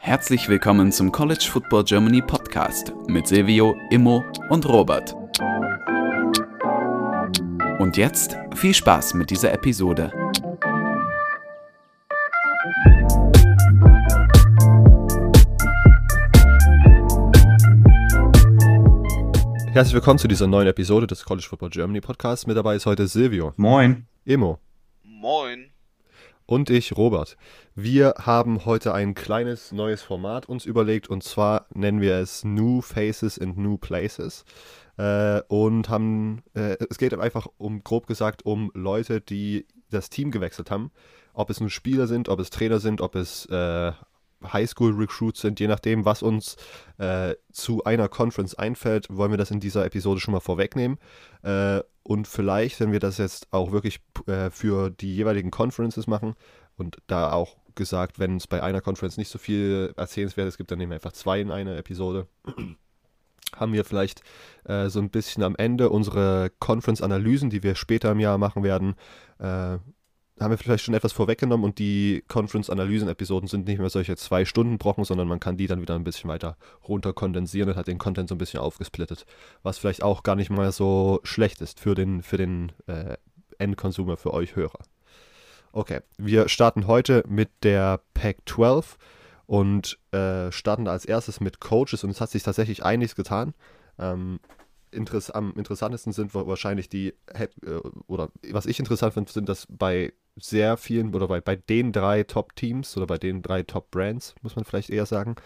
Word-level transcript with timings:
Herzlich 0.00 0.48
willkommen 0.48 0.90
zum 0.90 1.12
College 1.12 1.46
Football 1.48 1.84
Germany 1.84 2.20
Podcast 2.20 2.92
mit 3.06 3.28
Silvio, 3.28 3.76
Immo 3.90 4.24
und 4.48 4.68
Robert. 4.68 5.14
Und 7.78 7.96
jetzt 7.96 8.36
viel 8.56 8.74
Spaß 8.74 9.14
mit 9.14 9.30
dieser 9.30 9.52
Episode. 9.52 10.12
Herzlich 19.72 19.94
willkommen 19.94 20.18
zu 20.18 20.26
dieser 20.26 20.48
neuen 20.48 20.66
Episode 20.66 21.06
des 21.06 21.24
College 21.24 21.46
Football 21.48 21.70
Germany 21.70 22.00
Podcasts. 22.00 22.46
Mit 22.48 22.56
dabei 22.56 22.74
ist 22.74 22.86
heute 22.86 23.06
Silvio. 23.06 23.54
Moin. 23.56 24.08
Emo. 24.26 24.58
Moin. 25.04 25.69
Und 26.50 26.68
ich, 26.68 26.96
Robert. 26.96 27.36
Wir 27.76 28.14
haben 28.18 28.64
heute 28.64 28.92
ein 28.92 29.14
kleines 29.14 29.70
neues 29.70 30.02
Format 30.02 30.48
uns 30.48 30.66
überlegt 30.66 31.08
und 31.08 31.22
zwar 31.22 31.66
nennen 31.72 32.00
wir 32.00 32.16
es 32.16 32.42
New 32.42 32.80
Faces 32.80 33.38
and 33.38 33.56
New 33.56 33.78
Places. 33.78 34.44
Äh, 34.96 35.42
und 35.46 35.88
haben, 35.88 36.42
äh, 36.54 36.76
es 36.90 36.98
geht 36.98 37.16
einfach 37.16 37.46
um, 37.56 37.84
grob 37.84 38.08
gesagt, 38.08 38.44
um 38.44 38.72
Leute, 38.74 39.20
die 39.20 39.64
das 39.90 40.10
Team 40.10 40.32
gewechselt 40.32 40.72
haben. 40.72 40.90
Ob 41.34 41.50
es 41.50 41.60
nun 41.60 41.70
Spieler 41.70 42.08
sind, 42.08 42.28
ob 42.28 42.40
es 42.40 42.50
Trainer 42.50 42.80
sind, 42.80 43.00
ob 43.00 43.14
es 43.14 43.46
äh, 43.46 43.92
Highschool-Recruits 44.42 45.40
sind, 45.40 45.60
je 45.60 45.68
nachdem, 45.68 46.04
was 46.04 46.20
uns 46.20 46.56
äh, 46.98 47.36
zu 47.52 47.84
einer 47.84 48.08
Conference 48.08 48.56
einfällt, 48.56 49.06
wollen 49.08 49.30
wir 49.30 49.38
das 49.38 49.52
in 49.52 49.60
dieser 49.60 49.84
Episode 49.84 50.18
schon 50.18 50.32
mal 50.32 50.40
vorwegnehmen. 50.40 50.98
Äh, 51.44 51.82
und 52.02 52.26
vielleicht, 52.26 52.80
wenn 52.80 52.92
wir 52.92 53.00
das 53.00 53.18
jetzt 53.18 53.52
auch 53.52 53.72
wirklich 53.72 54.00
äh, 54.26 54.50
für 54.50 54.90
die 54.90 55.14
jeweiligen 55.14 55.50
Conferences 55.50 56.06
machen 56.06 56.34
und 56.76 56.98
da 57.06 57.32
auch 57.32 57.56
gesagt, 57.74 58.18
wenn 58.18 58.36
es 58.36 58.46
bei 58.46 58.62
einer 58.62 58.80
Conference 58.80 59.16
nicht 59.16 59.28
so 59.28 59.38
viel 59.38 59.92
Erzählenswertes 59.96 60.56
gibt, 60.56 60.70
dann 60.70 60.78
nehmen 60.78 60.90
wir 60.90 60.96
einfach 60.96 61.12
zwei 61.12 61.40
in 61.40 61.50
einer 61.50 61.76
Episode. 61.76 62.26
haben 63.56 63.72
wir 63.72 63.84
vielleicht 63.84 64.22
äh, 64.64 64.88
so 64.88 65.00
ein 65.00 65.10
bisschen 65.10 65.42
am 65.42 65.56
Ende 65.56 65.90
unsere 65.90 66.50
Conference-Analysen, 66.60 67.50
die 67.50 67.62
wir 67.62 67.74
später 67.74 68.12
im 68.12 68.20
Jahr 68.20 68.38
machen 68.38 68.62
werden, 68.62 68.94
äh, 69.38 69.78
haben 70.40 70.50
wir 70.50 70.58
vielleicht 70.58 70.84
schon 70.84 70.94
etwas 70.94 71.12
vorweggenommen 71.12 71.64
und 71.64 71.78
die 71.78 72.24
Conference-Analysen-Episoden 72.28 73.48
sind 73.48 73.66
nicht 73.66 73.78
mehr 73.78 73.90
solche 73.90 74.16
zwei 74.16 74.44
Stunden 74.44 74.78
Brocken, 74.78 75.04
sondern 75.04 75.28
man 75.28 75.40
kann 75.40 75.56
die 75.56 75.66
dann 75.66 75.82
wieder 75.82 75.94
ein 75.94 76.04
bisschen 76.04 76.30
weiter 76.30 76.56
runter 76.88 77.12
kondensieren 77.12 77.68
und 77.68 77.76
hat 77.76 77.88
den 77.88 77.98
Content 77.98 78.28
so 78.28 78.34
ein 78.34 78.38
bisschen 78.38 78.60
aufgesplittet, 78.60 79.26
was 79.62 79.78
vielleicht 79.78 80.02
auch 80.02 80.22
gar 80.22 80.36
nicht 80.36 80.50
mal 80.50 80.72
so 80.72 81.20
schlecht 81.24 81.60
ist 81.60 81.78
für 81.78 81.94
den, 81.94 82.22
für 82.22 82.38
den 82.38 82.72
äh, 82.86 83.16
Endconsumer, 83.58 84.16
für 84.16 84.32
euch 84.32 84.56
Hörer. 84.56 84.80
Okay, 85.72 86.00
wir 86.18 86.48
starten 86.48 86.86
heute 86.86 87.22
mit 87.28 87.50
der 87.62 88.00
Pack 88.14 88.38
12 88.46 88.96
und 89.46 89.98
äh, 90.12 90.50
starten 90.50 90.88
als 90.88 91.04
erstes 91.04 91.40
mit 91.40 91.60
Coaches 91.60 92.02
und 92.02 92.10
es 92.10 92.20
hat 92.20 92.30
sich 92.30 92.42
tatsächlich 92.42 92.82
einiges 92.82 93.14
getan. 93.14 93.52
Ähm, 93.98 94.40
Interess 94.92 95.30
am 95.30 95.52
interessantesten 95.56 96.12
sind 96.12 96.34
wahrscheinlich 96.34 96.88
die, 96.88 97.14
äh, 97.26 97.48
oder 98.06 98.30
was 98.50 98.66
ich 98.66 98.78
interessant 98.78 99.14
finde, 99.14 99.30
sind, 99.32 99.48
dass 99.48 99.66
bei 99.68 100.12
sehr 100.36 100.76
vielen 100.76 101.14
oder 101.14 101.28
bei, 101.28 101.40
bei 101.40 101.56
den 101.56 101.92
drei 101.92 102.22
Top-Teams 102.22 102.96
oder 102.96 103.06
bei 103.06 103.18
den 103.18 103.42
drei 103.42 103.62
Top-Brands, 103.62 104.34
muss 104.42 104.56
man 104.56 104.64
vielleicht 104.64 104.90
eher 104.90 105.06
sagen, 105.06 105.36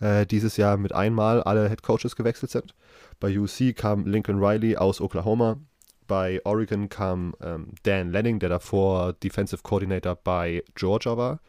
äh, 0.00 0.26
dieses 0.26 0.56
Jahr 0.56 0.76
mit 0.76 0.92
einmal 0.92 1.42
alle 1.42 1.68
Head 1.68 1.82
Coaches 1.82 2.16
gewechselt 2.16 2.50
sind. 2.50 2.74
Bei 3.20 3.36
UC 3.36 3.74
kam 3.74 4.06
Lincoln 4.06 4.42
Riley 4.42 4.76
aus 4.76 5.00
Oklahoma. 5.00 5.58
Bei 6.06 6.40
Oregon 6.44 6.88
kam 6.88 7.34
ähm, 7.42 7.72
Dan 7.82 8.12
Lanning, 8.12 8.38
der 8.38 8.48
davor 8.48 9.12
Defensive 9.12 9.62
Coordinator 9.62 10.16
bei 10.16 10.64
Georgia 10.74 11.16
war. 11.16 11.40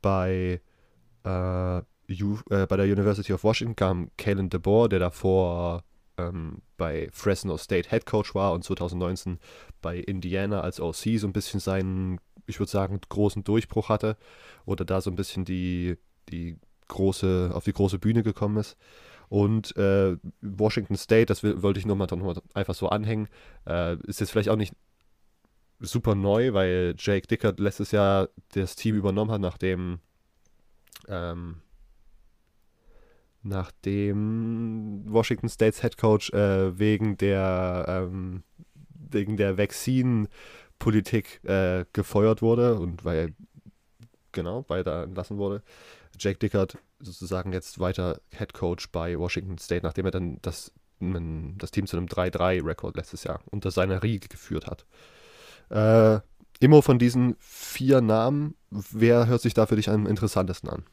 Bei, 0.00 0.60
äh, 1.24 1.82
U, 2.22 2.38
äh, 2.50 2.66
bei 2.66 2.76
der 2.76 2.86
University 2.86 3.32
of 3.32 3.44
Washington 3.44 3.76
kam 3.76 4.10
Kalen 4.18 4.50
DeBoer, 4.50 4.88
der 4.88 4.98
davor 4.98 5.84
ähm, 6.18 6.62
bei 6.76 7.08
Fresno 7.12 7.56
State 7.56 7.90
Head 7.90 8.06
Coach 8.06 8.34
war 8.34 8.52
und 8.52 8.64
2019 8.64 9.38
bei 9.80 9.96
Indiana 9.98 10.60
als 10.60 10.80
OC 10.80 11.18
so 11.18 11.26
ein 11.26 11.32
bisschen 11.32 11.60
seinen, 11.60 12.20
ich 12.46 12.58
würde 12.58 12.70
sagen, 12.70 13.00
großen 13.08 13.44
Durchbruch 13.44 13.88
hatte 13.88 14.16
oder 14.66 14.84
da 14.84 15.00
so 15.00 15.10
ein 15.10 15.16
bisschen 15.16 15.44
die, 15.44 15.96
die 16.28 16.58
große, 16.88 17.50
auf 17.54 17.64
die 17.64 17.72
große 17.72 17.98
Bühne 17.98 18.22
gekommen 18.22 18.58
ist. 18.58 18.76
Und 19.28 19.74
äh, 19.78 20.18
Washington 20.42 20.96
State, 20.96 21.26
das 21.26 21.42
wollte 21.42 21.80
ich 21.80 21.86
nochmal 21.86 22.06
noch 22.10 22.42
einfach 22.52 22.74
so 22.74 22.90
anhängen, 22.90 23.28
äh, 23.66 23.96
ist 24.06 24.20
jetzt 24.20 24.30
vielleicht 24.30 24.50
auch 24.50 24.56
nicht 24.56 24.74
super 25.80 26.14
neu, 26.14 26.52
weil 26.52 26.94
Jake 26.98 27.26
Dickert 27.26 27.58
letztes 27.58 27.92
Jahr 27.92 28.28
das 28.52 28.76
Team 28.76 28.94
übernommen 28.94 29.30
hat, 29.30 29.40
nachdem 29.40 30.00
ähm, 31.08 31.61
nachdem 33.42 35.02
Washington 35.06 35.48
States 35.48 35.80
Head 35.80 35.96
Coach 35.96 36.30
äh, 36.32 36.78
wegen 36.78 37.16
der 37.16 37.84
ähm, 37.88 38.42
wegen 39.10 39.36
der 39.36 39.58
Vaccine-Politik 39.58 41.44
äh, 41.44 41.84
gefeuert 41.92 42.42
wurde 42.42 42.76
und 42.76 43.04
weil 43.04 43.34
genau 44.32 44.64
weiter 44.68 45.04
entlassen 45.04 45.38
wurde. 45.38 45.62
Jake 46.18 46.38
Dickert 46.38 46.78
sozusagen 46.98 47.52
jetzt 47.52 47.78
weiter 47.78 48.20
Head 48.30 48.54
Coach 48.54 48.90
bei 48.90 49.18
Washington 49.18 49.58
State, 49.58 49.84
nachdem 49.84 50.06
er 50.06 50.10
dann 50.10 50.38
das, 50.42 50.72
das 51.00 51.70
Team 51.70 51.86
zu 51.86 51.96
einem 51.96 52.06
3-3-Rekord 52.06 52.96
letztes 52.96 53.24
Jahr 53.24 53.40
unter 53.50 53.70
seiner 53.70 54.02
Riege 54.02 54.28
geführt 54.28 54.66
hat. 54.66 54.86
Äh, 55.70 56.20
Immo 56.60 56.80
von 56.80 56.98
diesen 56.98 57.36
vier 57.40 58.00
Namen, 58.00 58.54
wer 58.70 59.26
hört 59.26 59.42
sich 59.42 59.54
da 59.54 59.66
für 59.66 59.76
dich 59.76 59.88
am 59.90 60.06
interessantesten 60.06 60.68
an? 60.68 60.84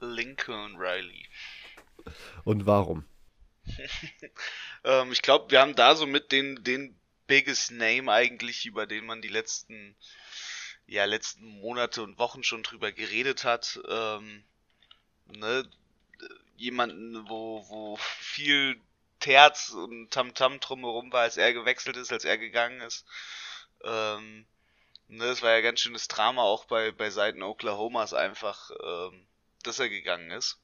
Lincoln 0.00 0.76
Riley. 0.76 1.15
Und 2.44 2.66
warum? 2.66 3.04
ähm, 4.84 5.12
ich 5.12 5.22
glaube, 5.22 5.50
wir 5.50 5.60
haben 5.60 5.74
da 5.74 5.96
so 5.96 6.06
mit 6.06 6.32
den, 6.32 6.62
den 6.62 6.98
biggest 7.26 7.72
Name 7.72 8.12
eigentlich, 8.12 8.66
über 8.66 8.86
den 8.86 9.06
man 9.06 9.22
die 9.22 9.28
letzten, 9.28 9.96
ja, 10.86 11.04
letzten 11.04 11.44
Monate 11.60 12.02
und 12.02 12.18
Wochen 12.18 12.44
schon 12.44 12.62
drüber 12.62 12.92
geredet 12.92 13.44
hat. 13.44 13.80
Ähm, 13.88 14.44
ne? 15.26 15.68
Jemanden, 16.56 17.28
wo, 17.28 17.68
wo 17.68 17.96
viel 17.96 18.80
Terz 19.20 19.70
und 19.70 20.10
Tamtam 20.10 20.54
-Tam 20.54 20.60
drumherum 20.60 21.12
war, 21.12 21.22
als 21.22 21.36
er 21.36 21.52
gewechselt 21.52 21.96
ist, 21.96 22.12
als 22.12 22.24
er 22.24 22.38
gegangen 22.38 22.80
ist. 22.80 23.04
Ähm, 23.84 24.46
ne, 25.08 25.24
es 25.24 25.42
war 25.42 25.52
ja 25.52 25.60
ganz 25.60 25.80
schönes 25.80 26.08
Drama 26.08 26.42
auch 26.42 26.64
bei, 26.66 26.92
bei 26.92 27.10
Seiten 27.10 27.42
Oklahomas 27.42 28.14
einfach, 28.14 28.70
ähm, 28.82 29.26
dass 29.62 29.78
er 29.78 29.88
gegangen 29.88 30.30
ist. 30.30 30.58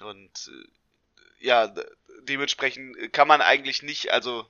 Und 0.00 0.50
äh, 0.52 1.46
ja, 1.46 1.74
dementsprechend 2.22 3.12
kann 3.12 3.28
man 3.28 3.42
eigentlich 3.42 3.82
nicht, 3.82 4.12
also 4.12 4.46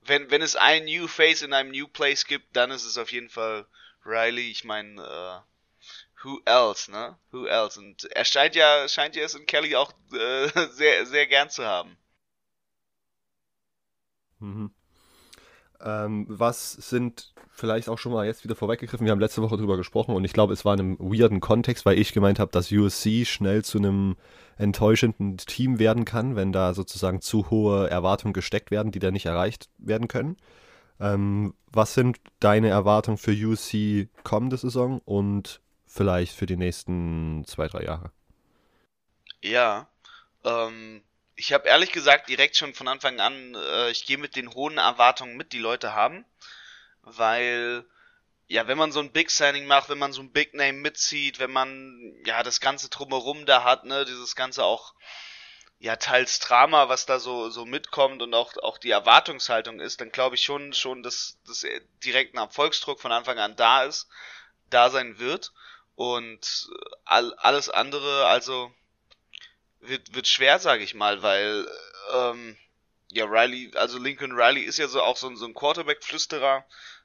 wenn, 0.00 0.30
wenn 0.30 0.42
es 0.42 0.56
ein 0.56 0.84
New 0.84 1.06
Face 1.06 1.42
in 1.42 1.52
einem 1.52 1.70
New 1.70 1.86
Place 1.86 2.26
gibt, 2.26 2.56
dann 2.56 2.70
ist 2.70 2.84
es 2.84 2.98
auf 2.98 3.12
jeden 3.12 3.28
Fall 3.30 3.66
Riley. 4.04 4.50
Ich 4.50 4.64
meine, 4.64 5.00
äh, 5.00 6.24
who 6.24 6.40
else, 6.44 6.90
ne? 6.90 7.18
Who 7.30 7.46
else? 7.46 7.78
Und 7.78 8.04
er 8.04 8.24
scheint 8.24 8.54
ja, 8.56 8.88
scheint 8.88 9.16
ja 9.16 9.22
es 9.24 9.34
in 9.34 9.46
Kelly 9.46 9.76
auch 9.76 9.92
äh, 10.12 10.48
sehr, 10.70 11.06
sehr 11.06 11.26
gern 11.26 11.50
zu 11.50 11.64
haben. 11.64 11.96
Mhm. 14.40 14.74
Ähm, 15.82 16.26
was 16.28 16.72
sind 16.72 17.32
vielleicht 17.50 17.88
auch 17.88 17.98
schon 17.98 18.12
mal 18.12 18.26
jetzt 18.26 18.44
wieder 18.44 18.54
vorweggegriffen? 18.54 19.04
Wir 19.04 19.12
haben 19.12 19.20
letzte 19.20 19.42
Woche 19.42 19.56
drüber 19.56 19.76
gesprochen 19.76 20.14
und 20.14 20.24
ich 20.24 20.32
glaube, 20.32 20.52
es 20.52 20.64
war 20.64 20.74
in 20.74 20.80
einem 20.80 20.98
weirden 20.98 21.40
Kontext, 21.40 21.84
weil 21.84 21.98
ich 21.98 22.12
gemeint 22.12 22.38
habe, 22.38 22.50
dass 22.50 22.70
USC 22.70 23.24
schnell 23.24 23.64
zu 23.64 23.78
einem 23.78 24.16
enttäuschenden 24.58 25.38
Team 25.38 25.78
werden 25.78 26.04
kann, 26.04 26.36
wenn 26.36 26.52
da 26.52 26.74
sozusagen 26.74 27.20
zu 27.20 27.50
hohe 27.50 27.88
Erwartungen 27.90 28.32
gesteckt 28.32 28.70
werden, 28.70 28.92
die 28.92 28.98
da 28.98 29.10
nicht 29.10 29.26
erreicht 29.26 29.68
werden 29.78 30.08
können. 30.08 30.36
Ähm, 31.00 31.54
was 31.66 31.94
sind 31.94 32.18
deine 32.38 32.68
Erwartungen 32.68 33.18
für 33.18 33.32
USC 33.32 34.08
kommende 34.22 34.56
Saison 34.56 35.00
und 35.04 35.60
vielleicht 35.86 36.36
für 36.36 36.46
die 36.46 36.56
nächsten 36.56 37.44
zwei, 37.46 37.66
drei 37.66 37.84
Jahre? 37.84 38.12
Ja, 39.42 39.88
ähm, 40.44 41.02
ich 41.34 41.52
habe 41.52 41.68
ehrlich 41.68 41.92
gesagt 41.92 42.28
direkt 42.28 42.56
schon 42.56 42.74
von 42.74 42.88
Anfang 42.88 43.20
an, 43.20 43.54
äh, 43.54 43.90
ich 43.90 44.04
gehe 44.06 44.18
mit 44.18 44.36
den 44.36 44.52
hohen 44.54 44.78
Erwartungen 44.78 45.36
mit, 45.36 45.52
die 45.52 45.58
Leute 45.58 45.94
haben, 45.94 46.24
weil 47.02 47.84
ja, 48.48 48.66
wenn 48.66 48.76
man 48.76 48.92
so 48.92 49.00
ein 49.00 49.12
Big 49.12 49.30
Signing 49.30 49.66
macht, 49.66 49.88
wenn 49.88 49.98
man 49.98 50.12
so 50.12 50.20
ein 50.20 50.32
Big 50.32 50.52
Name 50.54 50.74
mitzieht, 50.74 51.38
wenn 51.38 51.52
man 51.52 52.14
ja 52.26 52.42
das 52.42 52.60
ganze 52.60 52.90
drumherum 52.90 53.46
da 53.46 53.64
hat, 53.64 53.84
ne, 53.84 54.04
dieses 54.04 54.36
ganze 54.36 54.64
auch 54.64 54.94
ja 55.78 55.96
teils 55.96 56.38
Drama, 56.38 56.88
was 56.88 57.06
da 57.06 57.18
so 57.18 57.50
so 57.50 57.64
mitkommt 57.64 58.22
und 58.22 58.34
auch 58.34 58.56
auch 58.62 58.78
die 58.78 58.90
Erwartungshaltung 58.90 59.80
ist, 59.80 60.00
dann 60.00 60.12
glaube 60.12 60.36
ich 60.36 60.42
schon 60.42 60.74
schon, 60.74 61.02
dass 61.02 61.38
dass 61.46 61.64
direkt 62.04 62.34
ein 62.34 62.38
Erfolgsdruck 62.38 63.00
von 63.00 63.12
Anfang 63.12 63.38
an 63.38 63.56
da 63.56 63.84
ist, 63.84 64.08
da 64.70 64.90
sein 64.90 65.18
wird. 65.18 65.52
Und 65.94 66.68
all, 67.04 67.34
alles 67.34 67.68
andere, 67.68 68.26
also 68.26 68.72
wird, 69.82 70.14
wird 70.14 70.28
schwer, 70.28 70.58
sage 70.58 70.84
ich 70.84 70.94
mal, 70.94 71.22
weil 71.22 71.68
ähm, 72.14 72.56
ja 73.10 73.26
Riley, 73.26 73.72
also 73.74 73.98
Lincoln 73.98 74.32
Riley 74.32 74.62
ist 74.62 74.78
ja 74.78 74.88
so 74.88 75.02
auch 75.02 75.16
so, 75.16 75.34
so 75.34 75.46
ein 75.46 75.54
Quarterback-Flüsterer. 75.54 76.64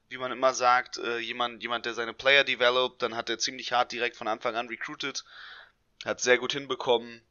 wie 0.09 0.17
man 0.17 0.31
immer 0.31 0.53
sagt, 0.53 0.97
äh, 0.97 1.17
jemand, 1.17 1.61
jemand, 1.61 1.85
der 1.85 1.93
seine 1.93 2.13
Player 2.13 2.45
developt, 2.45 3.01
dann 3.01 3.15
hat 3.15 3.29
er 3.29 3.39
ziemlich 3.39 3.73
hart 3.73 3.91
direkt 3.91 4.15
von 4.15 4.29
Anfang 4.29 4.55
an 4.55 4.69
recruited, 4.69 5.25
hat 6.05 6.21
sehr 6.21 6.37
gut 6.37 6.53
hinbekommen, 6.53 7.21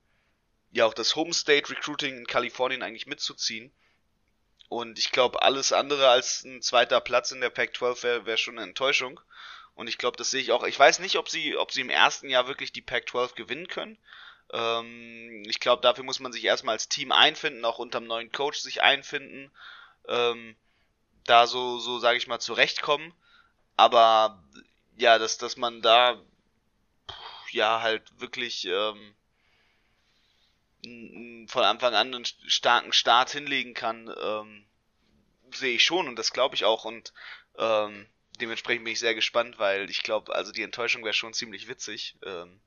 ja 0.72 0.84
auch 0.84 0.92
das 0.92 1.16
Home 1.16 1.32
State 1.32 1.70
Recruiting 1.70 2.18
in 2.18 2.26
Kalifornien 2.26 2.82
eigentlich 2.82 3.06
mitzuziehen. 3.06 3.72
Und 4.68 4.98
ich 4.98 5.12
glaube, 5.12 5.42
alles 5.42 5.72
andere 5.72 6.08
als 6.08 6.44
ein 6.44 6.60
zweiter 6.60 7.00
Platz 7.00 7.30
in 7.30 7.40
der 7.40 7.50
Pac-12 7.50 8.02
wäre 8.02 8.26
wär 8.26 8.36
schon 8.36 8.58
eine 8.58 8.68
Enttäuschung. 8.68 9.20
Und 9.74 9.88
ich 9.88 9.96
glaube, 9.96 10.16
das 10.16 10.30
sehe 10.30 10.40
ich 10.40 10.52
auch. 10.52 10.64
Ich 10.64 10.78
weiß 10.78 10.98
nicht, 10.98 11.16
ob 11.16 11.28
sie, 11.28 11.56
ob 11.56 11.70
sie 11.70 11.82
im 11.82 11.90
ersten 11.90 12.28
Jahr 12.28 12.48
wirklich 12.48 12.72
die 12.72 12.82
Pac-12 12.82 13.34
gewinnen 13.34 13.68
können. 13.68 13.96
Ähm, 14.52 15.44
ich 15.46 15.60
glaube, 15.60 15.82
dafür 15.82 16.04
muss 16.04 16.20
man 16.20 16.32
sich 16.32 16.44
erstmal 16.44 16.74
als 16.74 16.88
Team 16.88 17.12
einfinden, 17.12 17.64
auch 17.64 17.78
unterm 17.78 18.06
neuen 18.06 18.32
Coach 18.32 18.60
sich 18.60 18.82
einfinden. 18.82 19.50
Ähm, 20.08 20.56
da 21.24 21.46
so, 21.46 21.78
so 21.78 21.98
sage 21.98 22.18
ich 22.18 22.26
mal, 22.26 22.38
zurechtkommen. 22.38 23.12
Aber 23.76 24.42
ja, 24.96 25.18
dass, 25.18 25.38
dass 25.38 25.56
man 25.56 25.82
da 25.82 26.20
ja 27.50 27.80
halt 27.82 28.20
wirklich 28.20 28.66
ähm, 28.66 29.14
von 31.48 31.64
Anfang 31.64 31.94
an 31.94 32.14
einen 32.14 32.24
starken 32.24 32.92
Start 32.92 33.30
hinlegen 33.30 33.74
kann, 33.74 34.12
ähm, 34.20 34.64
sehe 35.52 35.76
ich 35.76 35.84
schon 35.84 36.08
und 36.08 36.16
das 36.16 36.32
glaube 36.32 36.54
ich 36.54 36.64
auch 36.64 36.84
und 36.84 37.12
ähm, 37.58 38.06
dementsprechend 38.40 38.84
bin 38.84 38.92
ich 38.92 39.00
sehr 39.00 39.14
gespannt, 39.14 39.58
weil 39.58 39.90
ich 39.90 40.02
glaube, 40.02 40.34
also 40.34 40.52
die 40.52 40.62
Enttäuschung 40.62 41.02
wäre 41.04 41.14
schon 41.14 41.32
ziemlich 41.32 41.68
witzig. 41.68 42.16
Ähm, 42.24 42.60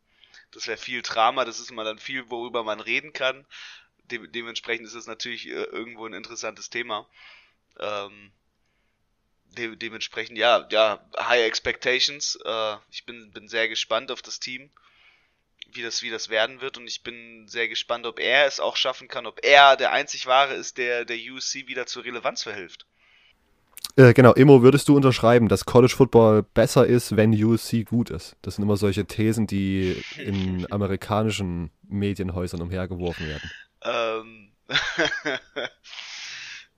das 0.51 0.67
wäre 0.67 0.77
viel 0.77 1.01
Drama, 1.01 1.45
das 1.45 1.59
ist 1.59 1.71
immer 1.71 1.83
dann 1.83 1.99
viel, 1.99 2.29
worüber 2.29 2.63
man 2.63 2.79
reden 2.79 3.13
kann. 3.13 3.45
De 4.05 4.27
dementsprechend 4.27 4.87
ist 4.87 4.95
es 4.95 5.07
natürlich 5.07 5.47
äh, 5.47 5.63
irgendwo 5.63 6.05
ein 6.05 6.13
interessantes 6.13 6.69
Thema. 6.69 7.07
Ähm, 7.79 8.31
de 9.57 9.75
dementsprechend, 9.75 10.37
ja, 10.37 10.67
ja, 10.71 11.05
High 11.17 11.45
Expectations. 11.45 12.37
Äh, 12.43 12.77
ich 12.91 13.05
bin, 13.05 13.31
bin 13.31 13.47
sehr 13.47 13.67
gespannt 13.67 14.11
auf 14.11 14.21
das 14.21 14.39
Team, 14.39 14.71
wie 15.67 15.83
das, 15.83 16.01
wie 16.01 16.09
das 16.09 16.29
werden 16.29 16.61
wird. 16.61 16.77
Und 16.77 16.87
ich 16.87 17.03
bin 17.03 17.47
sehr 17.47 17.67
gespannt, 17.67 18.05
ob 18.05 18.19
er 18.19 18.45
es 18.45 18.59
auch 18.59 18.75
schaffen 18.75 19.07
kann, 19.07 19.27
ob 19.27 19.43
er 19.43 19.77
der 19.77 19.91
einzig 19.91 20.25
Wahre 20.25 20.55
ist, 20.55 20.77
der 20.77 21.05
der 21.05 21.17
USC 21.17 21.67
wieder 21.67 21.85
zur 21.85 22.03
Relevanz 22.03 22.43
verhilft. 22.43 22.85
Äh, 23.95 24.13
genau, 24.13 24.33
Immo, 24.33 24.61
würdest 24.61 24.87
du 24.87 24.95
unterschreiben, 24.95 25.47
dass 25.47 25.65
College 25.65 25.93
Football 25.95 26.43
besser 26.43 26.87
ist, 26.87 27.15
wenn 27.15 27.33
USC 27.33 27.83
gut 27.83 28.09
ist? 28.09 28.35
Das 28.41 28.55
sind 28.55 28.63
immer 28.63 28.77
solche 28.77 29.05
Thesen, 29.05 29.47
die 29.47 30.01
in 30.17 30.65
amerikanischen 30.71 31.71
Medienhäusern 31.87 32.61
umhergeworfen 32.61 33.27
werden. 33.27 33.51
Ähm. 33.83 34.45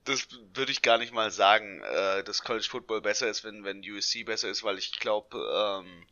das 0.05 0.27
würde 0.53 0.71
ich 0.71 0.81
gar 0.81 0.97
nicht 0.97 1.13
mal 1.13 1.29
sagen, 1.29 1.81
äh, 1.81 2.23
dass 2.23 2.41
College 2.43 2.67
Football 2.69 3.01
besser 3.01 3.27
ist, 3.27 3.43
wenn, 3.43 3.63
wenn 3.63 3.81
USC 3.81 4.23
besser 4.23 4.49
ist, 4.49 4.63
weil 4.63 4.77
ich 4.77 4.99
glaube, 4.99 5.37
ähm, 5.37 6.05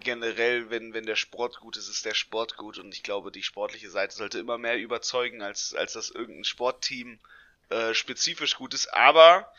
generell, 0.00 0.70
wenn, 0.70 0.94
wenn 0.94 1.06
der 1.06 1.16
Sport 1.16 1.60
gut 1.60 1.76
ist, 1.76 1.88
ist 1.88 2.04
der 2.04 2.14
Sport 2.14 2.56
gut 2.56 2.78
und 2.78 2.94
ich 2.94 3.02
glaube, 3.02 3.32
die 3.32 3.42
sportliche 3.42 3.90
Seite 3.90 4.14
sollte 4.14 4.38
immer 4.38 4.58
mehr 4.58 4.78
überzeugen, 4.78 5.42
als, 5.42 5.74
als 5.74 5.94
dass 5.94 6.10
irgendein 6.10 6.44
Sportteam 6.44 7.18
äh, 7.72 7.94
spezifisch 7.94 8.56
gut 8.56 8.74
ist. 8.74 8.92
Aber, 8.92 9.52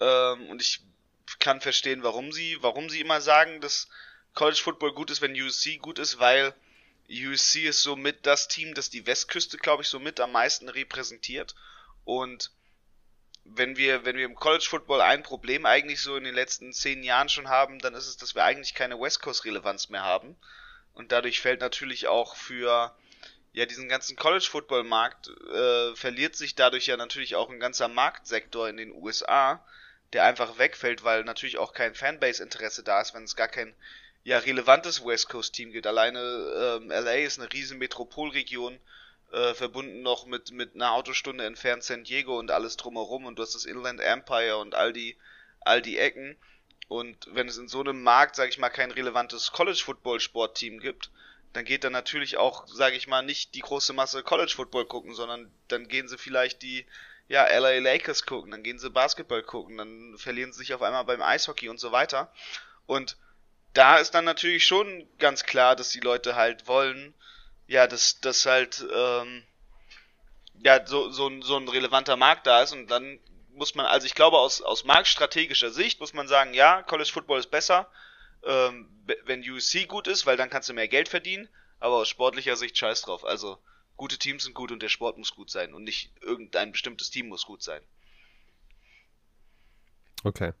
ähm, 0.00 0.48
und 0.48 0.62
ich 0.62 0.80
kann 1.38 1.60
verstehen, 1.60 2.02
warum 2.02 2.32
sie, 2.32 2.56
warum 2.60 2.88
sie 2.88 3.00
immer 3.00 3.20
sagen, 3.20 3.60
dass 3.60 3.88
College 4.34 4.60
Football 4.62 4.92
gut 4.92 5.10
ist, 5.10 5.20
wenn 5.20 5.40
USC 5.40 5.78
gut 5.78 5.98
ist, 5.98 6.18
weil 6.18 6.54
USC 7.10 7.66
ist 7.66 7.82
somit 7.82 8.26
das 8.26 8.48
Team, 8.48 8.74
das 8.74 8.90
die 8.90 9.06
Westküste, 9.06 9.56
glaube 9.56 9.82
ich, 9.82 9.88
somit 9.88 10.20
am 10.20 10.32
meisten 10.32 10.68
repräsentiert 10.68 11.54
und 12.04 12.50
wenn 13.54 13.76
wir, 13.76 14.04
wenn 14.04 14.16
wir 14.16 14.24
im 14.24 14.34
College 14.34 14.66
Football 14.68 15.00
ein 15.00 15.22
Problem 15.22 15.66
eigentlich 15.66 16.00
so 16.00 16.16
in 16.16 16.24
den 16.24 16.34
letzten 16.34 16.72
zehn 16.72 17.02
Jahren 17.02 17.28
schon 17.28 17.48
haben, 17.48 17.78
dann 17.78 17.94
ist 17.94 18.06
es, 18.06 18.16
dass 18.16 18.34
wir 18.34 18.44
eigentlich 18.44 18.74
keine 18.74 19.00
West 19.00 19.20
Coast 19.22 19.44
Relevanz 19.44 19.88
mehr 19.88 20.02
haben. 20.02 20.36
Und 20.92 21.12
dadurch 21.12 21.40
fällt 21.40 21.60
natürlich 21.60 22.08
auch 22.08 22.36
für 22.36 22.94
ja 23.52 23.66
diesen 23.66 23.88
ganzen 23.88 24.16
College 24.16 24.46
Football 24.50 24.84
Markt 24.84 25.28
äh, 25.28 25.94
verliert 25.96 26.36
sich 26.36 26.54
dadurch 26.54 26.86
ja 26.86 26.96
natürlich 26.96 27.36
auch 27.36 27.50
ein 27.50 27.60
ganzer 27.60 27.88
Marktsektor 27.88 28.68
in 28.68 28.76
den 28.76 28.92
USA, 28.92 29.64
der 30.12 30.24
einfach 30.24 30.58
wegfällt, 30.58 31.04
weil 31.04 31.24
natürlich 31.24 31.58
auch 31.58 31.72
kein 31.72 31.94
Fanbase 31.94 32.42
Interesse 32.42 32.82
da 32.82 33.00
ist, 33.00 33.14
wenn 33.14 33.24
es 33.24 33.36
gar 33.36 33.48
kein 33.48 33.74
ja 34.24 34.38
relevantes 34.38 35.04
West 35.04 35.28
Coast 35.28 35.54
Team 35.54 35.72
gibt. 35.72 35.86
Alleine 35.86 36.18
ähm, 36.20 36.88
LA 36.88 37.14
ist 37.16 37.38
eine 37.38 37.52
riesen 37.52 37.78
Metropolregion 37.78 38.78
äh, 39.32 39.54
verbunden 39.54 40.02
noch 40.02 40.26
mit, 40.26 40.52
mit 40.52 40.74
einer 40.74 40.92
Autostunde 40.92 41.44
entfernt 41.44 41.84
San 41.84 42.04
Diego 42.04 42.38
und 42.38 42.50
alles 42.50 42.76
drumherum 42.76 43.26
und 43.26 43.38
du 43.38 43.42
hast 43.42 43.54
das 43.54 43.64
Inland 43.64 44.00
Empire 44.00 44.58
und 44.58 44.74
all 44.74 44.92
die, 44.92 45.16
all 45.60 45.82
die 45.82 45.98
Ecken. 45.98 46.36
Und 46.88 47.28
wenn 47.32 47.48
es 47.48 47.58
in 47.58 47.68
so 47.68 47.80
einem 47.80 48.02
Markt, 48.02 48.36
sage 48.36 48.48
ich 48.48 48.58
mal, 48.58 48.70
kein 48.70 48.90
relevantes 48.90 49.52
College 49.52 49.82
Football 49.84 50.20
Sportteam 50.20 50.80
gibt, 50.80 51.10
dann 51.52 51.64
geht 51.64 51.84
dann 51.84 51.92
natürlich 51.92 52.36
auch, 52.36 52.66
sage 52.66 52.96
ich 52.96 53.06
mal, 53.06 53.22
nicht 53.22 53.54
die 53.54 53.60
große 53.60 53.92
Masse 53.92 54.22
College 54.22 54.52
Football 54.54 54.86
gucken, 54.86 55.14
sondern 55.14 55.50
dann 55.68 55.88
gehen 55.88 56.08
sie 56.08 56.18
vielleicht 56.18 56.62
die 56.62 56.86
ja, 57.28 57.46
LA 57.46 57.78
Lakers 57.78 58.24
gucken, 58.24 58.50
dann 58.50 58.62
gehen 58.62 58.78
sie 58.78 58.90
Basketball 58.90 59.42
gucken, 59.42 59.76
dann 59.76 60.16
verlieren 60.16 60.52
sie 60.52 60.60
sich 60.60 60.74
auf 60.74 60.82
einmal 60.82 61.04
beim 61.04 61.22
Eishockey 61.22 61.68
und 61.68 61.78
so 61.78 61.92
weiter. 61.92 62.32
Und 62.86 63.18
da 63.74 63.98
ist 63.98 64.14
dann 64.14 64.24
natürlich 64.24 64.66
schon 64.66 65.06
ganz 65.18 65.44
klar, 65.44 65.76
dass 65.76 65.90
die 65.90 66.00
Leute 66.00 66.36
halt 66.36 66.66
wollen, 66.66 67.14
ja, 67.66 67.86
dass 67.86 68.20
das 68.20 68.46
halt 68.46 68.84
ähm, 68.94 69.44
ja 70.64 70.84
so, 70.86 71.10
so, 71.10 71.30
so 71.42 71.56
ein 71.56 71.68
relevanter 71.68 72.16
Markt 72.16 72.46
da 72.46 72.62
ist 72.62 72.72
und 72.72 72.88
dann 72.88 73.20
muss 73.52 73.74
man, 73.74 73.86
also 73.86 74.06
ich 74.06 74.14
glaube 74.14 74.38
aus, 74.38 74.62
aus 74.62 74.84
marktstrategischer 74.84 75.70
Sicht 75.70 76.00
muss 76.00 76.14
man 76.14 76.28
sagen, 76.28 76.54
ja, 76.54 76.82
College 76.82 77.10
Football 77.12 77.40
ist 77.40 77.50
besser, 77.50 77.90
ähm, 78.48 78.88
wenn 79.26 79.48
USC 79.48 79.86
gut 79.86 80.08
ist, 80.08 80.26
weil 80.26 80.36
dann 80.36 80.50
kannst 80.50 80.68
du 80.68 80.72
mehr 80.72 80.88
Geld 80.88 81.08
verdienen, 81.08 81.48
aber 81.78 81.96
aus 81.96 82.08
sportlicher 82.08 82.56
Sicht 82.56 82.76
scheiß 82.76 83.02
drauf. 83.02 83.24
Also 83.24 83.58
gute 83.96 84.18
Teams 84.18 84.44
sind 84.44 84.54
gut 84.54 84.72
und 84.72 84.82
der 84.82 84.88
Sport 84.88 85.18
muss 85.18 85.34
gut 85.34 85.50
sein 85.50 85.74
und 85.74 85.84
nicht 85.84 86.10
irgendein 86.22 86.72
bestimmtes 86.72 87.10
Team 87.10 87.28
muss 87.28 87.44
gut 87.44 87.62
sein. 87.62 87.82
Okay. 90.24 90.52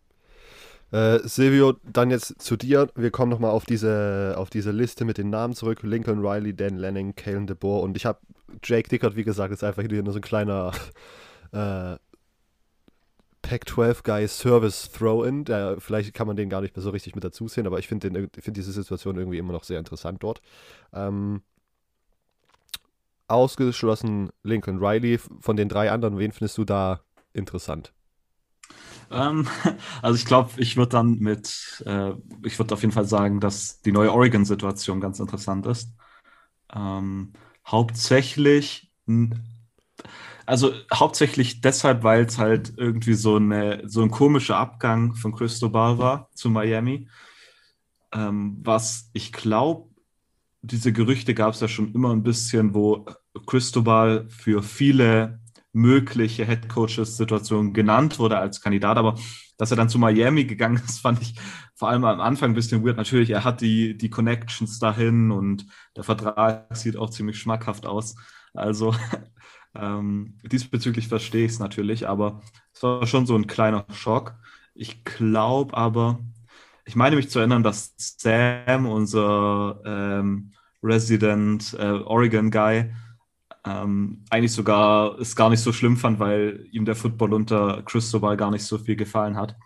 Äh, 0.90 1.18
Silvio, 1.24 1.74
dann 1.82 2.10
jetzt 2.10 2.40
zu 2.40 2.56
dir. 2.56 2.90
Wir 2.94 3.10
kommen 3.10 3.30
nochmal 3.30 3.50
auf 3.50 3.66
diese, 3.66 4.34
auf 4.36 4.48
diese 4.50 4.70
Liste 4.70 5.04
mit 5.04 5.18
den 5.18 5.30
Namen 5.30 5.54
zurück. 5.54 5.80
Lincoln 5.82 6.24
Riley, 6.24 6.54
Dan 6.54 6.76
Lanning, 6.76 7.14
Kalen 7.14 7.46
DeBoer 7.46 7.82
und 7.82 7.96
ich 7.96 8.06
habe 8.06 8.20
Jake 8.62 8.88
Dickert, 8.88 9.16
wie 9.16 9.24
gesagt, 9.24 9.52
ist 9.52 9.64
einfach 9.64 9.82
nur 9.82 10.12
so 10.12 10.18
ein 10.18 10.22
kleiner 10.22 10.72
äh, 11.52 11.96
Pac-12 13.48 14.02
Guy 14.02 14.28
Service 14.28 14.90
Throw-In. 14.92 15.46
Vielleicht 15.78 16.12
kann 16.12 16.26
man 16.26 16.36
den 16.36 16.50
gar 16.50 16.60
nicht 16.60 16.76
mehr 16.76 16.82
so 16.82 16.90
richtig 16.90 17.14
mit 17.14 17.24
dazu 17.24 17.48
sehen, 17.48 17.66
aber 17.66 17.78
ich 17.78 17.88
finde 17.88 18.28
find 18.38 18.56
diese 18.56 18.72
Situation 18.72 19.16
irgendwie 19.16 19.38
immer 19.38 19.54
noch 19.54 19.64
sehr 19.64 19.78
interessant 19.78 20.22
dort. 20.22 20.42
Ähm, 20.92 21.40
ausgeschlossen 23.26 24.28
Lincoln 24.42 24.84
Riley. 24.84 25.18
Von 25.40 25.56
den 25.56 25.70
drei 25.70 25.90
anderen, 25.90 26.18
wen 26.18 26.32
findest 26.32 26.58
du 26.58 26.66
da 26.66 27.00
interessant? 27.32 27.94
Ähm, 29.10 29.48
also 30.02 30.18
ich 30.18 30.26
glaube, 30.26 30.50
ich 30.58 30.76
würde 30.76 30.90
dann 30.90 31.18
mit, 31.18 31.82
äh, 31.86 32.12
ich 32.44 32.58
würde 32.58 32.74
auf 32.74 32.82
jeden 32.82 32.92
Fall 32.92 33.06
sagen, 33.06 33.40
dass 33.40 33.80
die 33.80 33.92
neue 33.92 34.12
Oregon-Situation 34.12 35.00
ganz 35.00 35.20
interessant 35.20 35.66
ist. 35.66 35.94
Ähm, 36.74 37.32
hauptsächlich, 37.66 38.92
also 40.48 40.72
hauptsächlich 40.92 41.60
deshalb, 41.60 42.02
weil 42.04 42.24
es 42.24 42.38
halt 42.38 42.72
irgendwie 42.78 43.12
so, 43.12 43.36
eine, 43.36 43.82
so 43.86 44.00
ein 44.02 44.10
komischer 44.10 44.56
Abgang 44.56 45.14
von 45.14 45.34
Cristobal 45.34 45.98
war 45.98 46.30
zu 46.32 46.48
Miami. 46.48 47.06
Ähm, 48.12 48.56
was 48.62 49.10
ich 49.12 49.34
glaube, 49.34 49.90
diese 50.62 50.94
Gerüchte 50.94 51.34
gab 51.34 51.52
es 51.52 51.60
ja 51.60 51.68
schon 51.68 51.92
immer 51.92 52.12
ein 52.12 52.22
bisschen, 52.22 52.74
wo 52.74 53.04
Cristobal 53.46 54.26
für 54.30 54.62
viele 54.62 55.40
mögliche 55.74 56.46
Head 56.46 56.70
Coaches 56.70 57.18
Situation 57.18 57.74
genannt 57.74 58.18
wurde 58.18 58.38
als 58.38 58.62
Kandidat, 58.62 58.96
aber 58.96 59.16
dass 59.58 59.70
er 59.70 59.76
dann 59.76 59.90
zu 59.90 59.98
Miami 59.98 60.44
gegangen 60.44 60.82
ist, 60.82 61.00
fand 61.02 61.20
ich 61.20 61.38
vor 61.74 61.90
allem 61.90 62.06
am 62.06 62.20
Anfang 62.20 62.52
ein 62.52 62.54
bisschen 62.54 62.82
weird. 62.82 62.96
Natürlich, 62.96 63.28
er 63.28 63.44
hat 63.44 63.60
die, 63.60 63.98
die 63.98 64.08
Connections 64.08 64.78
dahin 64.78 65.30
und 65.30 65.66
der 65.94 66.04
Vertrag 66.04 66.74
sieht 66.74 66.96
auch 66.96 67.10
ziemlich 67.10 67.38
schmackhaft 67.38 67.84
aus. 67.84 68.16
Also 68.54 68.94
ähm, 69.74 70.38
diesbezüglich 70.44 71.08
verstehe 71.08 71.44
ich 71.44 71.52
es 71.52 71.58
natürlich, 71.58 72.08
aber 72.08 72.42
es 72.72 72.82
war 72.82 73.06
schon 73.06 73.26
so 73.26 73.36
ein 73.36 73.46
kleiner 73.46 73.86
Schock. 73.92 74.34
Ich 74.74 75.04
glaube 75.04 75.76
aber, 75.76 76.20
ich 76.84 76.96
meine 76.96 77.16
mich 77.16 77.30
zu 77.30 77.38
erinnern, 77.38 77.62
dass 77.62 77.94
Sam, 77.96 78.86
unser 78.86 79.80
ähm, 79.84 80.52
Resident 80.82 81.74
äh, 81.78 82.00
Oregon 82.04 82.50
Guy, 82.50 82.92
ähm, 83.64 84.24
eigentlich 84.30 84.52
sogar 84.52 85.18
es 85.18 85.36
gar 85.36 85.50
nicht 85.50 85.60
so 85.60 85.72
schlimm 85.72 85.96
fand, 85.96 86.18
weil 86.20 86.66
ihm 86.70 86.84
der 86.84 86.94
Football 86.94 87.34
unter 87.34 87.82
Cristobal 87.82 88.36
gar 88.36 88.50
nicht 88.50 88.64
so 88.64 88.78
viel 88.78 88.96
gefallen 88.96 89.36
hat. 89.36 89.56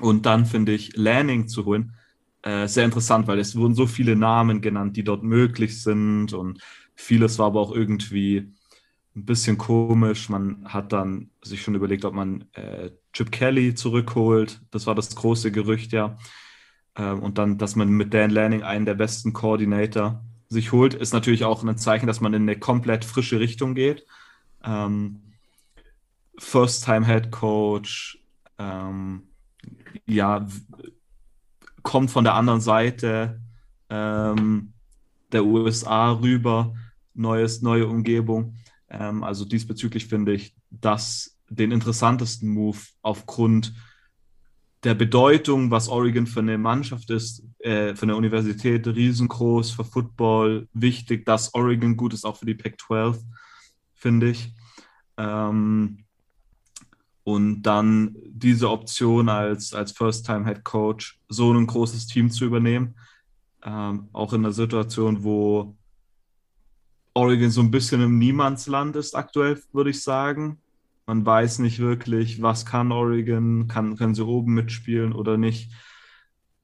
Und 0.00 0.26
dann 0.26 0.46
finde 0.46 0.72
ich 0.72 0.96
Lanning 0.96 1.46
zu 1.46 1.66
holen 1.66 1.94
äh, 2.42 2.66
sehr 2.68 2.84
interessant, 2.84 3.26
weil 3.26 3.38
es 3.38 3.56
wurden 3.56 3.74
so 3.74 3.86
viele 3.86 4.16
Namen 4.16 4.60
genannt, 4.60 4.96
die 4.96 5.04
dort 5.04 5.22
möglich 5.22 5.82
sind 5.82 6.32
und 6.32 6.60
vieles 6.94 7.38
war 7.38 7.46
aber 7.46 7.60
auch 7.60 7.72
irgendwie 7.72 8.52
ein 9.16 9.24
bisschen 9.24 9.58
komisch. 9.58 10.28
Man 10.28 10.64
hat 10.64 10.92
dann 10.92 11.30
sich 11.42 11.62
schon 11.62 11.74
überlegt, 11.74 12.04
ob 12.04 12.14
man 12.14 12.44
äh, 12.52 12.90
Chip 13.12 13.32
Kelly 13.32 13.74
zurückholt. 13.74 14.60
Das 14.70 14.86
war 14.86 14.94
das 14.94 15.14
große 15.14 15.50
Gerücht, 15.52 15.92
ja. 15.92 16.16
Ähm, 16.96 17.20
und 17.20 17.38
dann, 17.38 17.58
dass 17.58 17.76
man 17.76 17.88
mit 17.88 18.14
Dan 18.14 18.30
Lanning 18.30 18.62
einen 18.62 18.86
der 18.86 18.94
besten 18.94 19.32
Coordinator 19.32 20.24
sich 20.48 20.72
holt, 20.72 20.94
ist 20.94 21.12
natürlich 21.12 21.44
auch 21.44 21.62
ein 21.62 21.78
Zeichen, 21.78 22.06
dass 22.06 22.20
man 22.20 22.34
in 22.34 22.42
eine 22.42 22.58
komplett 22.58 23.04
frische 23.04 23.40
Richtung 23.40 23.74
geht. 23.74 24.04
Ähm, 24.64 25.22
First-Time-Head 26.38 27.30
Coach, 27.30 28.18
ähm, 28.58 29.28
ja, 30.06 30.46
kommt 31.82 32.10
von 32.10 32.24
der 32.24 32.34
anderen 32.34 32.60
Seite 32.60 33.40
ähm, 33.88 34.72
der 35.32 35.44
USA 35.44 36.12
rüber, 36.12 36.74
neues, 37.14 37.62
neue 37.62 37.86
Umgebung. 37.86 38.56
Ähm, 38.90 39.24
also 39.24 39.44
diesbezüglich 39.44 40.06
finde 40.06 40.34
ich 40.34 40.54
das 40.70 41.38
den 41.48 41.72
interessantesten 41.72 42.48
Move 42.48 42.78
aufgrund 43.02 43.72
der 44.82 44.94
Bedeutung, 44.94 45.70
was 45.70 45.88
Oregon 45.88 46.26
für 46.26 46.40
eine 46.40 46.56
Mannschaft 46.56 47.10
ist, 47.10 47.42
äh, 47.58 47.94
für 47.94 48.04
eine 48.04 48.16
Universität, 48.16 48.86
riesengroß, 48.86 49.72
für 49.72 49.84
Football, 49.84 50.68
wichtig, 50.72 51.26
dass 51.26 51.54
Oregon 51.54 51.96
gut 51.96 52.14
ist, 52.14 52.24
auch 52.24 52.36
für 52.36 52.46
die 52.46 52.54
Pac-12, 52.54 53.18
finde 53.94 54.30
ich. 54.30 54.54
Ähm, 55.18 56.04
und 57.24 57.62
dann 57.62 58.16
diese 58.26 58.70
Option 58.70 59.28
als, 59.28 59.74
als 59.74 59.92
First-Time-Head 59.92 60.64
Coach, 60.64 61.20
so 61.28 61.52
ein 61.52 61.66
großes 61.66 62.06
Team 62.06 62.30
zu 62.30 62.46
übernehmen, 62.46 62.94
ähm, 63.62 64.08
auch 64.12 64.32
in 64.32 64.40
einer 64.40 64.52
Situation, 64.52 65.22
wo 65.22 65.76
Oregon 67.14 67.50
so 67.50 67.60
ein 67.60 67.70
bisschen 67.70 68.02
im 68.02 68.18
Niemandsland 68.18 68.96
ist 68.96 69.14
aktuell, 69.14 69.60
würde 69.72 69.90
ich 69.90 70.02
sagen. 70.02 70.58
Man 71.06 71.26
weiß 71.26 71.58
nicht 71.58 71.80
wirklich, 71.80 72.40
was 72.40 72.64
kann 72.64 72.92
Oregon, 72.92 73.66
kann, 73.66 73.96
können 73.96 74.14
sie 74.14 74.24
oben 74.24 74.54
mitspielen 74.54 75.12
oder 75.12 75.36
nicht. 75.36 75.72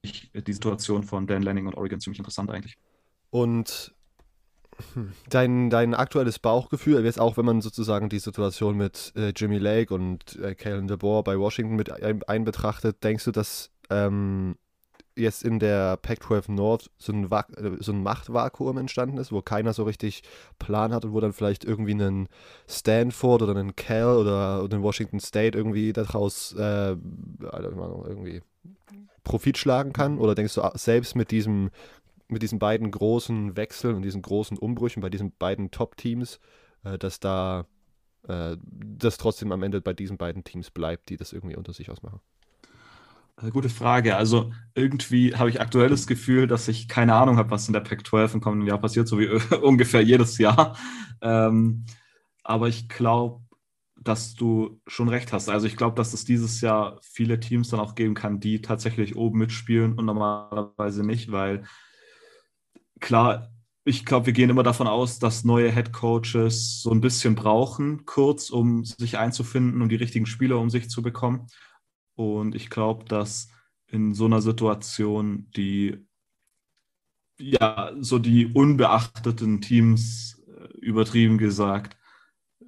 Ich, 0.03 0.31
die 0.33 0.53
Situation 0.53 1.03
von 1.03 1.27
Dan 1.27 1.43
Lanning 1.43 1.67
und 1.67 1.75
Oregon 1.75 1.99
ziemlich 1.99 2.21
interessant 2.21 2.51
eigentlich. 2.51 2.79
Und 3.31 3.93
hm, 4.95 5.13
dein, 5.29 5.71
dein 5.71 5.95
aktuelles 5.95 6.39
Bauchgefühl, 6.39 7.05
jetzt 7.05 7.19
auch 7.19 7.37
wenn 7.37 7.45
man 7.45 7.61
sozusagen 7.61 8.09
die 8.09 8.19
Situation 8.19 8.77
mit 8.77 9.13
äh, 9.17 9.33
Jimmy 9.35 9.59
Lake 9.59 9.93
und 9.93 10.37
äh, 10.37 10.55
Kalen 10.55 10.87
DeBoer 10.87 11.25
bei 11.25 11.39
Washington 11.39 11.75
mit 11.75 11.91
ein, 11.91 12.23
einbetrachtet, 12.23 13.03
denkst 13.03 13.25
du, 13.25 13.33
dass 13.33 13.71
ähm, 13.91 14.57
jetzt 15.17 15.43
in 15.43 15.59
der 15.59 15.97
Pac-12 15.97 16.53
North 16.53 16.91
so 16.99 17.13
ein, 17.13 17.31
äh, 17.31 17.77
so 17.81 17.93
ein 17.93 18.03
Machtvakuum 18.03 18.79
entstanden 18.79 19.19
ist, 19.19 19.33
wo 19.33 19.43
keiner 19.43 19.73
so 19.73 19.85
richtig 19.85 20.23
Plan 20.59 20.93
hat 20.93 21.05
und 21.05 21.13
wo 21.13 21.21
dann 21.21 21.33
vielleicht 21.33 21.65
irgendwie 21.65 21.95
ein 21.95 22.29
Stanford 22.69 23.43
oder 23.43 23.57
ein 23.57 23.75
Cal 23.77 24.17
oder, 24.17 24.63
oder 24.63 24.83
Washington 24.83 25.21
State 25.21 25.57
irgendwie 25.57 25.93
daraus 25.93 26.53
äh, 26.55 26.97
irgendwie 27.41 28.43
Profit 29.25 29.59
schlagen 29.59 29.93
kann? 29.93 30.19
Oder 30.19 30.35
denkst 30.35 30.55
du, 30.55 30.63
ah, 30.63 30.73
selbst 30.77 31.17
mit 31.17 31.31
diesem 31.31 31.71
mit 32.29 32.43
diesen 32.43 32.59
beiden 32.59 32.91
großen 32.91 33.57
Wechseln 33.57 33.95
und 33.95 34.03
diesen 34.03 34.23
großen 34.23 34.59
Umbrüchen 34.59 35.01
bei 35.01 35.11
diesen 35.11 35.33
beiden 35.39 35.71
Top-Teams, 35.71 36.41
äh, 36.83 36.99
dass 36.99 37.21
da 37.21 37.67
äh, 38.27 38.57
das 38.61 39.17
trotzdem 39.17 39.53
am 39.53 39.63
Ende 39.63 39.81
bei 39.81 39.93
diesen 39.93 40.17
beiden 40.17 40.43
Teams 40.45 40.71
bleibt, 40.71 41.09
die 41.09 41.17
das 41.17 41.33
irgendwie 41.33 41.57
unter 41.57 41.73
sich 41.73 41.91
ausmachen? 41.91 42.21
Äh, 43.41 43.51
gute 43.51 43.69
Frage. 43.69 44.17
Also 44.17 44.53
irgendwie 44.75 45.35
habe 45.35 45.51
ich 45.51 45.61
aktuell 45.61 45.89
das 45.89 46.07
Gefühl, 46.07 46.47
dass 46.47 46.69
ich 46.69 46.89
keine 46.89 47.15
Ahnung 47.15 47.37
habe, 47.37 47.51
was 47.51 47.67
in 47.69 47.73
der 47.73 47.81
Pac-12 47.81 48.35
im 48.35 48.41
kommenden 48.41 48.69
Jahr 48.69 48.79
passiert, 48.79 49.09
so 49.09 49.19
wie 49.19 49.29
ungefähr 49.63 50.03
jedes 50.03 50.39
Jahr. 50.39 50.77
Ähm, 51.21 51.85
aber 52.43 52.69
ich 52.69 52.89
glaube, 52.89 53.43
dass 53.97 54.35
du 54.35 54.81
schon 54.87 55.09
recht 55.09 55.33
hast. 55.33 55.49
Also 55.49 55.67
ich 55.67 55.77
glaube, 55.77 55.97
dass 55.97 56.13
es 56.13 56.25
dieses 56.25 56.61
Jahr 56.61 56.99
viele 57.03 57.41
Teams 57.41 57.71
dann 57.71 57.81
auch 57.81 57.95
geben 57.95 58.15
kann, 58.15 58.41
die 58.41 58.63
tatsächlich 58.63 59.17
oben 59.17 59.39
mitspielen 59.39 59.95
und 59.95 60.05
normalerweise 60.05 61.05
nicht, 61.05 61.33
weil 61.33 61.65
klar, 63.01 63.51
ich 63.85 64.05
glaube, 64.05 64.27
wir 64.27 64.33
gehen 64.33 64.51
immer 64.51 64.63
davon 64.63 64.87
aus, 64.87 65.19
dass 65.19 65.45
neue 65.45 65.71
Head 65.71 65.93
Coaches 65.93 66.83
so 66.83 66.91
ein 66.91 67.01
bisschen 67.01 67.35
brauchen, 67.35 68.05
kurz, 68.05 68.51
um 68.51 68.85
sich 68.85 69.19
einzufinden 69.19 69.81
und 69.83 69.91
die 69.91 69.97
richtigen 69.97 70.27
Spieler 70.27 70.59
um 70.59 70.71
sich 70.71 70.91
zu 70.91 71.03
bekommen. 71.03 71.47
Und 72.17 72.55
ich 72.55 72.71
glaube, 72.71 73.05
dass 73.05 73.51
in 73.87 74.15
so 74.15 74.25
einer 74.25 74.43
Situation 74.43 75.49
die, 75.55 76.05
ja, 77.39 77.93
so 78.01 78.19
die 78.19 78.47
unbeachteten 78.47 79.61
Teams, 79.61 80.43
äh, 80.49 80.67
übertrieben 80.79 81.39
gesagt, 81.39 81.97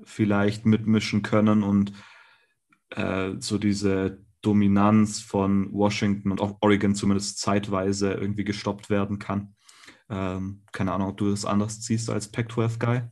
vielleicht 0.05 0.67
mitmischen 0.67 1.23
können 1.23 1.63
und 1.63 1.93
äh, 2.91 3.33
so 3.39 3.59
diese 3.59 4.25
Dominanz 4.43 5.21
von 5.21 5.73
Washington 5.73 6.31
und 6.31 6.41
auch 6.41 6.59
Oregon 6.61 6.95
zumindest 6.95 7.39
zeitweise 7.41 8.13
irgendwie 8.13 8.45
gestoppt 8.45 8.91
werden 8.91 9.19
kann. 9.19 9.55
Ähm, 10.09 10.63
keine 10.73 10.93
Ahnung, 10.93 11.09
ob 11.09 11.17
du 11.17 11.31
das 11.31 11.45
anders 11.45 11.83
siehst 11.85 12.09
als 12.09 12.31
Pac-12-Guy. 12.31 13.03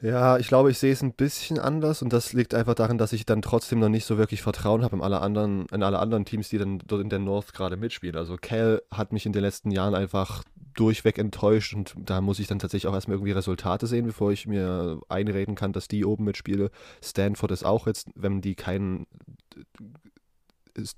Ja, 0.00 0.38
ich 0.38 0.46
glaube, 0.46 0.70
ich 0.70 0.78
sehe 0.78 0.92
es 0.92 1.02
ein 1.02 1.12
bisschen 1.12 1.58
anders 1.58 2.02
und 2.02 2.12
das 2.12 2.32
liegt 2.32 2.54
einfach 2.54 2.74
darin, 2.74 2.98
dass 2.98 3.12
ich 3.12 3.26
dann 3.26 3.42
trotzdem 3.42 3.80
noch 3.80 3.88
nicht 3.88 4.04
so 4.04 4.16
wirklich 4.16 4.42
Vertrauen 4.42 4.84
habe 4.84 4.94
in 4.94 5.02
alle 5.02 5.20
anderen, 5.20 5.66
in 5.72 5.82
alle 5.82 5.98
anderen 5.98 6.24
Teams, 6.24 6.48
die 6.48 6.58
dann 6.58 6.78
dort 6.86 7.02
in 7.02 7.08
der 7.08 7.18
North 7.18 7.52
gerade 7.52 7.76
mitspielen. 7.76 8.16
Also 8.16 8.36
Cal 8.40 8.80
hat 8.92 9.12
mich 9.12 9.26
in 9.26 9.32
den 9.32 9.42
letzten 9.42 9.72
Jahren 9.72 9.96
einfach 9.96 10.44
durchweg 10.74 11.18
enttäuscht 11.18 11.74
und 11.74 11.94
da 11.98 12.20
muss 12.20 12.38
ich 12.38 12.46
dann 12.46 12.60
tatsächlich 12.60 12.86
auch 12.88 12.94
erstmal 12.94 13.16
irgendwie 13.16 13.32
Resultate 13.32 13.88
sehen, 13.88 14.06
bevor 14.06 14.30
ich 14.30 14.46
mir 14.46 15.00
einreden 15.08 15.56
kann, 15.56 15.72
dass 15.72 15.88
die 15.88 16.04
oben 16.04 16.22
mitspiele. 16.24 16.70
Stanford 17.02 17.50
ist 17.50 17.64
auch 17.64 17.88
jetzt, 17.88 18.08
wenn 18.14 18.40
die 18.40 18.54
keinen 18.54 19.08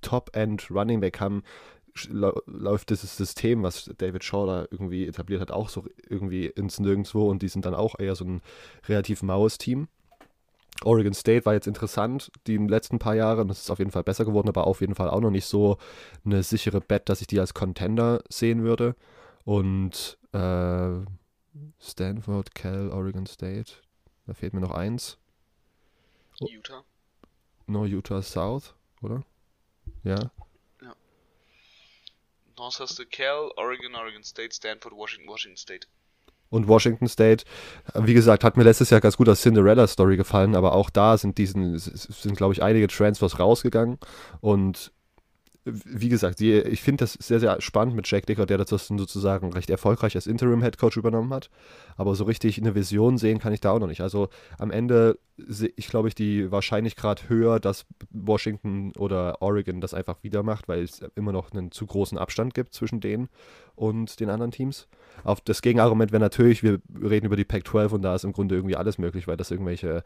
Top-End 0.02 0.71
Running 0.71 1.00
Back 1.00 1.21
haben, 1.21 1.42
läuft 2.11 2.91
dieses 2.91 3.17
System, 3.17 3.63
was 3.63 3.91
David 3.99 4.25
Shaw 4.25 4.47
da 4.47 4.67
irgendwie 4.71 5.07
etabliert 5.07 5.41
hat, 5.41 5.51
auch 5.51 5.69
so 5.69 5.85
irgendwie 6.09 6.47
ins 6.47 6.79
Nirgendwo 6.79 7.29
und 7.29 7.43
die 7.43 7.49
sind 7.49 7.65
dann 7.67 7.75
auch 7.75 7.99
eher 7.99 8.15
so 8.15 8.25
ein 8.25 8.43
relativ 8.89 9.23
maues 9.23 9.59
Team. 9.59 9.89
Oregon 10.83 11.13
State 11.13 11.45
war 11.45 11.53
jetzt 11.53 11.67
interessant, 11.67 12.31
die 12.47 12.57
letzten 12.57 12.99
paar 12.99 13.15
Jahre, 13.15 13.43
und 13.43 13.49
das 13.49 13.61
ist 13.61 13.71
auf 13.71 13.79
jeden 13.79 13.91
Fall 13.91 14.03
besser 14.03 14.25
geworden, 14.25 14.49
aber 14.49 14.67
auf 14.67 14.81
jeden 14.81 14.95
Fall 14.95 15.11
auch 15.11 15.21
noch 15.21 15.31
nicht 15.31 15.45
so 15.45 15.77
eine 16.25 16.43
sichere 16.43 16.81
Bet, 16.81 17.09
dass 17.09 17.21
ich 17.21 17.27
die 17.27 17.39
als 17.39 17.53
Contender 17.53 18.23
sehen 18.31 18.63
würde. 18.63 18.97
Und 19.45 20.19
äh, 20.33 21.01
Stanford, 21.81 22.55
Cal, 22.55 22.91
Oregon 22.91 23.27
State, 23.27 23.73
da 24.27 24.33
fehlt 24.33 24.55
mir 24.55 24.61
noch 24.61 24.71
eins. 24.71 25.19
Utah. 26.41 26.85
No, 27.67 27.85
Utah 27.85 28.23
South, 28.23 28.75
oder? 29.03 29.23
Ja. 30.03 30.31
North 32.61 32.79
hast 32.79 32.99
du 32.99 33.07
Cal, 33.07 33.50
Oregon, 33.57 33.95
Oregon 33.95 34.23
State, 34.23 34.55
Stanford, 34.55 34.93
Washington, 34.95 35.29
Washington 35.29 35.57
State. 35.57 35.87
Und 36.50 36.69
Washington 36.69 37.09
State, 37.09 37.45
wie 37.95 38.12
gesagt, 38.12 38.45
hat 38.45 38.59
mir 38.59 38.64
letztes 38.64 38.90
Jahr 38.90 39.00
ganz 39.00 39.17
gut 39.17 39.29
als 39.31 39.40
Cinderella-Story 39.40 40.19
gefallen, 40.19 40.55
aber 40.55 40.75
auch 40.75 40.90
da 40.90 41.17
sind 41.17 41.38
diesen, 41.38 41.79
sind, 41.79 42.37
glaube 42.37 42.52
ich, 42.52 42.62
einige 42.62 42.88
Transfers 42.88 43.38
rausgegangen 43.38 43.99
und 44.40 44.93
wie 45.64 46.09
gesagt, 46.09 46.40
die, 46.40 46.55
ich 46.55 46.83
finde 46.83 47.05
das 47.05 47.12
sehr, 47.14 47.38
sehr 47.38 47.61
spannend 47.61 47.95
mit 47.95 48.11
Jack 48.11 48.26
Dicker, 48.26 48.47
der 48.47 48.59
das 48.59 48.69
sozusagen 48.69 49.52
recht 49.52 49.71
erfolgreich 49.71 50.14
als 50.17 50.26
Interim-Headcoach 50.26 50.97
übernommen 50.97 51.33
hat. 51.35 51.50
Aber 51.97 52.14
so 52.14 52.25
richtig 52.25 52.59
eine 52.59 52.75
Vision 52.75 53.19
sehen 53.19 53.38
kann 53.38 53.52
ich 53.52 53.61
da 53.61 53.71
auch 53.71 53.79
noch 53.79 53.87
nicht. 53.87 54.00
Also 54.00 54.31
am 54.59 54.71
Ende 54.71 55.19
ich, 55.77 55.89
glaube 55.89 56.09
ich, 56.09 56.15
die 56.15 56.51
Wahrscheinlichkeit 56.51 57.29
höher, 57.29 57.61
dass 57.61 57.87
Washington 58.11 58.93
oder 58.97 59.41
Oregon 59.43 59.81
das 59.81 59.95
einfach 59.95 60.23
wieder 60.23 60.43
macht, 60.43 60.69
weil 60.69 60.83
es 60.83 61.01
immer 61.15 61.33
noch 61.33 61.53
einen 61.53 61.71
zu 61.71 61.87
großen 61.87 62.19
Abstand 62.19 62.55
gibt 62.55 62.75
zwischen 62.75 63.01
denen 63.01 63.29
und 63.75 64.21
den 64.21 64.31
anderen 64.31 64.51
Teams. 64.51 64.89
Auf 65.25 65.41
das 65.41 65.63
Gegenargument 65.63 66.13
wäre 66.13 66.21
natürlich, 66.21 66.63
wir 66.63 66.81
reden 67.03 67.27
über 67.27 67.37
die 67.37 67.45
Pac-12 67.45 67.91
und 67.91 68.03
da 68.03 68.15
ist 68.15 68.25
im 68.25 68.33
Grunde 68.33 68.55
irgendwie 68.55 68.77
alles 68.77 68.99
möglich, 68.99 69.27
weil 69.27 69.37
das 69.37 69.51
irgendwelche 69.51 70.03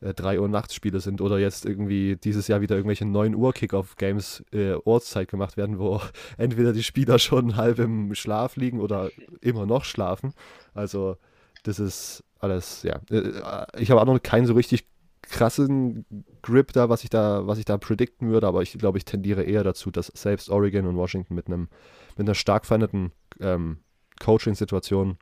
äh, 0.00 0.14
3 0.14 0.40
Uhr 0.40 0.48
Nachtspiele 0.48 1.00
sind 1.00 1.20
oder 1.20 1.38
jetzt 1.38 1.66
irgendwie 1.66 2.16
dieses 2.16 2.48
Jahr 2.48 2.60
wieder 2.60 2.76
irgendwelche 2.76 3.04
9 3.04 3.34
Uhr 3.34 3.52
Kickoff-Games 3.52 4.44
äh, 4.52 4.72
Ortszeit 4.84 5.28
gemacht 5.28 5.56
werden, 5.56 5.78
wo 5.78 6.00
entweder 6.38 6.72
die 6.72 6.82
Spieler 6.82 7.18
schon 7.18 7.56
halb 7.56 7.78
im 7.78 8.14
Schlaf 8.14 8.56
liegen 8.56 8.80
oder 8.80 9.10
immer 9.40 9.66
noch 9.66 9.84
schlafen. 9.84 10.32
Also 10.74 11.16
das 11.64 11.78
ist 11.78 12.24
alles, 12.38 12.82
ja. 12.82 13.00
Äh, 13.10 13.66
ich 13.78 13.90
habe 13.90 14.00
auch 14.00 14.06
noch 14.06 14.22
keinen 14.22 14.46
so 14.46 14.54
richtig 14.54 14.86
krassen 15.22 16.04
Grip 16.42 16.72
da, 16.72 16.88
was 16.88 17.04
ich 17.04 17.10
da, 17.10 17.46
was 17.46 17.58
ich 17.58 17.64
da 17.64 17.76
predikten 17.76 18.30
würde, 18.30 18.46
aber 18.46 18.62
ich 18.62 18.78
glaube, 18.78 18.98
ich 18.98 19.04
tendiere 19.04 19.42
eher 19.42 19.64
dazu, 19.64 19.90
dass 19.90 20.06
selbst 20.06 20.48
Oregon 20.48 20.86
und 20.86 20.96
Washington 20.96 21.34
mit 21.34 21.46
einem, 21.46 21.68
mit 22.16 22.26
einer 22.26 22.34
stark 22.34 22.64
veränderten 22.64 23.12
ähm, 23.40 23.78
Coaching-Situation 24.20 25.18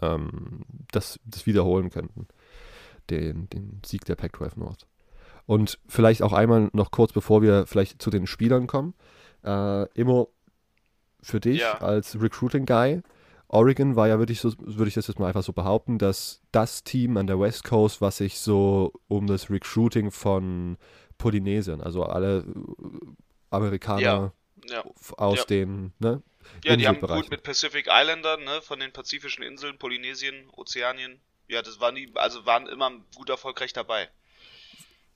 ähm, 0.00 0.64
das, 0.90 1.20
das 1.24 1.46
wiederholen 1.46 1.90
könnten. 1.90 2.26
Den, 3.10 3.48
den 3.50 3.80
Sieg 3.84 4.04
der 4.04 4.16
Pac-12 4.16 4.58
North. 4.58 4.86
Und 5.46 5.78
vielleicht 5.88 6.22
auch 6.22 6.32
einmal 6.32 6.70
noch 6.72 6.90
kurz, 6.90 7.12
bevor 7.12 7.42
wir 7.42 7.66
vielleicht 7.66 8.00
zu 8.00 8.10
den 8.10 8.26
Spielern 8.26 8.66
kommen. 8.66 8.94
Äh, 9.44 9.86
Immo, 9.98 10.32
für 11.22 11.40
dich 11.40 11.60
ja. 11.60 11.78
als 11.78 12.20
Recruiting-Guy, 12.20 13.02
Oregon 13.52 13.96
war 13.96 14.06
ja 14.06 14.18
wirklich 14.18 14.40
so, 14.40 14.52
würde 14.58 14.88
ich 14.88 14.94
das 14.94 15.08
jetzt 15.08 15.18
mal 15.18 15.26
einfach 15.26 15.42
so 15.42 15.52
behaupten, 15.52 15.98
dass 15.98 16.40
das 16.52 16.84
Team 16.84 17.16
an 17.16 17.26
der 17.26 17.40
West 17.40 17.64
Coast, 17.64 18.00
was 18.00 18.18
sich 18.18 18.38
so 18.38 18.92
um 19.08 19.26
das 19.26 19.50
Recruiting 19.50 20.12
von 20.12 20.78
Polynesien, 21.18 21.80
also 21.80 22.04
alle 22.04 22.38
äh, 22.38 22.44
Amerikaner 23.50 24.32
Ja, 24.68 24.76
ja. 24.76 24.84
aus 25.16 25.40
Ja. 25.40 25.44
den 25.46 25.92
ne, 25.98 26.22
Ja, 26.64 26.76
die 26.76 26.86
haben 26.86 27.00
gut 27.00 27.30
mit 27.30 27.42
Pacific 27.42 27.88
Islandern, 27.90 28.44
ne, 28.44 28.62
von 28.62 28.78
den 28.78 28.92
pazifischen 28.92 29.42
Inseln, 29.42 29.78
Polynesien, 29.78 30.48
Ozeanien. 30.52 31.20
Ja, 31.48 31.62
das 31.62 31.80
waren 31.80 31.96
die, 31.96 32.08
also 32.14 32.46
waren 32.46 32.68
immer 32.68 32.92
gut 33.16 33.28
erfolgreich 33.28 33.72
dabei. 33.72 34.08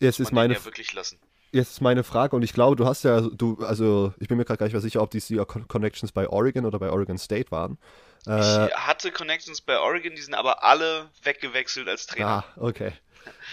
Jetzt 0.00 0.18
ist 0.18 0.32
meine 0.32 0.54
ja 0.54 0.64
wirklich 0.64 0.92
lassen. 0.92 1.18
Jetzt 1.52 1.70
ist 1.70 1.80
meine 1.80 2.02
Frage, 2.02 2.34
und 2.34 2.42
ich 2.42 2.52
glaube, 2.52 2.74
du 2.74 2.84
hast 2.84 3.04
ja, 3.04 3.20
du, 3.20 3.56
also 3.58 4.12
ich 4.18 4.26
bin 4.26 4.36
mir 4.36 4.44
gerade 4.44 4.58
gar 4.58 4.66
nicht 4.66 4.72
mehr 4.72 4.82
sicher, 4.82 5.00
ob 5.00 5.10
die 5.10 5.20
Con- 5.46 5.68
Connections 5.68 6.10
bei 6.10 6.28
Oregon 6.28 6.66
oder 6.66 6.80
bei 6.80 6.90
Oregon 6.90 7.16
State 7.16 7.52
waren. 7.52 7.78
Äh, 8.26 8.66
ich 8.68 8.74
hatte 8.74 9.12
Connections 9.12 9.60
bei 9.60 9.78
Oregon, 9.78 10.14
die 10.14 10.22
sind 10.22 10.34
aber 10.34 10.62
alle 10.64 11.10
weggewechselt 11.22 11.88
als 11.88 12.06
Trainer. 12.06 12.26
ah, 12.26 12.44
okay. 12.56 12.92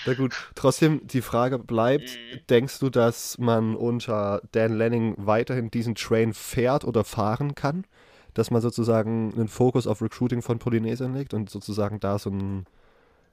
Na 0.05 0.13
gut, 0.15 0.33
trotzdem, 0.55 1.05
die 1.07 1.21
Frage 1.21 1.59
bleibt, 1.59 2.09
Mhm. 2.09 2.39
denkst 2.49 2.79
du, 2.79 2.89
dass 2.89 3.37
man 3.37 3.75
unter 3.75 4.41
Dan 4.51 4.73
Lanning 4.77 5.13
weiterhin 5.17 5.69
diesen 5.69 5.95
Train 5.95 6.33
fährt 6.33 6.83
oder 6.83 7.03
fahren 7.03 7.53
kann? 7.55 7.85
Dass 8.33 8.49
man 8.49 8.61
sozusagen 8.61 9.33
einen 9.33 9.47
Fokus 9.49 9.87
auf 9.87 10.01
Recruiting 10.01 10.41
von 10.41 10.57
Polynesien 10.57 11.13
legt 11.13 11.33
und 11.33 11.49
sozusagen 11.49 11.99
da 11.99 12.17
so, 12.17 12.29
ein, 12.31 12.65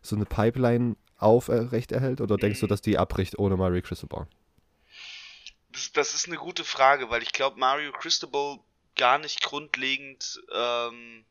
so 0.02 0.16
eine 0.16 0.26
Pipeline 0.26 0.97
aufrechterhält? 1.18 2.21
Oder 2.21 2.37
denkst 2.37 2.61
du, 2.61 2.66
Mhm. 2.66 2.71
dass 2.71 2.83
die 2.83 2.99
abbricht 2.99 3.38
ohne 3.38 3.57
Mario 3.57 3.80
Cristobal? 3.80 4.26
Das, 5.73 5.92
das 5.92 6.14
ist 6.14 6.26
eine 6.26 6.37
gute 6.37 6.64
Frage, 6.64 7.11
weil 7.11 7.23
ich 7.23 7.33
glaube, 7.33 7.59
Mario 7.59 7.92
Cristobal 7.92 8.59
gar 8.99 9.19
nicht 9.19 9.40
grundlegend 9.40 10.40
ähm, 10.52 11.25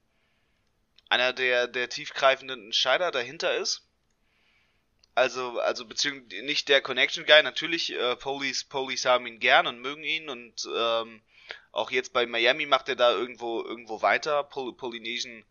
einer 1.10 1.34
der, 1.34 1.68
der 1.68 1.90
tiefgreifenden 1.90 2.66
Entscheider 2.66 3.12
dahinter 3.12 3.56
ist. 3.56 3.84
Also, 5.14 5.60
also 5.60 5.86
beziehungsweise 5.86 6.44
nicht 6.44 6.70
der 6.70 6.82
Connection 6.82 7.26
Guy. 7.26 7.44
Natürlich, 7.44 7.94
äh, 7.94 8.16
Police, 8.16 8.64
Police 8.64 9.06
haben 9.06 9.28
ihn 9.28 9.40
gern 9.40 9.68
und 9.68 9.82
mögen 9.82 10.04
ihn 10.04 10.30
und 10.30 10.68
ähm, 10.76 11.22
auch 11.72 11.92
jetzt 11.92 12.14
bei 12.14 12.26
Miami 12.26 12.66
macht 12.66 12.90
er 12.90 12.96
da 12.96 13.12
irgendwo 13.12 13.64
irgendwo 13.64 14.02
weiter, 14.02 14.44
Pol 14.44 14.76
Polynesian 14.76 15.44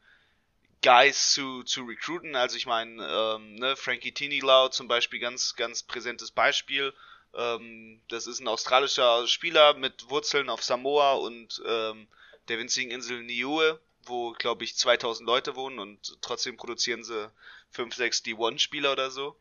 Guys 0.83 1.33
zu, 1.33 1.65
zu 1.65 1.85
recruiten. 1.85 2.37
Also 2.37 2.57
ich 2.57 2.67
meine, 2.67 3.03
ähm, 3.03 3.57
ne, 3.57 3.77
Frankie 3.77 4.13
Tinilau 4.13 4.69
zum 4.69 4.89
Beispiel 4.89 5.21
ganz, 5.21 5.57
ganz 5.57 5.83
präsentes 5.83 6.31
Beispiel. 6.31 6.93
Ähm, 7.37 8.01
das 8.09 8.27
ist 8.27 8.41
ein 8.41 8.49
australischer 8.49 9.27
Spieler 9.27 9.75
mit 9.75 10.09
Wurzeln 10.11 10.49
auf 10.49 10.63
Samoa 10.63 11.15
und 11.15 11.63
ähm, 11.67 12.09
der 12.49 12.59
winzigen 12.59 12.91
Insel 12.91 13.23
Niue, 13.23 13.81
wo, 14.05 14.33
glaube 14.33 14.65
ich, 14.65 14.77
2000 14.77 15.27
Leute 15.27 15.55
wohnen 15.57 15.79
und 15.79 16.19
trotzdem 16.23 16.57
produzieren 16.57 17.05
sie 17.05 17.31
5, 17.71 17.95
6 17.95 18.23
D1-Spieler 18.23 18.93
oder 18.93 19.11
so. 19.11 19.39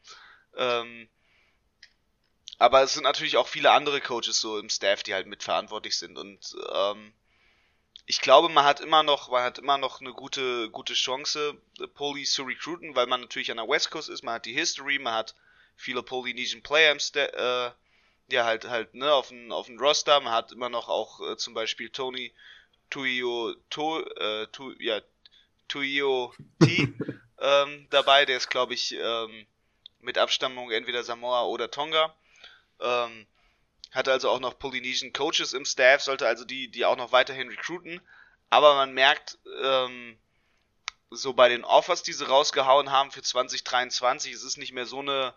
Ähm, 0.58 1.08
aber 2.58 2.84
es 2.84 2.94
sind 2.94 3.04
natürlich 3.04 3.38
auch 3.38 3.48
viele 3.48 3.72
andere 3.72 4.02
Coaches 4.02 4.40
so 4.40 4.60
im 4.60 4.70
Staff, 4.70 5.04
die 5.04 5.14
halt 5.14 5.28
mitverantwortlich 5.28 5.98
sind 5.98 6.18
und 6.18 6.56
ähm, 6.74 7.14
ich 8.08 8.22
glaube, 8.22 8.50
man 8.50 8.66
hat 8.66 8.82
immer 8.82 9.04
noch, 9.04 9.30
man 9.32 9.44
hat 9.44 9.58
immer 9.58 9.78
noch 9.78 10.00
eine 10.00 10.14
gute, 10.14 10.70
gute 10.70 10.94
Chance, 10.94 11.58
Police 11.96 12.34
zu 12.34 12.44
recruiten, 12.44 12.96
weil 12.96 13.08
man 13.08 13.22
natürlich 13.22 13.50
an 13.50 13.58
der 13.58 13.68
West 13.68 13.90
Coast 13.90 14.10
ist, 14.10 14.24
man 14.24 14.36
hat 14.36 14.46
die 14.46 14.54
History, 14.54 15.00
man 15.00 15.14
hat 15.14 15.36
viele 15.76 16.04
Polynesian 16.04 16.62
Player 16.62 16.92
im 16.92 17.00
Sta 17.00 17.22
äh, 17.22 17.72
ja 18.30 18.46
halt 18.46 18.66
halt 18.66 18.94
ne 18.94 19.14
auf 19.14 19.30
dem 19.30 19.52
auf 19.52 19.68
dem 19.68 19.80
Roster, 19.80 20.20
man 20.22 20.34
hat 20.34 20.52
immer 20.52 20.70
noch 20.70 20.90
auch 20.90 21.22
äh, 21.22 21.38
zum 21.38 21.54
Beispiel 21.54 21.90
Tony 21.90 22.34
Tuio 22.90 23.54
to, 23.70 24.02
äh, 24.02 24.48
tu, 24.48 24.74
ja 24.80 25.02
Tuio 25.68 26.34
T 26.64 26.94
ähm, 27.40 27.88
dabei, 27.90 28.26
der 28.26 28.38
ist 28.38 28.50
glaube 28.50 28.74
ich 28.74 28.94
ähm, 28.94 29.46
mit 30.00 30.18
Abstammung 30.18 30.72
entweder 30.72 31.04
Samoa 31.04 31.44
oder 31.46 31.70
Tonga. 31.70 32.16
Ähm, 32.80 33.28
hat 33.92 34.10
also 34.10 34.30
auch 34.30 34.40
noch 34.40 34.60
Polynesian 34.60 35.14
Coaches 35.14 35.54
im 35.54 35.66
Staff, 35.66 36.02
sollte 36.02 36.28
also 36.28 36.44
die, 36.44 36.70
die 36.70 36.86
auch 36.86 36.98
noch 36.98 37.14
weiterhin 37.14 37.48
recruiten. 37.48 38.02
Aber 38.50 38.76
man 38.76 38.94
merkt, 38.94 39.38
ähm, 39.64 40.18
so 41.10 41.34
bei 41.34 41.50
den 41.50 41.64
Offers, 41.64 42.04
die 42.04 42.14
sie 42.14 42.28
rausgehauen 42.28 42.92
haben 42.92 43.12
für 43.12 43.22
2023, 43.22 44.34
es 44.34 44.44
ist 44.44 44.58
nicht 44.58 44.74
mehr 44.74 44.86
so 44.86 45.00
eine 45.00 45.34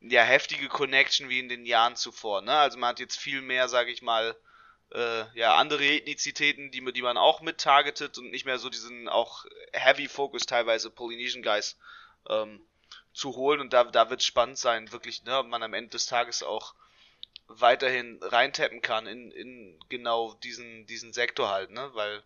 ja, 0.00 0.22
heftige 0.22 0.68
Connection 0.68 1.28
wie 1.28 1.38
in 1.38 1.48
den 1.48 1.66
Jahren 1.66 1.96
zuvor. 1.96 2.40
Ne? 2.42 2.52
Also 2.52 2.78
man 2.78 2.90
hat 2.90 3.00
jetzt 3.00 3.18
viel 3.18 3.42
mehr, 3.42 3.68
sage 3.68 3.90
ich 3.90 4.02
mal, 4.02 4.36
äh, 4.92 5.24
ja, 5.38 5.56
andere 5.56 5.84
Ethnizitäten, 5.84 6.70
die, 6.70 6.92
die 6.92 7.02
man 7.02 7.16
auch 7.16 7.40
mit 7.42 7.58
targetet 7.58 8.18
und 8.18 8.30
nicht 8.30 8.44
mehr 8.44 8.58
so 8.58 8.70
diesen 8.70 9.08
auch 9.08 9.44
Heavy 9.72 10.08
Focus 10.08 10.46
teilweise 10.46 10.90
Polynesian 10.90 11.42
Guys 11.42 11.78
ähm, 12.28 12.60
zu 13.12 13.36
holen. 13.36 13.60
Und 13.60 13.72
da, 13.72 13.84
da 13.84 14.10
wird 14.10 14.22
spannend 14.22 14.58
sein, 14.58 14.90
wirklich, 14.92 15.24
ne, 15.24 15.38
ob 15.38 15.46
man 15.46 15.62
am 15.62 15.74
Ende 15.74 15.90
des 15.90 16.06
Tages 16.06 16.42
auch 16.42 16.74
weiterhin 17.46 18.20
reintappen 18.22 18.80
kann 18.80 19.06
in, 19.06 19.30
in 19.32 19.78
genau 19.88 20.34
diesen, 20.34 20.86
diesen 20.86 21.12
Sektor 21.12 21.48
halt, 21.50 21.70
ne? 21.70 21.90
Weil 21.94 22.22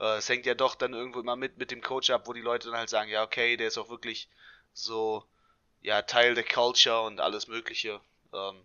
äh, 0.00 0.16
es 0.16 0.28
hängt 0.28 0.46
ja 0.46 0.54
doch 0.54 0.74
dann 0.74 0.94
irgendwo 0.94 1.20
immer 1.20 1.36
mit 1.36 1.58
mit 1.58 1.70
dem 1.70 1.82
Coach 1.82 2.10
ab, 2.10 2.26
wo 2.26 2.32
die 2.32 2.40
Leute 2.40 2.68
dann 2.68 2.78
halt 2.78 2.88
sagen, 2.88 3.10
ja, 3.10 3.22
okay, 3.22 3.56
der 3.56 3.68
ist 3.68 3.78
auch 3.78 3.90
wirklich 3.90 4.28
so, 4.72 5.24
ja, 5.84 6.02
Teil 6.02 6.34
der 6.34 6.44
Culture 6.44 7.02
und 7.02 7.20
alles 7.20 7.46
Mögliche. 7.46 8.00
Ähm, 8.32 8.56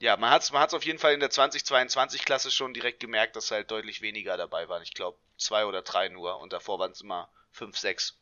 ja, 0.00 0.16
man 0.16 0.30
hat's, 0.30 0.52
man 0.52 0.60
hat's 0.60 0.74
auf 0.74 0.84
jeden 0.84 0.98
Fall 0.98 1.14
in 1.14 1.20
der 1.20 1.30
2022-Klasse 1.30 2.50
schon 2.50 2.74
direkt 2.74 3.00
gemerkt, 3.00 3.36
dass 3.36 3.50
halt 3.50 3.70
deutlich 3.70 4.02
weniger 4.02 4.36
dabei 4.36 4.68
waren. 4.68 4.82
Ich 4.82 4.92
glaube, 4.92 5.16
zwei 5.38 5.64
oder 5.64 5.82
drei 5.82 6.10
nur 6.10 6.38
und 6.40 6.52
davor 6.52 6.78
waren 6.78 6.92
es 6.92 7.00
immer 7.00 7.28
fünf, 7.50 7.78
sechs. 7.78 8.18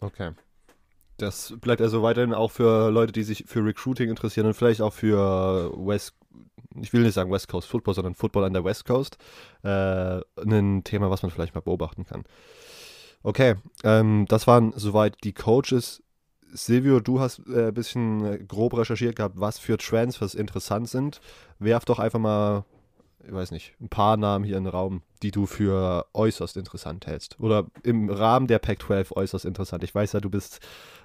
Okay. 0.00 0.32
Das 1.18 1.54
bleibt 1.60 1.80
also 1.80 2.02
weiterhin 2.02 2.34
auch 2.34 2.50
für 2.50 2.90
Leute, 2.90 3.12
die 3.12 3.22
sich 3.22 3.44
für 3.46 3.64
Recruiting 3.64 4.10
interessieren 4.10 4.46
und 4.46 4.54
vielleicht 4.54 4.80
auch 4.80 4.92
für 4.92 5.70
West, 5.76 6.14
ich 6.80 6.92
will 6.92 7.02
nicht 7.02 7.14
sagen 7.14 7.30
West 7.30 7.46
Coast 7.46 7.68
Football, 7.68 7.94
sondern 7.94 8.14
Football 8.16 8.44
an 8.44 8.54
der 8.54 8.64
West 8.64 8.86
Coast, 8.86 9.18
äh, 9.62 10.20
ein 10.36 10.82
Thema, 10.82 11.10
was 11.10 11.22
man 11.22 11.30
vielleicht 11.30 11.54
mal 11.54 11.60
beobachten 11.60 12.04
kann. 12.06 12.24
Okay, 13.22 13.54
ähm, 13.84 14.26
das 14.28 14.48
waren 14.48 14.72
soweit 14.74 15.14
die 15.22 15.32
Coaches. 15.32 16.02
Silvio, 16.52 17.00
du 17.00 17.20
hast 17.20 17.42
äh, 17.48 17.68
ein 17.68 17.74
bisschen 17.74 18.24
äh, 18.24 18.38
grob 18.38 18.76
recherchiert 18.76 19.16
gehabt, 19.16 19.34
was 19.38 19.58
für 19.58 19.78
Transfers 19.78 20.34
interessant 20.34 20.88
sind. 20.88 21.20
Werf 21.58 21.84
doch 21.84 21.98
einfach 21.98 22.18
mal, 22.18 22.64
ich 23.26 23.32
weiß 23.32 23.50
nicht, 23.50 23.74
ein 23.80 23.88
paar 23.88 24.16
Namen 24.16 24.44
hier 24.44 24.56
in 24.56 24.64
den 24.64 24.72
Raum, 24.72 25.02
die 25.22 25.30
du 25.30 25.46
für 25.46 26.06
äußerst 26.12 26.56
interessant 26.56 27.06
hältst. 27.06 27.38
Oder 27.40 27.66
im 27.82 28.10
Rahmen 28.10 28.46
der 28.46 28.58
Pac-12 28.58 29.12
äußerst 29.12 29.44
interessant. 29.44 29.84
Ich 29.84 29.94
weiß 29.94 30.12
ja, 30.12 30.20
du 30.20 30.30
bist, 30.30 30.60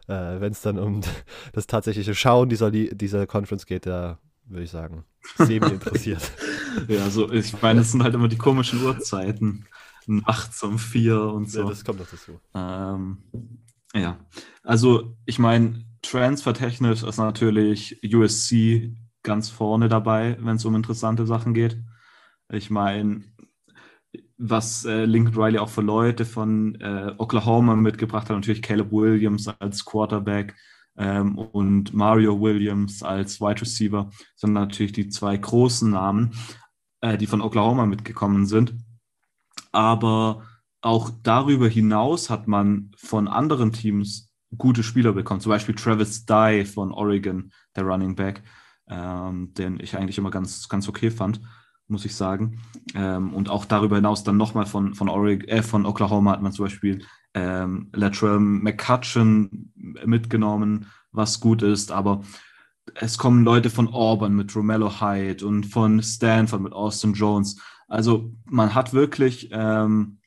äh, 0.08 0.40
wenn 0.40 0.52
es 0.52 0.62
dann 0.62 0.78
um 0.78 1.02
das 1.54 1.68
tatsächliche 1.68 2.16
Schauen 2.16 2.50
dieser, 2.50 2.72
dieser 2.72 3.28
Conference 3.28 3.66
geht, 3.66 3.86
da 3.86 4.20
würde 4.46 4.64
ich 4.64 4.72
sagen, 4.72 5.04
semi 5.38 5.68
interessiert. 5.68 6.32
Ja, 6.88 7.04
also 7.04 7.32
ich 7.32 7.60
meine, 7.60 7.82
es 7.82 7.92
sind 7.92 8.04
halt 8.04 8.14
immer 8.14 8.28
die 8.28 8.38
komischen 8.38 8.84
Uhrzeiten. 8.84 9.66
Nachts 10.06 10.62
um 10.62 10.78
vier 10.78 11.20
und 11.20 11.50
so. 11.50 11.62
ja, 11.62 11.70
das 11.70 11.84
kommt 11.84 12.00
noch 12.00 12.08
dazu. 12.08 12.40
Ähm, 12.54 13.18
ja, 13.94 14.18
also 14.64 15.18
ich 15.26 15.40
meine, 15.40 15.86
transfertechnisch 16.02 17.04
ist 17.04 17.18
natürlich 17.18 18.00
USC 18.04 18.96
ganz 19.24 19.50
vorne 19.50 19.90
dabei, 19.90 20.38
wenn 20.40 20.56
es 20.56 20.66
um 20.66 20.76
interessante 20.76 21.26
Sachen 21.26 21.54
geht. 21.54 21.78
Ich 22.50 22.70
meine, 22.70 23.24
was 24.38 24.86
äh, 24.86 25.06
Lincoln 25.06 25.36
Riley 25.36 25.60
auch 25.60 25.70
für 25.70 25.82
Leute 25.82 26.26
von 26.26 26.76
äh, 26.76 27.14
Oklahoma 27.18 27.76
mitgebracht 27.76 28.30
hat, 28.30 28.36
natürlich 28.36 28.62
Caleb 28.62 28.92
Williams 28.92 29.48
als 29.48 29.84
Quarterback 29.84 30.56
ähm, 30.96 31.38
und 31.38 31.94
Mario 31.94 32.40
Williams 32.40 33.04
als 33.04 33.42
Wide 33.42 33.62
Receiver, 33.62 34.10
sind 34.36 34.54
natürlich 34.54 34.94
die 34.94 35.10
zwei 35.10 35.36
großen 35.38 35.90
Namen, 35.90 36.32
äh, 37.02 37.18
die 37.18 37.28
von 37.28 37.42
Oklahoma 37.42 37.86
mitgekommen 37.86 38.46
sind. 38.46 38.76
Aber 39.72 40.44
auch 40.88 41.12
darüber 41.22 41.68
hinaus 41.68 42.30
hat 42.30 42.48
man 42.48 42.92
von 42.96 43.28
anderen 43.28 43.74
Teams 43.74 44.32
gute 44.58 44.84
Spieler 44.84 45.12
bekommen. 45.12 45.42
Zum 45.42 45.50
Beispiel 45.50 45.76
Travis 45.76 46.26
Dye 46.26 46.64
von 46.64 46.94
Oregon, 46.94 47.52
der 47.76 47.84
Running 47.84 48.16
Back, 48.16 48.42
ähm, 48.90 49.54
den 49.54 49.82
ich 49.82 49.98
eigentlich 49.98 50.18
immer 50.18 50.32
ganz, 50.32 50.70
ganz 50.70 50.88
okay 50.88 51.12
fand, 51.12 51.42
muss 51.90 52.06
ich 52.06 52.16
sagen. 52.16 52.62
Ähm, 52.96 53.34
und 53.34 53.50
auch 53.50 53.66
darüber 53.66 53.98
hinaus 53.98 54.24
dann 54.24 54.38
nochmal 54.38 54.66
von, 54.66 54.94
von, 54.94 55.10
Oregon, 55.10 55.50
äh, 55.50 55.62
von 55.62 55.86
Oklahoma 55.86 56.32
hat 56.32 56.42
man 56.42 56.54
zum 56.54 56.64
Beispiel 56.64 57.04
ähm, 57.34 57.90
Latrell 57.92 58.40
McCutcheon 58.40 59.74
mitgenommen, 60.06 60.88
was 61.12 61.42
gut 61.42 61.64
ist, 61.64 61.92
aber 61.92 62.22
es 62.96 63.18
kommen 63.18 63.44
Leute 63.44 63.70
von 63.70 63.90
Auburn 63.90 64.38
mit 64.38 64.56
Romello 64.56 65.02
Hyde 65.02 65.46
und 65.46 65.66
von 65.66 66.02
Stanford 66.02 66.62
mit 66.62 66.72
Austin 66.72 67.12
Jones. 67.12 67.62
Also 67.90 68.32
man 68.46 68.74
hat 68.74 68.94
wirklich 68.94 69.50
ähm, 69.52 70.20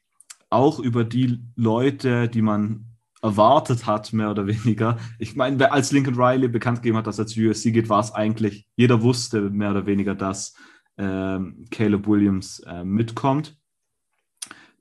auch 0.50 0.78
über 0.80 1.04
die 1.04 1.40
Leute, 1.56 2.28
die 2.28 2.42
man 2.42 2.86
erwartet 3.22 3.86
hat, 3.86 4.12
mehr 4.12 4.30
oder 4.30 4.46
weniger. 4.46 4.98
Ich 5.18 5.36
meine, 5.36 5.70
als 5.72 5.92
Lincoln 5.92 6.16
Riley 6.16 6.48
bekannt 6.48 6.78
gegeben 6.82 6.98
hat, 6.98 7.06
dass 7.06 7.18
er 7.18 7.26
zu 7.26 7.40
USC 7.40 7.72
geht, 7.72 7.88
war 7.88 8.00
es 8.00 8.12
eigentlich, 8.12 8.66
jeder 8.76 9.02
wusste 9.02 9.50
mehr 9.50 9.70
oder 9.70 9.86
weniger, 9.86 10.14
dass 10.14 10.54
ähm, 10.98 11.64
Caleb 11.70 12.06
Williams 12.06 12.60
äh, 12.60 12.84
mitkommt. 12.84 13.56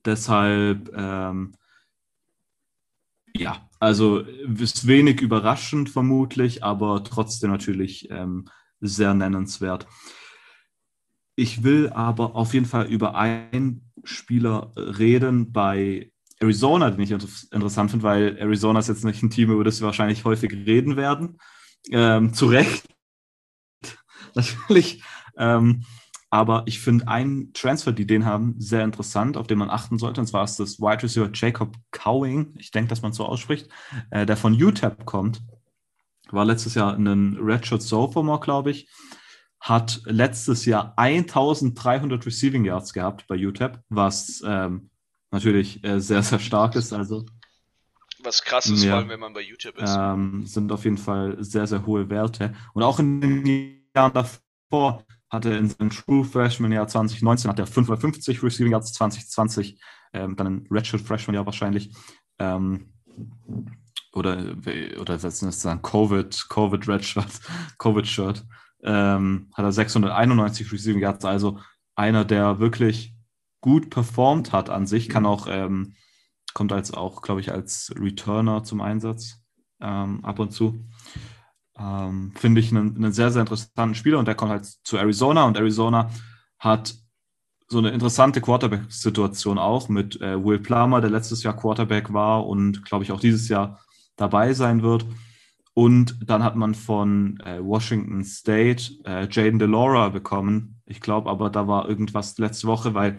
Deshalb, 0.06 0.92
ähm, 0.96 1.54
ja, 3.36 3.70
also 3.80 4.20
ist 4.20 4.88
wenig 4.88 5.22
überraschend 5.22 5.90
vermutlich, 5.90 6.64
aber 6.64 7.04
trotzdem 7.04 7.52
natürlich 7.52 8.10
ähm, 8.10 8.46
sehr 8.82 9.14
nennenswert. 9.14 9.88
Ich 11.36 11.64
will 11.64 11.90
aber 11.90 12.36
auf 12.36 12.54
jeden 12.54 12.66
Fall 12.66 12.88
über 12.88 13.16
einen 13.16 13.89
Spieler 14.04 14.72
reden 14.76 15.52
bei 15.52 16.12
Arizona, 16.40 16.90
den 16.90 17.02
ich 17.02 17.12
interessant 17.12 17.92
finde, 17.92 18.04
weil 18.04 18.38
Arizona 18.38 18.80
ist 18.80 18.88
jetzt 18.88 19.04
nicht 19.04 19.22
ein 19.22 19.30
Team, 19.30 19.52
über 19.52 19.64
das 19.64 19.82
wir 19.82 19.88
wahrscheinlich 19.88 20.26
häufig 20.26 20.52
reden 20.52 20.96
werden. 20.96 21.38
Ähm, 21.92 22.34
zu 22.34 22.48
Recht, 22.48 22.88
natürlich. 24.36 25.04
Ähm, 25.38 25.84
aber 26.30 26.64
ich 26.68 26.80
finde 26.80 27.08
einen 27.08 27.54
Transfer, 27.54 27.92
die 27.92 28.06
den 28.06 28.26
haben, 28.26 28.56
sehr 28.60 28.84
interessant, 28.84 29.36
auf 29.36 29.48
den 29.48 29.58
man 29.58 29.70
achten 29.70 29.98
sollte. 29.98 30.22
Und 30.22 30.28
zwar 30.28 30.44
ist 30.44 30.60
das 30.60 30.80
Wide 30.80 31.02
Receiver 31.02 31.30
Jacob 31.34 31.76
Cowing. 31.92 32.54
Ich 32.60 32.72
denke, 32.72 32.90
dass 32.90 33.02
man 33.02 33.14
so 33.14 33.26
ausspricht, 33.26 33.70
äh, 34.12 34.26
der 34.26 34.38
von 34.38 34.54
UTEP 34.62 35.06
kommt. 35.06 35.42
War 36.30 36.46
letztes 36.46 36.76
Jahr 36.76 36.96
ein 36.96 37.38
Redshirt 37.42 37.82
Sophomore, 37.82 38.40
glaube 38.40 38.70
ich. 38.70 38.88
Hat 39.60 40.02
letztes 40.06 40.66
Jahr 40.66 40.94
1300 40.98 42.26
Receiving 42.26 42.66
Yards 42.66 42.94
gehabt 42.94 43.28
bei 43.28 43.36
UTEP, 43.36 43.80
was 43.90 44.42
ähm, 44.46 44.90
natürlich 45.32 45.84
äh, 45.84 46.00
sehr, 46.00 46.24
sehr 46.24 46.40
stark 46.40 46.76
ist. 46.76 46.94
Also, 46.94 47.26
was 48.24 48.42
krass 48.42 48.68
ist, 48.68 48.84
ja, 48.84 48.92
vor 48.92 49.00
allem 49.00 49.10
wenn 49.10 49.20
man 49.20 49.34
bei 49.34 49.42
UTEP 49.42 49.78
ist. 49.78 49.96
Ähm, 49.98 50.46
sind 50.46 50.72
auf 50.72 50.84
jeden 50.84 50.98
Fall 50.98 51.38
sehr, 51.40 51.68
sehr 51.68 51.86
hohe 51.86 52.10
Werte. 52.10 52.54
Und 52.74 52.84
auch 52.84 53.00
in 53.00 53.22
den 53.22 53.86
Jahren 53.96 54.14
davor 54.14 55.04
hatte 55.30 55.54
in 55.54 55.70
seinem 55.70 55.90
True 55.90 56.26
Freshman 56.26 56.72
Jahr 56.72 56.88
2019 56.88 57.52
hat 57.52 57.60
er 57.60 57.68
550 57.68 58.42
Receiving 58.44 58.72
Yards, 58.72 58.94
2020 58.94 59.80
ähm, 60.14 60.36
dann 60.36 60.48
ein 60.48 60.68
Redshirt 60.72 61.02
Freshman 61.02 61.36
Jahr 61.36 61.46
wahrscheinlich. 61.46 61.94
Ähm, 62.40 62.94
oder, 64.12 64.56
oder 65.00 65.20
setzen 65.20 65.50
es 65.50 65.62
dann 65.62 65.82
Covid, 65.82 66.48
Covid 66.50 66.88
Redshirt, 66.88 67.40
Covid 67.78 68.08
Shirt, 68.08 68.46
ähm, 68.84 69.48
hat 69.54 69.66
er 69.66 69.72
691 69.72 70.72
Receiving 70.72 71.02
Yards, 71.02 71.26
also 71.26 71.60
einer, 71.96 72.26
der 72.26 72.60
wirklich 72.60 73.14
gut 73.62 73.90
performt 73.90 74.54
hat 74.54 74.70
an 74.70 74.88
sich, 74.88 75.10
kann 75.10 75.26
auch, 75.26 75.48
ähm, 75.50 75.96
kommt 76.54 76.72
als 76.72 76.94
auch, 76.94 77.22
glaube 77.22 77.42
ich, 77.42 77.52
als 77.52 77.94
Returner 78.00 78.64
zum 78.64 78.82
Einsatz 78.82 79.42
ähm, 79.82 80.24
ab 80.24 80.40
und 80.40 80.52
zu. 80.52 80.86
Ähm, 81.78 82.34
Finde 82.36 82.62
ich 82.62 82.72
einen, 82.72 82.96
einen, 82.96 83.14
sehr, 83.14 83.32
sehr 83.32 83.42
interessanten 83.42 83.96
Spieler 83.96 84.20
und 84.20 84.28
der 84.28 84.36
kommt 84.36 84.52
halt 84.52 84.66
zu 84.66 84.98
Arizona 84.98 85.44
und 85.44 85.58
Arizona 85.58 86.10
hat 86.58 86.96
so 87.68 87.78
eine 87.78 87.90
interessante 87.90 88.42
Quarterback-Situation 88.42 89.60
auch 89.60 89.90
mit 89.90 90.20
äh, 90.22 90.44
Will 90.44 90.60
Plummer, 90.60 91.02
der 91.02 91.12
letztes 91.12 91.44
Jahr 91.44 91.56
Quarterback 91.56 92.12
war 92.12 92.48
und 92.48 92.84
glaube 92.84 93.04
ich 93.04 93.12
auch 93.12 93.20
dieses 93.20 93.48
Jahr 93.48 93.80
dabei 94.16 94.54
sein 94.54 94.82
wird. 94.82 95.06
Und 95.80 96.30
dann 96.30 96.44
hat 96.44 96.58
man 96.58 96.76
von 96.76 97.40
äh, 97.40 97.64
Washington 97.64 98.26
State 98.26 98.96
äh, 99.06 99.30
Jaden 99.32 99.60
Delora 99.60 100.10
bekommen. 100.10 100.82
Ich 100.86 101.00
glaube 101.00 101.30
aber, 101.30 101.50
da 101.50 101.70
war 101.70 101.88
irgendwas 101.88 102.38
letzte 102.38 102.68
Woche, 102.68 102.94
weil 102.96 103.18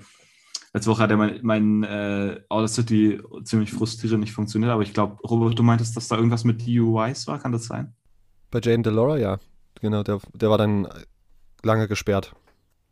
letzte 0.74 0.90
Woche 0.90 1.04
hat 1.04 1.10
er 1.10 1.16
mein, 1.16 1.38
mein 1.40 1.84
äh, 1.84 2.38
Outer 2.50 2.68
City 2.68 3.18
ziemlich 3.44 3.72
frustrierend 3.72 4.20
nicht 4.20 4.34
funktioniert. 4.34 4.72
Aber 4.72 4.82
ich 4.82 4.92
glaube, 4.92 5.16
Robert, 5.22 5.58
du 5.58 5.62
meintest, 5.62 5.96
dass 5.96 6.08
da 6.08 6.16
irgendwas 6.16 6.44
mit 6.44 6.60
DUIs 6.66 7.26
war, 7.28 7.38
kann 7.38 7.52
das 7.52 7.64
sein? 7.64 7.94
Bei 8.50 8.60
Jane 8.62 8.82
Delora, 8.82 9.16
ja. 9.16 9.38
Genau, 9.80 10.02
der, 10.02 10.18
der 10.34 10.50
war 10.50 10.58
dann 10.58 10.86
lange 11.62 11.88
gesperrt. 11.88 12.36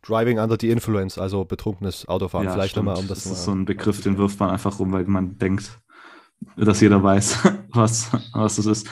Driving 0.00 0.38
under 0.38 0.56
the 0.58 0.70
influence, 0.70 1.18
also 1.18 1.44
betrunkenes 1.44 2.08
Autofahren. 2.08 2.46
Ja, 2.46 2.54
Vielleicht 2.54 2.76
nochmal, 2.76 2.96
um 2.96 3.06
das. 3.06 3.24
Das 3.24 3.32
ist 3.32 3.44
so 3.44 3.52
ein 3.52 3.66
Begriff, 3.66 4.00
den 4.00 4.16
wirft 4.16 4.40
man 4.40 4.48
einfach 4.48 4.78
rum, 4.78 4.92
weil 4.92 5.04
man 5.04 5.36
denkt, 5.36 5.78
dass 6.56 6.80
jeder 6.80 7.02
weiß, 7.02 7.40
was, 7.74 8.10
was 8.32 8.56
das 8.56 8.64
ist. 8.64 8.88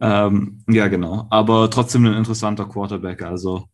Ähm, 0.00 0.62
ja, 0.68 0.88
genau. 0.88 1.26
Aber 1.30 1.70
trotzdem 1.70 2.06
ein 2.06 2.14
interessanter 2.14 2.66
Quarterback. 2.66 3.22
Also, 3.22 3.68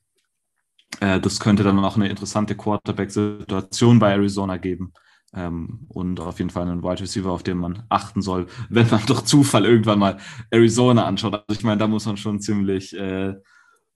äh, 1.00 1.20
das 1.20 1.40
könnte 1.40 1.62
dann 1.62 1.78
auch 1.84 1.96
eine 1.96 2.08
interessante 2.08 2.56
Quarterback-Situation 2.56 3.98
bei 3.98 4.12
Arizona 4.12 4.56
geben. 4.56 4.92
Ähm, 5.34 5.86
und 5.88 6.20
auf 6.20 6.38
jeden 6.38 6.50
Fall 6.50 6.62
einen 6.62 6.82
Wide 6.82 7.00
Receiver, 7.00 7.30
auf 7.30 7.42
den 7.42 7.58
man 7.58 7.82
achten 7.88 8.22
soll, 8.22 8.46
wenn 8.68 8.88
man 8.88 9.04
durch 9.06 9.22
Zufall 9.22 9.64
irgendwann 9.64 9.98
mal 9.98 10.18
Arizona 10.50 11.04
anschaut. 11.06 11.34
Also 11.34 11.58
ich 11.58 11.64
meine, 11.64 11.78
da 11.78 11.88
muss 11.88 12.06
man 12.06 12.16
schon 12.16 12.40
ziemlich 12.40 12.96
äh, 12.96 13.34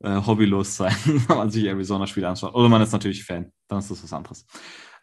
äh, 0.00 0.26
hobbylos 0.26 0.76
sein, 0.76 0.94
wenn 1.28 1.36
man 1.36 1.50
sich 1.50 1.64
Arizona-Spiele 1.64 2.28
anschaut. 2.28 2.54
Oder 2.54 2.68
man 2.68 2.82
ist 2.82 2.92
natürlich 2.92 3.24
Fan, 3.24 3.52
dann 3.68 3.78
ist 3.78 3.90
das 3.90 4.02
was 4.02 4.12
anderes. 4.12 4.46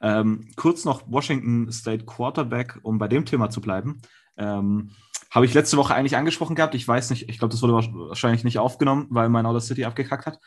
Ähm, 0.01 0.49
kurz 0.55 0.83
noch 0.85 1.03
Washington 1.09 1.71
State 1.71 2.05
Quarterback, 2.05 2.79
um 2.83 2.97
bei 2.97 3.07
dem 3.07 3.25
Thema 3.25 3.49
zu 3.49 3.61
bleiben. 3.61 4.01
Ähm, 4.37 4.91
habe 5.35 5.45
ich 5.45 5.53
letzte 5.53 5.77
Woche 5.77 5.93
eigentlich 5.93 6.17
angesprochen 6.17 6.55
gehabt. 6.55 6.73
Ich 6.73 6.87
weiß 6.87 7.11
nicht, 7.11 7.29
ich 7.29 7.37
glaube, 7.37 7.51
das 7.51 7.61
wurde 7.61 7.73
wahrscheinlich 7.73 8.43
nicht 8.43 8.57
aufgenommen, 8.57 9.07
weil 9.09 9.29
mein 9.29 9.45
Outer 9.45 9.61
City 9.61 9.85
abgekackt 9.85 10.25
hat. 10.25 10.39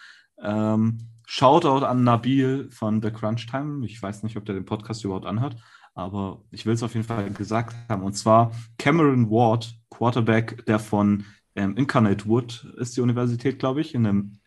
Ähm, 0.42 0.98
Shoutout 1.26 1.84
an 1.84 2.04
Nabil 2.04 2.70
von 2.70 3.02
The 3.02 3.10
Crunch 3.10 3.46
Time. 3.46 3.84
Ich 3.86 4.02
weiß 4.02 4.22
nicht, 4.22 4.36
ob 4.36 4.46
der 4.46 4.54
den 4.54 4.64
Podcast 4.64 5.04
überhaupt 5.04 5.26
anhört 5.26 5.56
aber 5.98 6.44
ich 6.52 6.64
will 6.64 6.74
es 6.74 6.84
auf 6.84 6.94
jeden 6.94 7.06
Fall 7.06 7.28
gesagt 7.30 7.74
haben. 7.88 8.04
Und 8.04 8.12
zwar 8.12 8.52
Cameron 8.78 9.28
Ward, 9.30 9.74
Quarterback, 9.90 10.64
der 10.66 10.78
von 10.78 11.24
ähm, 11.56 11.76
Incarnate 11.76 12.26
Wood 12.26 12.72
ist 12.76 12.96
die 12.96 13.00
Universität, 13.00 13.58
glaube 13.58 13.80
ich, 13.80 13.96
in 13.96 14.06
einem, 14.06 14.38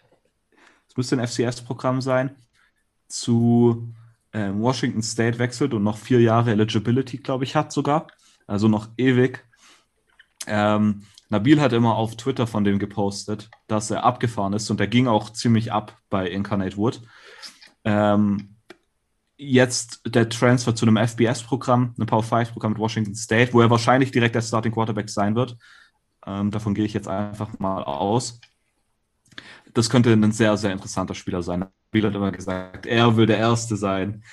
es 0.87 0.95
müsste 0.95 1.17
ein 1.17 1.27
FCS-Programm 1.27 1.99
sein, 1.99 2.37
zu 3.09 3.93
ähm, 4.31 4.61
Washington 4.61 5.03
State 5.03 5.39
wechselt 5.39 5.73
und 5.73 5.83
noch 5.83 5.97
vier 5.97 6.21
Jahre 6.21 6.51
Eligibility, 6.51 7.17
glaube 7.17 7.43
ich, 7.43 7.53
hat 7.53 7.73
sogar. 7.73 8.07
Also 8.47 8.69
noch 8.69 8.87
ewig. 8.95 9.43
Ähm, 10.47 11.03
Nabil 11.29 11.61
hat 11.61 11.71
immer 11.71 11.95
auf 11.95 12.17
Twitter 12.17 12.45
von 12.45 12.63
dem 12.63 12.77
gepostet, 12.77 13.49
dass 13.67 13.89
er 13.89 14.03
abgefahren 14.03 14.53
ist 14.53 14.69
und 14.69 14.81
er 14.81 14.87
ging 14.87 15.07
auch 15.07 15.29
ziemlich 15.29 15.71
ab 15.71 15.97
bei 16.09 16.27
Incarnate 16.27 16.75
Wood. 16.75 17.01
Ähm, 17.85 18.57
jetzt 19.37 20.01
der 20.05 20.29
Transfer 20.29 20.75
zu 20.75 20.85
einem 20.85 20.97
FBS-Programm, 20.97 21.95
einem 21.97 22.05
Power 22.05 22.23
5-Programm 22.23 22.73
mit 22.73 22.81
Washington 22.81 23.15
State, 23.15 23.53
wo 23.53 23.61
er 23.61 23.69
wahrscheinlich 23.69 24.11
direkt 24.11 24.35
der 24.35 24.41
Starting 24.41 24.73
Quarterback 24.73 25.09
sein 25.09 25.35
wird. 25.35 25.57
Ähm, 26.27 26.51
davon 26.51 26.73
gehe 26.73 26.85
ich 26.85 26.93
jetzt 26.93 27.07
einfach 27.07 27.57
mal 27.59 27.83
aus. 27.83 28.39
Das 29.73 29.89
könnte 29.89 30.11
ein 30.11 30.31
sehr, 30.31 30.57
sehr 30.57 30.71
interessanter 30.71 31.15
Spieler 31.15 31.41
sein. 31.41 31.65
Bill 31.91 32.05
hat 32.05 32.13
immer 32.13 32.31
gesagt, 32.31 32.85
er 32.85 33.15
will 33.15 33.25
der 33.25 33.37
Erste 33.37 33.77
sein. 33.77 34.23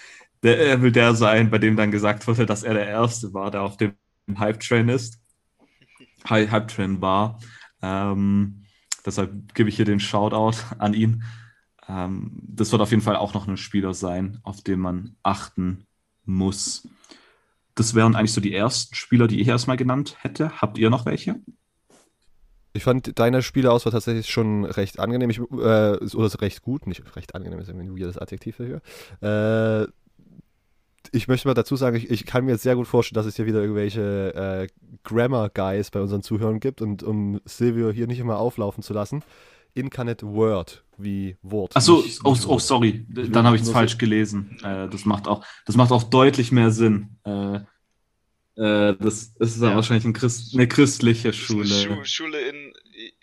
Der, 0.42 0.58
er 0.58 0.82
will 0.82 0.92
der 0.92 1.14
sein, 1.14 1.50
bei 1.50 1.58
dem 1.58 1.76
dann 1.76 1.90
gesagt 1.90 2.26
wurde, 2.26 2.44
dass 2.44 2.62
er 2.62 2.74
der 2.74 2.86
Erste 2.86 3.32
war, 3.32 3.50
der 3.50 3.62
auf 3.62 3.76
dem 3.76 3.94
Hype-Train 4.36 4.88
ist. 4.88 5.20
Hype-Train 6.28 7.00
war. 7.00 7.38
Ähm, 7.82 8.64
deshalb 9.04 9.54
gebe 9.54 9.68
ich 9.68 9.76
hier 9.76 9.84
den 9.84 10.00
Shoutout 10.00 10.58
an 10.78 10.94
ihn. 10.94 11.22
Ähm, 11.88 12.40
das 12.42 12.72
wird 12.72 12.82
auf 12.82 12.90
jeden 12.90 13.02
Fall 13.02 13.16
auch 13.16 13.34
noch 13.34 13.48
ein 13.48 13.56
Spieler 13.56 13.94
sein, 13.94 14.38
auf 14.42 14.62
den 14.62 14.80
man 14.80 15.16
achten 15.22 15.86
muss. 16.24 16.88
Das 17.74 17.94
wären 17.94 18.16
eigentlich 18.16 18.32
so 18.32 18.40
die 18.40 18.54
ersten 18.54 18.94
Spieler, 18.94 19.28
die 19.28 19.40
ich 19.40 19.48
erstmal 19.48 19.76
genannt 19.76 20.16
hätte. 20.20 20.60
Habt 20.60 20.78
ihr 20.78 20.90
noch 20.90 21.06
welche? 21.06 21.40
Ich 22.74 22.84
fand 22.84 23.18
deine 23.18 23.42
Spielerauswahl 23.42 23.92
tatsächlich 23.92 24.28
schon 24.28 24.64
recht 24.64 25.00
angenehm, 25.00 25.30
ich, 25.30 25.38
äh, 25.38 25.42
oder 25.42 26.40
recht 26.40 26.62
gut, 26.62 26.86
nicht 26.86 27.16
recht 27.16 27.34
angenehm 27.34 27.58
ist 27.58 27.70
ein 27.70 27.98
weirdes 27.98 28.18
Adjektiv 28.18 28.58
dafür. 28.58 28.82
Äh, 29.20 29.88
ich 31.12 31.28
möchte 31.28 31.48
mal 31.48 31.54
dazu 31.54 31.76
sagen, 31.76 31.96
ich, 31.96 32.10
ich, 32.10 32.26
kann 32.26 32.44
mir 32.44 32.58
sehr 32.58 32.76
gut 32.76 32.86
vorstellen, 32.86 33.16
dass 33.16 33.26
es 33.26 33.36
hier 33.36 33.46
wieder 33.46 33.60
irgendwelche 33.60 34.34
äh, 34.34 34.66
Grammar-Guys 35.04 35.90
bei 35.90 36.00
unseren 36.00 36.22
Zuhörern 36.22 36.60
gibt 36.60 36.82
und 36.82 37.02
um 37.02 37.40
Silvio 37.44 37.90
hier 37.90 38.06
nicht 38.06 38.18
immer 38.18 38.38
auflaufen 38.38 38.82
zu 38.82 38.92
lassen, 38.92 39.22
Incarnate 39.74 40.26
Word 40.26 40.84
wie 40.96 41.36
Wort. 41.42 41.76
Achso, 41.76 42.04
oh, 42.24 42.36
oh, 42.46 42.58
sorry, 42.58 43.06
dann 43.08 43.46
habe 43.46 43.56
ich 43.56 43.62
es 43.62 43.70
falsch 43.70 43.98
gelesen. 43.98 44.58
Äh, 44.62 44.88
das, 44.88 45.04
macht 45.04 45.28
auch, 45.28 45.44
das 45.66 45.76
macht 45.76 45.92
auch 45.92 46.02
deutlich 46.04 46.50
mehr 46.52 46.70
Sinn. 46.70 47.16
Äh, 47.24 47.60
äh, 48.58 48.96
das, 48.98 49.34
das, 49.34 49.54
ist 49.54 49.62
ja. 49.62 49.74
wahrscheinlich 49.74 50.04
ein 50.04 50.12
Christ, 50.12 50.54
eine 50.54 50.66
christliche 50.66 51.32
Schule. 51.32 51.92
Eine 51.92 52.04
Schule 52.04 52.40
in, 52.40 52.74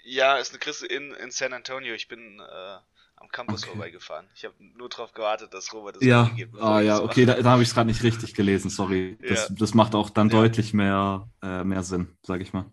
ja, 0.06 0.38
ist 0.38 0.52
eine 0.52 0.60
Christ 0.60 0.84
in, 0.84 1.12
in 1.12 1.32
San 1.32 1.52
Antonio. 1.52 1.94
Ich 1.94 2.08
bin 2.08 2.40
äh, 2.40 2.78
am 3.18 3.30
Campus 3.30 3.64
okay. 3.64 3.72
vorbeigefahren. 3.72 4.28
Ich 4.36 4.46
habe 4.46 4.56
nur 4.78 4.90
darauf 4.90 5.14
gewartet, 5.14 5.54
dass 5.54 5.74
Robert 5.74 5.98
das 5.98 6.04
ja. 6.04 6.30
gibt. 6.36 6.60
Ah 6.62 6.82
ja, 6.82 7.02
okay, 7.02 7.26
da, 7.26 7.36
da 7.36 7.52
habe 7.52 7.64
ich 7.64 7.70
es 7.70 7.74
gerade 7.74 7.88
nicht 7.88 8.04
richtig 8.04 8.34
gelesen, 8.34 8.70
sorry. 8.70 9.18
Das, 9.22 9.50
ja. 9.50 9.56
das 9.58 9.74
macht 9.74 9.96
auch 9.96 10.10
dann 10.10 10.30
ja. 10.30 10.42
deutlich 10.42 10.74
mehr, 10.74 11.30
äh, 11.42 11.64
mehr 11.64 11.84
Sinn, 11.84 12.10
sage 12.24 12.44
ich 12.44 12.54
mal. 12.54 12.66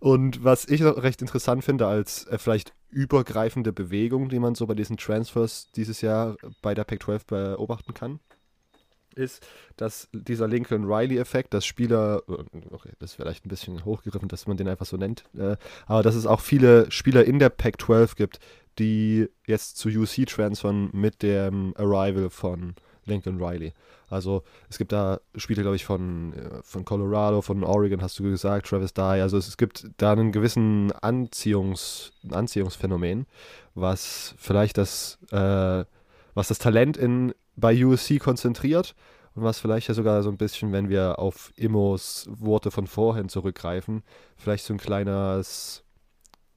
Und 0.00 0.44
was 0.44 0.66
ich 0.66 0.80
noch 0.80 1.02
recht 1.02 1.22
interessant 1.22 1.64
finde, 1.64 1.86
als 1.86 2.26
äh, 2.26 2.38
vielleicht 2.38 2.74
übergreifende 2.90 3.72
Bewegung, 3.72 4.28
die 4.28 4.38
man 4.38 4.54
so 4.54 4.66
bei 4.66 4.74
diesen 4.74 4.96
Transfers 4.96 5.70
dieses 5.72 6.00
Jahr 6.00 6.36
bei 6.62 6.74
der 6.74 6.84
Pac-12 6.84 7.26
beobachten 7.26 7.94
kann, 7.94 8.20
ist, 9.16 9.46
dass 9.76 10.08
dieser 10.12 10.48
Lincoln 10.48 10.84
Riley-Effekt, 10.84 11.54
dass 11.54 11.64
Spieler, 11.64 12.22
äh, 12.28 12.58
okay, 12.70 12.90
das 12.98 13.10
ist 13.10 13.16
vielleicht 13.16 13.46
ein 13.46 13.48
bisschen 13.48 13.84
hochgegriffen, 13.84 14.28
dass 14.28 14.46
man 14.46 14.56
den 14.56 14.68
einfach 14.68 14.86
so 14.86 14.96
nennt, 14.96 15.24
äh, 15.38 15.56
aber 15.86 16.02
dass 16.02 16.14
es 16.14 16.26
auch 16.26 16.40
viele 16.40 16.90
Spieler 16.90 17.24
in 17.24 17.38
der 17.38 17.48
Pac-12 17.48 18.16
gibt, 18.16 18.40
die 18.78 19.28
jetzt 19.46 19.76
zu 19.78 19.88
UC 19.88 20.26
transfern 20.26 20.90
mit 20.92 21.22
dem 21.22 21.74
Arrival 21.76 22.30
von 22.30 22.74
Lincoln 23.06 23.42
Riley. 23.42 23.72
Also 24.08 24.42
es 24.68 24.78
gibt 24.78 24.92
da 24.92 25.20
Spiele, 25.34 25.62
glaube 25.62 25.76
ich, 25.76 25.84
von, 25.84 26.32
äh, 26.34 26.62
von 26.62 26.84
Colorado, 26.84 27.42
von 27.42 27.64
Oregon, 27.64 28.02
hast 28.02 28.18
du 28.18 28.24
gesagt, 28.24 28.68
Travis 28.68 28.94
Dye. 28.94 29.20
Also 29.22 29.36
es, 29.36 29.48
es 29.48 29.56
gibt 29.56 29.88
da 29.96 30.12
einen 30.12 30.32
gewissen 30.32 30.92
Anziehungs, 30.92 32.12
Anziehungsphänomen, 32.30 33.26
was 33.74 34.34
vielleicht 34.38 34.78
das, 34.78 35.18
äh, 35.30 35.84
was 36.34 36.48
das 36.48 36.58
Talent 36.58 36.96
in, 36.96 37.34
bei 37.56 37.84
USC 37.84 38.18
konzentriert 38.18 38.94
und 39.34 39.42
was 39.42 39.58
vielleicht 39.58 39.88
ja 39.88 39.94
sogar 39.94 40.22
so 40.22 40.30
ein 40.30 40.36
bisschen, 40.36 40.72
wenn 40.72 40.88
wir 40.88 41.18
auf 41.18 41.52
Immos 41.56 42.26
Worte 42.28 42.70
von 42.70 42.86
vorhin 42.86 43.28
zurückgreifen, 43.28 44.02
vielleicht 44.36 44.64
so 44.64 44.74
ein 44.74 44.78
kleines, 44.78 45.83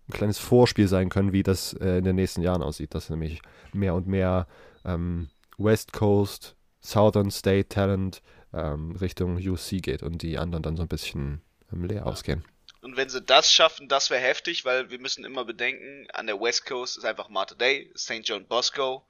ein 0.07 0.13
kleines 0.13 0.39
Vorspiel 0.39 0.87
sein 0.87 1.09
können, 1.09 1.33
wie 1.33 1.43
das 1.43 1.73
äh, 1.73 1.97
in 1.97 2.03
den 2.03 2.15
nächsten 2.15 2.41
Jahren 2.41 2.63
aussieht, 2.63 2.95
dass 2.95 3.09
nämlich 3.09 3.41
mehr 3.73 3.93
und 3.93 4.07
mehr 4.07 4.47
ähm, 4.85 5.29
West 5.57 5.93
Coast, 5.93 6.55
Southern 6.81 7.31
State 7.31 7.69
Talent 7.69 8.21
ähm, 8.53 8.95
Richtung 8.95 9.37
UC 9.37 9.81
geht 9.81 10.03
und 10.03 10.21
die 10.21 10.37
anderen 10.37 10.63
dann 10.63 10.77
so 10.77 10.83
ein 10.83 10.87
bisschen 10.87 11.41
ähm, 11.73 11.83
leer 11.83 12.05
ausgehen. 12.05 12.45
Und 12.81 12.95
wenn 12.95 13.09
sie 13.09 13.21
das 13.21 13.51
schaffen, 13.51 13.89
das 13.89 14.09
wäre 14.09 14.21
heftig, 14.21 14.63
weil 14.63 14.89
wir 14.89 14.99
müssen 14.99 15.25
immer 15.25 15.43
bedenken, 15.43 16.07
an 16.13 16.27
der 16.27 16.39
West 16.39 16.65
Coast 16.65 16.97
ist 16.97 17.03
einfach 17.03 17.27
Marta 17.27 17.55
Day, 17.55 17.91
St. 17.97 18.21
John 18.23 18.45
Bosco. 18.45 19.05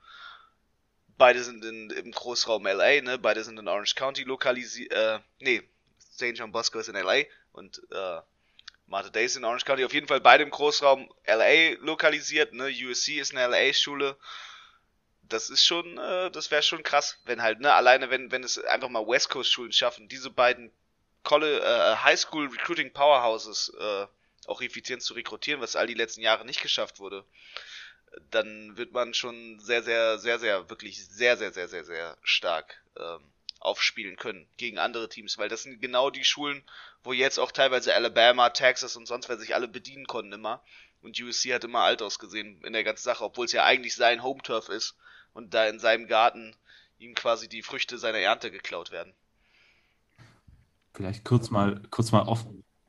Beide 1.18 1.44
sind 1.44 1.64
in, 1.64 1.90
im 1.92 2.12
Großraum 2.12 2.66
LA, 2.66 3.02
ne? 3.02 3.20
Beide 3.20 3.44
sind 3.44 3.60
in 3.60 3.68
Orange 3.68 3.96
County 3.96 4.24
lokalisiert. 4.24 4.92
Äh, 4.92 5.20
nee, 5.40 5.62
St. 6.00 6.34
John 6.34 6.52
Bosco 6.52 6.80
ist 6.80 6.90
in 6.90 6.96
LA 6.96 7.24
und 7.52 7.82
äh, 7.92 8.20
Marta 8.88 9.10
Day 9.10 9.26
ist 9.26 9.36
in 9.36 9.46
Orange 9.46 9.66
County. 9.66 9.86
Auf 9.86 9.94
jeden 9.94 10.08
Fall 10.08 10.22
beide 10.22 10.44
im 10.44 10.50
Großraum 10.50 11.12
LA 11.26 11.76
lokalisiert, 11.80 12.54
ne? 12.54 12.66
USC 12.66 13.20
ist 13.20 13.36
eine 13.36 13.48
LA-Schule 13.48 14.18
das 15.30 15.50
ist 15.50 15.66
schon, 15.66 15.98
äh, 15.98 16.32
das 16.32 16.52
wäre 16.52 16.64
schon 16.64 16.84
krass, 16.84 17.20
wenn 17.26 17.42
halt, 17.42 17.60
ne, 17.60 17.74
alleine 17.74 18.10
wenn, 18.10 18.32
wenn 18.32 18.44
es 18.44 18.58
einfach 18.58 18.90
mal 18.90 19.08
West 19.08 19.30
Coast 19.30 19.52
Schulen 19.52 19.72
schaffen, 19.72 20.08
diese 20.08 20.30
beiden 20.30 20.72
College, 21.24 21.62
äh, 21.62 21.96
High 21.98 22.20
School 22.20 22.48
Recruiting 22.48 22.94
Powerhouses 22.94 23.74
äh, 23.80 24.08
auch 24.48 24.62
effizient 24.62 25.04
zu 25.04 25.14
rekrutieren, 25.14 25.62
was 25.62 25.76
all 25.76 25.88
die 25.88 25.94
letzten 25.94 26.22
Jahre 26.22 26.46
nicht 26.46 26.62
geschafft 26.62 27.00
wurde, 27.00 27.26
dann 28.32 28.78
wird 28.78 28.94
man 28.94 29.14
schon 29.14 29.60
sehr, 29.60 29.84
sehr, 29.84 30.18
sehr, 30.20 30.40
sehr, 30.40 30.70
wirklich 30.70 31.06
sehr, 31.06 31.36
sehr, 31.38 31.52
sehr, 31.52 31.68
sehr, 31.68 31.84
sehr 31.84 32.18
stark 32.24 32.82
ähm, 32.98 33.22
aufspielen 33.68 34.16
können 34.16 34.48
gegen 34.58 34.80
andere 34.80 35.10
Teams, 35.10 35.38
weil 35.38 35.50
das 35.50 35.64
sind 35.64 35.82
genau 35.82 36.10
die 36.10 36.24
Schulen, 36.24 36.64
wo 37.04 37.14
jetzt 37.14 37.38
auch 37.38 37.52
teilweise 37.52 37.94
Alabama, 37.94 38.50
Texas 38.50 38.96
und 38.96 39.06
sonst 39.06 39.30
wer 39.30 39.38
sich 39.38 39.54
alle 39.54 39.68
bedienen 39.68 40.08
konnten 40.08 40.34
immer. 40.34 40.64
Und 41.02 41.22
USC 41.22 41.54
hat 41.54 41.64
immer 41.64 41.82
alt 41.82 42.02
ausgesehen 42.02 42.62
in 42.64 42.74
der 42.74 42.84
ganzen 42.84 43.04
Sache, 43.04 43.24
obwohl 43.24 43.46
es 43.46 43.52
ja 43.52 43.64
eigentlich 43.64 43.96
sein 43.96 44.24
Home 44.24 44.42
Turf 44.42 44.70
ist 44.70 44.96
und 45.34 45.54
da 45.54 45.68
in 45.68 45.80
seinem 45.80 46.08
Garten 46.08 46.56
ihm 46.98 47.14
quasi 47.14 47.48
die 47.48 47.62
Früchte 47.62 47.98
seiner 47.98 48.18
Ernte 48.18 48.50
geklaut 48.50 48.92
werden. 48.92 49.14
Vielleicht 50.94 51.24
kurz 51.24 51.52
mal, 51.52 51.82
kurz 51.92 52.12
mal 52.12 52.24
off, 52.24 52.46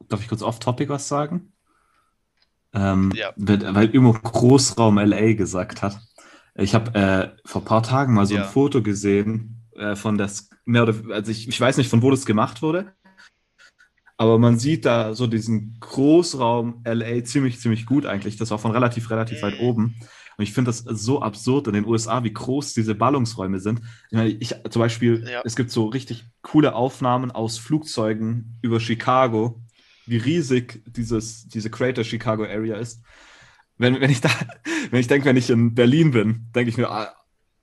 darf 0.09 0.23
ich 0.23 0.29
kurz 0.29 0.43
off-topic 0.43 0.88
was 0.88 1.09
sagen? 1.09 1.53
Ähm, 2.73 3.12
ja. 3.14 3.33
Weil 3.37 3.95
Immo 3.95 4.12
Großraum 4.12 4.99
LA 4.99 5.35
gesagt 5.35 5.83
hat. 5.83 6.01
Ich 6.55 6.75
habe 6.75 6.95
äh, 6.95 7.49
vor 7.49 7.62
ein 7.62 7.67
paar 7.67 7.83
Tagen 7.83 8.14
mal 8.14 8.27
so 8.27 8.35
ja. 8.35 8.43
ein 8.43 8.49
Foto 8.49 8.83
gesehen 8.83 9.62
äh, 9.77 9.95
von 9.95 10.19
das, 10.19 10.48
mehr 10.69 10.83
oder 10.83 10.95
also 11.15 11.31
ich, 11.31 11.49
ich 11.49 11.61
weiß 11.61 11.79
nicht, 11.79 11.89
von 11.89 12.03
wo 12.03 12.11
das 12.11 12.27
gemacht 12.27 12.63
wurde, 12.63 12.93
aber 14.19 14.39
man 14.39 14.59
sieht 14.59 14.85
da 14.85 15.15
so 15.15 15.27
diesen 15.27 15.79
Großraum 15.81 16.83
LA 16.85 17.25
ziemlich, 17.25 17.61
ziemlich 17.61 17.87
gut 17.87 18.05
eigentlich. 18.05 18.37
Das 18.37 18.51
war 18.51 18.59
von 18.59 18.73
relativ, 18.73 19.11
relativ 19.11 19.43
weit 19.43 19.61
oben. 19.61 19.95
Und 20.37 20.43
ich 20.43 20.53
finde 20.53 20.71
das 20.71 20.79
so 20.79 21.23
absurd 21.23 21.69
in 21.69 21.73
den 21.73 21.87
USA, 21.87 22.23
wie 22.25 22.33
groß 22.33 22.75
diese 22.75 22.97
Ballungsräume 22.97 23.61
sind. 23.61 23.81
Ich 24.11 24.17
meine, 24.17 24.31
ich, 24.31 24.55
zum 24.71 24.81
Beispiel, 24.81 25.25
ja. 25.29 25.43
es 25.45 25.55
gibt 25.55 25.71
so 25.71 25.87
richtig 25.87 26.25
coole 26.43 26.75
Aufnahmen 26.75 27.31
aus 27.31 27.59
Flugzeugen 27.59 28.59
über 28.61 28.81
Chicago, 28.81 29.63
wie 30.07 30.17
riesig 30.17 30.83
dieses, 30.87 31.47
diese 31.47 31.71
Crater 31.71 32.03
Chicago 32.03 32.43
Area 32.43 32.77
ist. 32.77 33.03
Wenn, 33.77 34.01
wenn 34.01 34.11
ich 34.11 34.21
da, 34.21 34.31
wenn 34.91 35.01
ich 35.01 35.07
denke, 35.07 35.27
wenn 35.27 35.37
ich 35.37 35.49
in 35.49 35.75
Berlin 35.75 36.11
bin, 36.11 36.49
denke 36.55 36.71
ich 36.71 36.77
mir, 36.77 36.91
ah, 36.91 37.15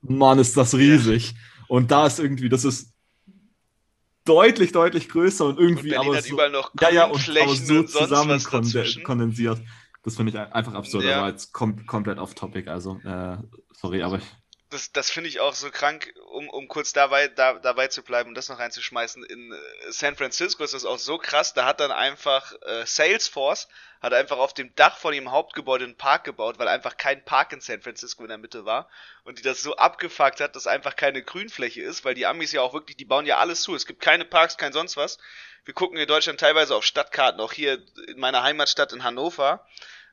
Mann, 0.01 0.39
ist 0.39 0.55
das 0.55 0.73
riesig. 0.75 1.31
Ja. 1.31 1.37
Und 1.67 1.91
da 1.91 2.07
ist 2.07 2.19
irgendwie, 2.19 2.47
das 2.47 2.63
ist 2.63 2.94
deutlich, 4.25 4.71
deutlich 4.71 5.09
größer 5.09 5.45
und 5.45 5.59
irgendwie 5.59 5.95
und 5.95 6.07
aber 6.07 6.21
so, 6.21 6.37
ja, 6.81 6.89
ja, 6.89 7.05
und, 7.05 7.29
aber 7.29 7.55
so 7.55 7.83
zusammen 7.83 8.41
kondensiert. 9.03 9.61
Das 10.03 10.15
finde 10.17 10.31
ich 10.31 10.37
einfach 10.37 10.73
absurd. 10.73 11.03
Ja. 11.03 11.19
Aber 11.19 11.29
jetzt 11.29 11.51
kom 11.51 11.85
komplett 11.85 12.19
off 12.19 12.35
topic. 12.35 12.69
Also, 12.69 12.99
äh, 13.03 13.37
sorry, 13.73 14.03
aber 14.03 14.17
ich. 14.17 14.25
Das, 14.75 14.91
das 14.91 15.09
finde 15.09 15.29
ich 15.29 15.39
auch 15.39 15.53
so 15.53 15.71
krank, 15.71 16.13
um, 16.31 16.49
um 16.49 16.67
kurz 16.67 16.91
dabei, 16.91 17.29
da, 17.29 17.53
dabei 17.53 17.87
zu 17.87 18.03
bleiben 18.03 18.27
und 18.27 18.35
das 18.35 18.49
noch 18.49 18.59
reinzuschmeißen. 18.59 19.23
In 19.23 19.53
äh, 19.53 19.57
San 19.89 20.17
Francisco 20.17 20.65
ist 20.65 20.73
das 20.73 20.83
auch 20.83 20.99
so 20.99 21.17
krass, 21.17 21.53
da 21.53 21.65
hat 21.65 21.79
dann 21.79 21.93
einfach 21.93 22.53
äh, 22.61 22.85
Salesforce 22.85 23.69
hat 24.01 24.13
einfach 24.13 24.37
auf 24.37 24.53
dem 24.53 24.75
Dach 24.75 24.97
von 24.97 25.13
ihrem 25.13 25.31
Hauptgebäude 25.31 25.85
einen 25.85 25.95
Park 25.95 26.25
gebaut, 26.25 26.59
weil 26.59 26.67
einfach 26.67 26.97
kein 26.97 27.23
Park 27.23 27.53
in 27.53 27.61
San 27.61 27.81
Francisco 27.81 28.21
in 28.23 28.27
der 28.27 28.37
Mitte 28.37 28.65
war 28.65 28.89
und 29.23 29.39
die 29.39 29.43
das 29.43 29.61
so 29.61 29.77
abgefuckt 29.77 30.41
hat, 30.41 30.57
dass 30.57 30.67
einfach 30.67 30.97
keine 30.97 31.23
Grünfläche 31.23 31.81
ist, 31.81 32.03
weil 32.03 32.13
die 32.13 32.25
Amis 32.25 32.51
ja 32.51 32.61
auch 32.61 32.73
wirklich, 32.73 32.97
die 32.97 33.05
bauen 33.05 33.25
ja 33.25 33.37
alles 33.37 33.61
zu. 33.61 33.75
Es 33.75 33.85
gibt 33.85 34.01
keine 34.01 34.25
Parks, 34.25 34.57
kein 34.57 34.73
sonst 34.73 34.97
was. 34.97 35.19
Wir 35.63 35.73
gucken 35.73 35.97
in 35.97 36.07
Deutschland 36.07 36.39
teilweise 36.39 36.75
auf 36.75 36.83
Stadtkarten, 36.83 37.39
auch 37.39 37.53
hier 37.53 37.81
in 38.07 38.19
meiner 38.19 38.43
Heimatstadt 38.43 38.91
in 38.91 39.05
Hannover 39.05 39.65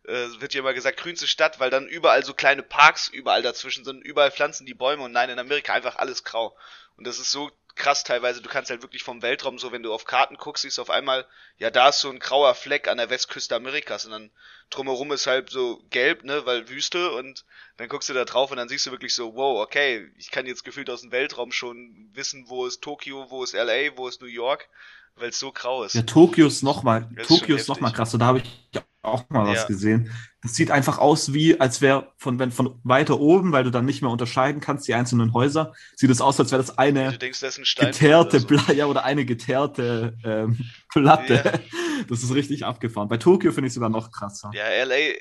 äh, 0.04 0.40
wird 0.40 0.52
hier 0.52 0.60
immer 0.60 0.74
gesagt, 0.74 0.98
grünste 0.98 1.26
Stadt, 1.26 1.60
weil 1.60 1.70
dann 1.70 1.86
überall 1.86 2.24
so 2.24 2.34
kleine 2.34 2.62
Parks 2.62 3.08
überall 3.08 3.42
dazwischen 3.42 3.84
sind, 3.84 4.02
überall 4.02 4.30
pflanzen 4.30 4.66
die 4.66 4.74
Bäume 4.74 5.04
und 5.04 5.12
nein, 5.12 5.30
in 5.30 5.38
Amerika 5.38 5.72
einfach 5.72 5.96
alles 5.96 6.24
grau. 6.24 6.56
Und 6.96 7.06
das 7.06 7.18
ist 7.18 7.30
so 7.30 7.50
krass 7.74 8.04
teilweise, 8.04 8.42
du 8.42 8.48
kannst 8.48 8.70
halt 8.70 8.82
wirklich 8.82 9.02
vom 9.02 9.22
Weltraum 9.22 9.58
so, 9.58 9.72
wenn 9.72 9.82
du 9.82 9.92
auf 9.92 10.04
Karten 10.04 10.36
guckst, 10.36 10.62
siehst 10.62 10.78
du 10.78 10.82
auf 10.82 10.90
einmal, 10.90 11.26
ja, 11.56 11.70
da 11.70 11.88
ist 11.88 12.00
so 12.00 12.10
ein 12.10 12.18
grauer 12.18 12.54
Fleck 12.54 12.86
an 12.88 12.98
der 12.98 13.10
Westküste 13.10 13.56
Amerikas 13.56 14.04
und 14.04 14.12
dann 14.12 14.30
drumherum 14.70 15.12
ist 15.12 15.26
halt 15.26 15.50
so 15.50 15.82
gelb, 15.90 16.24
ne, 16.24 16.44
weil 16.44 16.68
Wüste 16.68 17.12
und 17.12 17.44
dann 17.78 17.88
guckst 17.88 18.08
du 18.08 18.12
da 18.12 18.24
drauf 18.24 18.50
und 18.50 18.58
dann 18.58 18.68
siehst 18.68 18.86
du 18.86 18.90
wirklich 18.90 19.14
so, 19.14 19.34
wow, 19.34 19.62
okay, 19.62 20.10
ich 20.18 20.30
kann 20.30 20.46
jetzt 20.46 20.64
gefühlt 20.64 20.90
aus 20.90 21.00
dem 21.00 21.12
Weltraum 21.12 21.52
schon 21.52 22.10
wissen, 22.12 22.48
wo 22.48 22.66
ist 22.66 22.82
Tokio, 22.82 23.30
wo 23.30 23.42
ist 23.42 23.54
LA, 23.54 23.96
wo 23.96 24.08
ist 24.08 24.20
New 24.20 24.28
York 24.28 24.68
weil 25.16 25.30
es 25.30 25.38
so 25.38 25.52
grau 25.52 25.84
ist. 25.84 25.94
Ja, 25.94 26.02
Tokio 26.02 26.46
ist 26.46 26.62
nochmal, 26.62 27.08
Tokio 27.26 27.56
ist 27.56 27.68
nochmal 27.68 27.92
krass. 27.92 28.12
Da 28.12 28.26
habe 28.26 28.38
ich 28.38 28.82
auch 29.02 29.28
mal 29.30 29.46
was 29.46 29.62
ja. 29.62 29.66
gesehen. 29.66 30.10
Das 30.42 30.54
sieht 30.54 30.70
einfach 30.70 30.98
aus 30.98 31.32
wie, 31.32 31.60
als 31.60 31.80
wäre 31.80 32.12
von, 32.16 32.38
wenn 32.38 32.50
von 32.50 32.80
weiter 32.84 33.20
oben, 33.20 33.52
weil 33.52 33.64
du 33.64 33.70
dann 33.70 33.84
nicht 33.84 34.02
mehr 34.02 34.10
unterscheiden 34.10 34.60
kannst, 34.60 34.88
die 34.88 34.94
einzelnen 34.94 35.32
Häuser, 35.32 35.74
sieht 35.96 36.10
es 36.10 36.20
aus, 36.20 36.38
als 36.40 36.50
wäre 36.50 36.62
das 36.62 36.78
eine 36.78 37.16
denkst, 37.18 37.40
das 37.40 37.58
ein 37.58 37.64
geteerte 37.64 38.42
oder, 38.44 38.58
so. 38.58 38.72
ja, 38.72 38.86
oder 38.86 39.04
eine 39.04 39.24
geteerte 39.24 40.16
ähm, 40.24 40.58
Platte. 40.88 41.42
Ja. 41.44 41.52
Das 42.08 42.24
ist 42.24 42.34
richtig 42.34 42.64
abgefahren. 42.64 43.08
Bei 43.08 43.16
Tokio 43.16 43.52
finde 43.52 43.68
ich 43.68 43.74
sogar 43.74 43.88
noch 43.88 44.10
krasser. 44.10 44.50
Ja, 44.54 44.64
LA, 44.84 45.14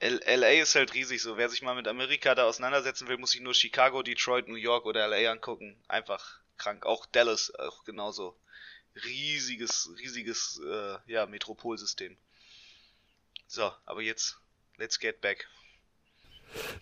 LA 0.00 0.62
ist 0.62 0.76
halt 0.76 0.94
riesig 0.94 1.20
so. 1.20 1.36
Wer 1.36 1.48
sich 1.48 1.62
mal 1.62 1.74
mit 1.74 1.88
Amerika 1.88 2.36
da 2.36 2.44
auseinandersetzen 2.44 3.08
will, 3.08 3.18
muss 3.18 3.32
sich 3.32 3.40
nur 3.40 3.52
Chicago, 3.52 4.02
Detroit, 4.02 4.46
New 4.46 4.54
York 4.54 4.86
oder 4.86 5.08
LA 5.08 5.32
angucken. 5.32 5.76
Einfach 5.88 6.40
krank. 6.56 6.86
Auch 6.86 7.06
Dallas, 7.06 7.52
auch 7.58 7.82
genauso 7.84 8.36
riesiges, 9.04 9.90
riesiges 9.98 10.60
äh, 10.64 11.12
ja, 11.12 11.26
Metropolsystem. 11.26 12.16
So, 13.46 13.70
aber 13.86 14.02
jetzt, 14.02 14.38
let's 14.76 14.98
get 14.98 15.20
back. 15.20 15.48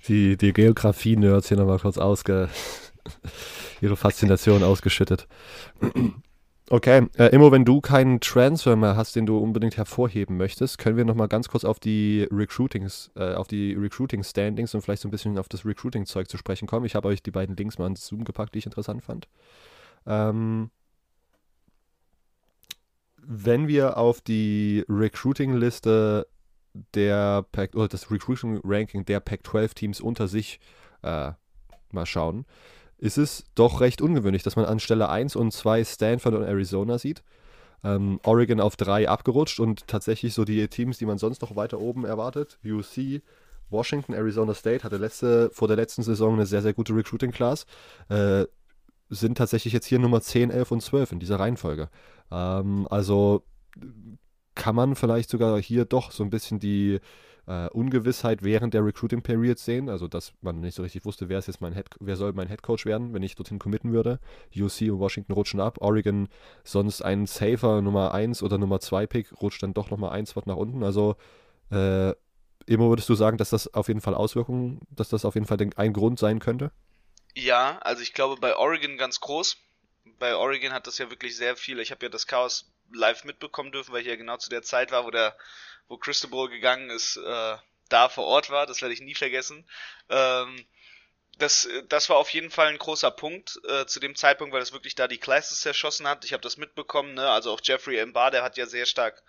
Die, 0.09 0.37
die 0.37 0.53
Geografie-Nerds 0.53 1.49
hier 1.49 1.57
nochmal 1.57 1.79
kurz 1.79 1.99
ausge 1.99 2.49
ihre 3.81 3.97
Faszination 3.97 4.63
ausgeschüttet. 4.63 5.27
Okay, 6.69 7.07
äh, 7.17 7.27
Immo, 7.27 7.53
wenn 7.53 7.65
du 7.65 7.81
keinen 7.81 8.19
Transfer 8.21 8.75
mehr 8.75 8.97
hast, 8.97 9.15
den 9.15 9.25
du 9.25 9.39
unbedingt 9.39 9.77
hervorheben 9.77 10.37
möchtest, 10.37 10.79
können 10.79 10.97
wir 10.97 11.05
nochmal 11.05 11.29
ganz 11.29 11.49
kurz 11.49 11.65
auf 11.65 11.79
die 11.79 12.27
Recruitings, 12.33 13.13
äh, 13.15 13.35
auf 13.35 13.47
die 13.47 13.75
Recruiting-Standings 13.75 14.75
und 14.75 14.81
vielleicht 14.81 15.03
so 15.03 15.09
ein 15.09 15.13
bisschen 15.13 15.39
auf 15.39 15.49
das 15.49 15.65
Recruiting-Zeug 15.65 16.29
zu 16.29 16.37
sprechen 16.37 16.67
kommen. 16.67 16.85
Ich 16.85 16.97
habe 16.97 17.07
euch 17.07 17.23
die 17.23 17.31
beiden 17.31 17.55
Links 17.55 17.79
mal 17.79 17.87
ins 17.87 18.05
Zoom 18.05 18.25
gepackt, 18.25 18.55
die 18.55 18.59
ich 18.59 18.67
interessant 18.67 19.05
fand. 19.05 19.29
Ähm, 20.07 20.71
wenn 23.29 23.69
wir 23.69 23.97
auf 23.97 24.21
die 24.21 24.85
Recruiting-Liste 24.89 26.27
der 26.95 27.45
Pac 27.53 27.75
oder 27.75 27.89
das 27.89 28.11
Recruiting-Ranking 28.11 29.05
der 29.05 29.21
Pac-12-Teams 29.21 30.01
unter 30.01 30.29
sich 30.29 30.61
äh, 31.03 31.33
mal 31.91 32.07
schauen, 32.07 32.45
ist 32.99 33.19
es 33.19 33.45
doch 33.55 33.81
recht 33.81 34.01
ungewöhnlich, 34.01 34.43
dass 34.43 34.57
man 34.57 34.65
an 34.65 34.81
Stelle 34.81 35.09
1 35.09 35.37
und 35.37 35.53
2 35.53 35.85
Stanford 35.85 36.35
und 36.35 36.45
Arizona 36.45 36.99
sieht. 36.99 37.23
Ähm, 37.85 38.21
Oregon 38.25 38.61
auf 38.61 38.77
3 38.77 39.09
abgerutscht 39.09 39.61
und 39.61 39.87
tatsächlich 39.87 40.33
so 40.35 40.45
die 40.45 40.67
Teams, 40.69 40.99
die 40.99 41.07
man 41.07 41.19
sonst 41.19 41.43
noch 41.43 41.57
weiter 41.57 41.79
oben 41.79 42.05
erwartet, 42.05 42.59
UC, 42.65 43.23
Washington, 43.69 44.15
Arizona 44.15 44.55
State 44.55 44.85
hatte 44.85 44.97
letzte, 44.97 45.51
vor 45.53 45.69
der 45.69 45.77
letzten 45.77 46.03
Saison 46.03 46.35
eine 46.35 46.47
sehr, 46.47 46.63
sehr 46.63 46.73
gute 46.73 46.95
Recruiting-Class. 46.95 47.67
Äh, 48.09 48.45
sind 49.09 49.39
tatsächlich 49.39 49.73
jetzt 49.73 49.87
hier 49.87 49.99
Nummer 49.99 50.21
10, 50.21 50.51
11 50.51 50.71
und 50.73 50.81
12 50.83 51.13
in 51.13 51.21
dieser 51.21 51.39
Reihenfolge. 51.39 51.89
Ähm, 52.31 52.87
also 52.91 53.43
kann 54.55 54.75
man 54.75 54.97
vielleicht 54.97 55.31
sogar 55.31 55.61
hier 55.61 55.85
doch 55.85 56.11
so 56.11 56.25
ein 56.25 56.31
bisschen 56.31 56.59
die 56.59 57.01
äh, 57.47 57.69
Ungewissheit 57.69 58.43
während 58.43 58.75
der 58.75 58.85
Recruiting 58.85 59.23
Period 59.23 59.59
sehen, 59.59 59.89
also 59.89 60.09
dass 60.09 60.33
man 60.41 60.61
nicht 60.61 60.75
so 60.75 60.83
richtig 60.83 61.05
wusste, 61.05 61.29
wer 61.29 61.39
ist 61.39 61.47
jetzt 61.47 61.61
mein 61.61 61.75
Head, 61.75 61.87
wer 62.01 62.17
soll 62.17 62.33
mein 62.33 62.49
Head 62.49 62.63
Coach 62.63 62.87
werden, 62.87 63.15
wenn 63.15 63.23
ich 63.23 63.37
dorthin 63.37 63.59
committen 63.59 63.93
würde. 63.93 64.19
UC 64.55 64.91
und 64.91 64.99
Washington 64.99 65.33
rutschen 65.33 65.61
ab, 65.61 65.79
Oregon 65.81 66.29
sonst 66.65 67.03
ein 67.03 67.27
safer 67.27 67.83
Nummer 67.83 68.13
1 68.13 68.43
oder 68.43 68.59
Nummer 68.59 68.81
2 68.81 69.07
Pick 69.07 69.41
rutscht 69.41 69.63
dann 69.63 69.75
doch 69.75 69.91
nochmal 69.91 70.11
ein 70.11 70.27
Spot 70.27 70.43
nach 70.47 70.57
unten. 70.57 70.83
Also 70.83 71.17
äh, 71.71 72.13
immer 72.67 72.89
würdest 72.89 73.09
du 73.09 73.15
sagen, 73.15 73.39
dass 73.39 73.51
das 73.51 73.73
auf 73.73 73.89
jeden 73.89 74.01
Fall 74.01 74.15
Auswirkungen, 74.15 74.81
dass 74.91 75.09
das 75.09 75.25
auf 75.25 75.35
jeden 75.35 75.47
Fall 75.47 75.59
ein 75.77 75.93
Grund 75.93 76.19
sein 76.19 76.41
könnte? 76.41 76.73
Ja, 77.37 77.79
also 77.81 78.03
ich 78.03 78.15
glaube 78.15 78.41
bei 78.41 78.57
Oregon 78.57 78.97
ganz 78.97 79.21
groß. 79.21 79.59
Bei 80.19 80.35
Oregon 80.37 80.73
hat 80.73 80.87
das 80.87 80.97
ja 80.99 81.11
wirklich 81.11 81.37
sehr 81.37 81.55
viel. 81.57 81.79
Ich 81.81 81.91
habe 81.91 82.07
ja 82.07 82.09
das 82.09 82.27
Chaos 82.27 82.73
live 82.93 83.25
mitbekommen 83.25 83.73
dürfen, 83.73 83.93
weil 83.93 84.01
ich 84.01 84.07
ja 84.07 84.17
genau 84.17 84.39
zu 84.39 84.49
der 84.49 84.63
Zeit 84.63 84.91
war, 84.91 85.05
wo 85.05 85.11
der, 85.11 85.37
wo 85.89 85.99
Cristobal 85.99 86.49
gegangen 86.49 86.89
ist, 86.89 87.17
äh, 87.19 87.57
da 87.91 88.09
vor 88.09 88.25
Ort 88.25 88.49
war. 88.51 88.67
Das 88.67 88.81
werde 88.81 88.95
ich 88.95 89.03
nie 89.03 89.15
vergessen. 89.15 89.69
Ähm, 90.09 90.65
das, 91.39 91.69
das 91.89 92.09
war 92.09 92.17
auf 92.17 92.31
jeden 92.31 92.51
Fall 92.51 92.69
ein 92.69 92.79
großer 92.79 93.11
Punkt 93.11 93.61
äh, 93.69 93.87
zu 93.87 94.01
dem 94.01 94.17
Zeitpunkt, 94.17 94.55
weil 94.55 94.63
es 94.63 94.73
wirklich 94.73 94.95
da 94.95 95.07
die 95.07 95.19
Classes 95.19 95.61
zerschossen 95.61 96.09
hat. 96.09 96.25
Ich 96.25 96.33
habe 96.33 96.43
das 96.43 96.57
mitbekommen, 96.57 97.15
ne? 97.15 97.31
Also 97.31 97.53
auch 97.53 97.61
Jeffrey 97.63 98.05
Mbar, 98.07 98.31
der 98.31 98.45
hat 98.45 98.57
ja 98.57 98.67
sehr 98.67 98.87
stark 98.87 99.23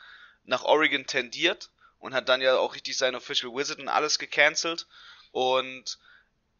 nach 0.45 0.63
Oregon 0.63 1.05
tendiert 1.07 1.71
und 1.99 2.13
hat 2.13 2.29
dann 2.29 2.41
ja 2.41 2.57
auch 2.57 2.73
richtig 2.75 2.97
sein 2.97 3.15
Official 3.15 3.53
Wizard 3.53 3.79
und 3.79 3.89
alles 3.89 4.17
gecancelt. 4.19 4.87
Und 5.31 5.99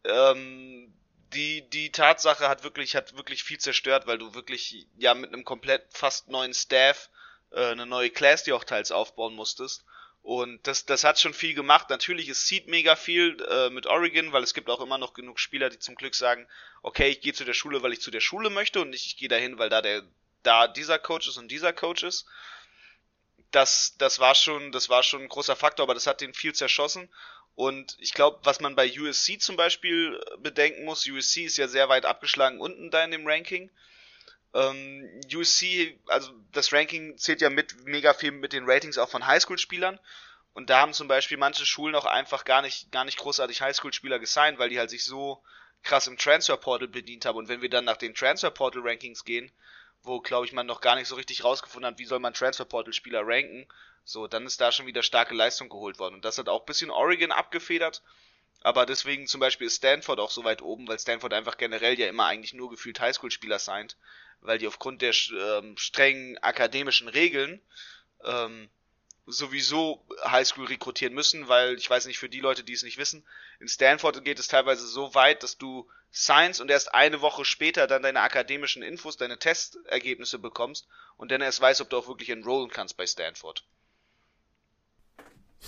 ähm, 0.04 0.94
die, 1.34 1.68
die 1.68 1.90
Tatsache 1.92 2.48
hat 2.48 2.64
wirklich, 2.64 2.96
hat 2.96 3.16
wirklich 3.16 3.44
viel 3.44 3.58
zerstört, 3.58 4.06
weil 4.06 4.18
du 4.18 4.34
wirklich 4.34 4.86
ja 4.96 5.14
mit 5.14 5.32
einem 5.32 5.44
komplett 5.44 5.84
fast 5.90 6.28
neuen 6.28 6.54
Staff 6.54 7.10
äh, 7.50 7.66
eine 7.66 7.86
neue 7.86 8.10
Class, 8.10 8.44
die 8.44 8.52
auch 8.52 8.64
teils 8.64 8.92
aufbauen 8.92 9.34
musstest. 9.34 9.84
Und 10.22 10.66
das, 10.66 10.84
das 10.84 11.04
hat 11.04 11.18
schon 11.18 11.32
viel 11.32 11.54
gemacht. 11.54 11.88
Natürlich, 11.90 12.28
es 12.28 12.46
zieht 12.46 12.66
mega 12.66 12.96
viel 12.96 13.36
äh, 13.48 13.70
mit 13.70 13.86
Oregon, 13.86 14.32
weil 14.32 14.42
es 14.42 14.52
gibt 14.52 14.68
auch 14.68 14.80
immer 14.80 14.98
noch 14.98 15.14
genug 15.14 15.38
Spieler, 15.40 15.70
die 15.70 15.78
zum 15.78 15.94
Glück 15.94 16.14
sagen, 16.14 16.46
okay, 16.82 17.08
ich 17.08 17.20
gehe 17.20 17.32
zu 17.32 17.44
der 17.44 17.54
Schule, 17.54 17.82
weil 17.82 17.92
ich 17.92 18.00
zu 18.00 18.10
der 18.10 18.20
Schule 18.20 18.50
möchte 18.50 18.80
und 18.80 18.90
nicht 18.90 19.06
ich 19.06 19.16
gehe 19.16 19.28
dahin, 19.28 19.58
weil 19.58 19.70
da 19.70 19.80
der 19.80 20.02
da 20.42 20.68
dieser 20.68 20.98
Coach 20.98 21.28
ist 21.28 21.36
und 21.36 21.48
dieser 21.48 21.72
Coach 21.72 22.02
ist. 22.02 22.26
Das, 23.50 23.94
das 23.98 24.18
war 24.18 24.34
schon, 24.34 24.72
das 24.72 24.88
war 24.88 25.02
schon 25.02 25.22
ein 25.22 25.28
großer 25.28 25.56
Faktor, 25.56 25.84
aber 25.84 25.94
das 25.94 26.06
hat 26.06 26.20
den 26.20 26.34
viel 26.34 26.54
zerschossen. 26.54 27.08
Und 27.58 27.96
ich 27.98 28.14
glaube, 28.14 28.38
was 28.44 28.60
man 28.60 28.76
bei 28.76 28.88
USC 28.88 29.40
zum 29.40 29.56
Beispiel 29.56 30.14
äh, 30.14 30.36
bedenken 30.36 30.84
muss, 30.84 31.08
USC 31.08 31.38
ist 31.38 31.56
ja 31.56 31.66
sehr 31.66 31.88
weit 31.88 32.04
abgeschlagen 32.04 32.60
unten 32.60 32.92
da 32.92 33.02
in 33.02 33.10
dem 33.10 33.26
Ranking. 33.26 33.68
Ähm, 34.54 35.20
USC, 35.34 35.98
also 36.06 36.30
das 36.52 36.72
Ranking 36.72 37.18
zählt 37.18 37.40
ja 37.40 37.50
mit 37.50 37.84
mega 37.84 38.14
viel 38.14 38.30
mit 38.30 38.52
den 38.52 38.70
Ratings 38.70 38.96
auch 38.96 39.08
von 39.08 39.26
Highschool-Spielern. 39.26 39.98
Und 40.52 40.70
da 40.70 40.82
haben 40.82 40.92
zum 40.92 41.08
Beispiel 41.08 41.36
manche 41.36 41.66
Schulen 41.66 41.96
auch 41.96 42.04
einfach 42.04 42.44
gar 42.44 42.62
nicht, 42.62 42.92
gar 42.92 43.04
nicht 43.04 43.18
großartig 43.18 43.60
Highschool-Spieler 43.60 44.20
gesigned, 44.20 44.60
weil 44.60 44.68
die 44.68 44.78
halt 44.78 44.90
sich 44.90 45.04
so 45.04 45.42
krass 45.82 46.06
im 46.06 46.16
Transfer-Portal 46.16 46.86
bedient 46.86 47.24
haben. 47.24 47.38
Und 47.38 47.48
wenn 47.48 47.60
wir 47.60 47.70
dann 47.70 47.84
nach 47.84 47.96
den 47.96 48.14
Transfer-Portal-Rankings 48.14 49.24
gehen, 49.24 49.50
wo, 50.02 50.20
glaube 50.20 50.46
ich, 50.46 50.52
man 50.52 50.66
noch 50.66 50.80
gar 50.80 50.94
nicht 50.94 51.08
so 51.08 51.16
richtig 51.16 51.44
rausgefunden 51.44 51.90
hat, 51.90 51.98
wie 51.98 52.04
soll 52.04 52.18
man 52.18 52.34
Transfer-Portal-Spieler 52.34 53.22
ranken, 53.24 53.66
so, 54.04 54.26
dann 54.26 54.46
ist 54.46 54.60
da 54.60 54.72
schon 54.72 54.86
wieder 54.86 55.02
starke 55.02 55.34
Leistung 55.34 55.68
geholt 55.68 55.98
worden. 55.98 56.14
Und 56.14 56.24
das 56.24 56.38
hat 56.38 56.48
auch 56.48 56.60
ein 56.60 56.66
bisschen 56.66 56.90
Oregon 56.90 57.30
abgefedert. 57.30 58.02
Aber 58.62 58.86
deswegen 58.86 59.26
zum 59.26 59.40
Beispiel 59.40 59.66
ist 59.66 59.76
Stanford 59.76 60.18
auch 60.18 60.30
so 60.30 60.44
weit 60.44 60.62
oben, 60.62 60.88
weil 60.88 60.98
Stanford 60.98 61.32
einfach 61.32 61.58
generell 61.58 61.98
ja 61.98 62.08
immer 62.08 62.24
eigentlich 62.24 62.54
nur 62.54 62.70
gefühlt 62.70 63.00
Highschool-Spieler 63.00 63.58
signed, 63.58 63.96
weil 64.40 64.58
die 64.58 64.66
aufgrund 64.66 65.02
der 65.02 65.14
ähm, 65.32 65.76
strengen 65.76 66.38
akademischen 66.38 67.08
Regeln 67.08 67.60
ähm, 68.24 68.68
sowieso 69.26 70.04
Highschool 70.24 70.66
rekrutieren 70.66 71.14
müssen, 71.14 71.48
weil 71.48 71.74
ich 71.74 71.88
weiß 71.88 72.06
nicht, 72.06 72.18
für 72.18 72.28
die 72.28 72.40
Leute, 72.40 72.64
die 72.64 72.72
es 72.72 72.82
nicht 72.82 72.98
wissen, 72.98 73.24
in 73.60 73.68
Stanford 73.68 74.24
geht 74.24 74.38
es 74.38 74.48
teilweise 74.48 74.86
so 74.86 75.14
weit, 75.14 75.42
dass 75.42 75.58
du 75.58 75.88
Science 76.12 76.60
und 76.60 76.70
erst 76.70 76.94
eine 76.94 77.20
Woche 77.20 77.44
später 77.44 77.86
dann 77.86 78.02
deine 78.02 78.20
akademischen 78.20 78.82
Infos, 78.82 79.16
deine 79.16 79.38
Testergebnisse 79.38 80.38
bekommst 80.38 80.88
und 81.16 81.30
dann 81.30 81.40
erst 81.40 81.60
weißt, 81.60 81.80
ob 81.80 81.90
du 81.90 81.98
auch 81.98 82.08
wirklich 82.08 82.30
enrollen 82.30 82.70
kannst 82.70 82.96
bei 82.96 83.06
Stanford. 83.06 83.64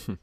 Hm. 0.07 0.18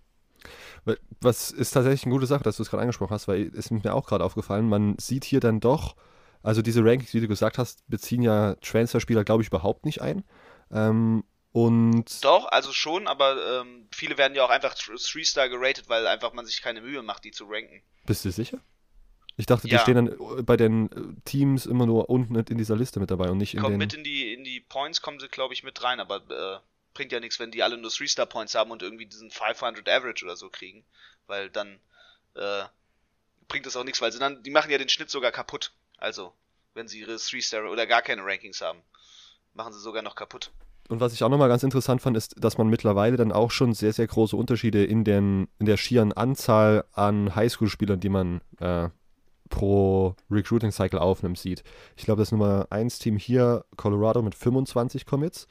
Was 1.19 1.51
ist 1.51 1.71
tatsächlich 1.71 2.05
eine 2.05 2.13
gute 2.13 2.27
Sache, 2.27 2.43
dass 2.43 2.57
du 2.57 2.63
es 2.63 2.69
gerade 2.69 2.81
angesprochen 2.81 3.13
hast, 3.13 3.27
weil 3.27 3.51
es 3.55 3.71
mir 3.71 3.93
auch 3.93 4.07
gerade 4.07 4.23
aufgefallen, 4.23 4.69
man 4.69 4.97
sieht 4.97 5.25
hier 5.25 5.41
dann 5.41 5.59
doch, 5.59 5.95
also 6.43 6.61
diese 6.61 6.83
Rankings, 6.83 7.13
wie 7.13 7.19
du 7.19 7.27
gesagt 7.27 7.57
hast, 7.57 7.83
beziehen 7.89 8.21
ja 8.21 8.55
Transferspieler, 8.55 9.25
glaube 9.25 9.43
ich, 9.43 9.49
überhaupt 9.49 9.85
nicht 9.85 10.01
ein. 10.01 10.23
Ähm, 10.71 11.23
und 11.51 12.23
Doch, 12.23 12.45
also 12.45 12.71
schon, 12.71 13.07
aber 13.07 13.61
ähm, 13.61 13.87
viele 13.91 14.17
werden 14.17 14.35
ja 14.35 14.45
auch 14.45 14.49
einfach 14.49 14.75
3-Star 14.75 15.49
geratet, 15.49 15.89
weil 15.89 16.07
einfach 16.07 16.31
man 16.33 16.45
sich 16.45 16.61
keine 16.61 16.81
Mühe 16.81 17.01
macht, 17.01 17.25
die 17.25 17.31
zu 17.31 17.45
ranken. 17.45 17.81
Bist 18.05 18.23
du 18.23 18.31
sicher? 18.31 18.59
Ich 19.37 19.45
dachte, 19.45 19.67
ja. 19.67 19.77
die 19.77 19.81
stehen 19.81 19.95
dann 19.95 20.45
bei 20.45 20.57
den 20.57 20.91
äh, 20.91 21.21
Teams 21.23 21.67
immer 21.67 21.85
nur 21.85 22.09
unten 22.09 22.35
in 22.35 22.57
dieser 22.57 22.75
Liste 22.75 22.99
mit 22.99 23.11
dabei 23.11 23.29
und 23.29 23.37
nicht 23.37 23.53
in 23.53 23.61
Kommt 23.61 23.73
den... 23.73 23.77
mit 23.77 23.93
in 23.93 24.03
die, 24.03 24.33
in 24.33 24.43
die 24.43 24.59
Points, 24.59 25.01
kommen 25.01 25.19
sie, 25.19 25.27
glaube 25.27 25.53
ich, 25.53 25.63
mit 25.63 25.83
rein, 25.83 25.99
aber 25.99 26.17
äh, 26.17 26.59
bringt 26.95 27.11
ja 27.11 27.19
nichts, 27.19 27.39
wenn 27.39 27.51
die 27.51 27.61
alle 27.61 27.77
nur 27.77 27.91
3-Star-Points 27.91 28.55
haben 28.55 28.71
und 28.71 28.81
irgendwie 28.81 29.05
diesen 29.05 29.29
500 29.29 29.87
Average 29.87 30.25
oder 30.25 30.35
so 30.35 30.49
kriegen, 30.49 30.83
weil 31.27 31.51
dann 31.51 31.79
äh, 32.33 32.63
bringt 33.47 33.67
das 33.67 33.77
auch 33.77 33.83
nichts, 33.83 34.01
weil 34.01 34.11
sie 34.11 34.19
dann, 34.19 34.41
die 34.41 34.49
machen 34.49 34.71
ja 34.71 34.79
den 34.79 34.89
Schnitt 34.89 35.11
sogar 35.11 35.31
kaputt. 35.31 35.71
Also, 35.97 36.33
wenn 36.73 36.87
sie 36.87 36.99
ihre 37.01 37.13
3-Star 37.13 37.69
oder 37.69 37.85
gar 37.85 38.01
keine 38.01 38.25
Rankings 38.25 38.61
haben, 38.61 38.79
machen 39.53 39.71
sie 39.71 39.79
sogar 39.79 40.01
noch 40.01 40.15
kaputt. 40.15 40.51
Und 40.89 40.99
was 40.99 41.13
ich 41.13 41.23
auch 41.23 41.29
nochmal 41.29 41.49
ganz 41.49 41.63
interessant 41.63 42.01
fand, 42.01 42.17
ist, 42.17 42.35
dass 42.37 42.57
man 42.57 42.69
mittlerweile 42.69 43.17
dann 43.17 43.31
auch 43.31 43.51
schon 43.51 43.73
sehr, 43.73 43.93
sehr 43.93 44.07
große 44.07 44.35
Unterschiede 44.35 44.83
in, 44.83 45.03
den, 45.03 45.47
in 45.59 45.65
der 45.67 45.77
schieren 45.77 46.13
Anzahl 46.13 46.85
an 46.93 47.35
Highschool-Spielern, 47.35 47.99
die 47.99 48.09
man 48.09 48.41
äh, 48.59 48.89
pro 49.49 50.15
Recruiting 50.29 50.71
Cycle 50.71 50.99
aufnimmt, 50.99 51.37
sieht. 51.37 51.63
Ich 51.95 52.05
glaube, 52.05 52.21
das 52.21 52.31
Nummer 52.31 52.67
1 52.69 52.99
Team 52.99 53.17
hier, 53.17 53.65
Colorado 53.75 54.21
mit 54.21 54.35
25 54.35 55.05
Commits 55.05 55.47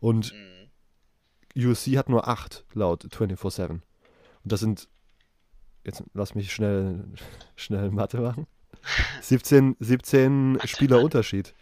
und 0.00 0.32
mhm. 0.32 1.70
USC 1.70 1.98
hat 1.98 2.08
nur 2.08 2.28
8 2.28 2.64
laut 2.74 3.04
24-7. 3.04 3.68
Und 3.70 3.82
das 4.42 4.60
sind, 4.60 4.88
jetzt 5.84 6.02
lass 6.14 6.34
mich 6.34 6.52
schnell, 6.52 7.04
schnell 7.56 7.90
Mathe 7.90 8.20
machen, 8.20 8.46
17, 9.22 9.76
17 9.80 10.58
Spieler 10.64 11.02
Unterschied. 11.02 11.54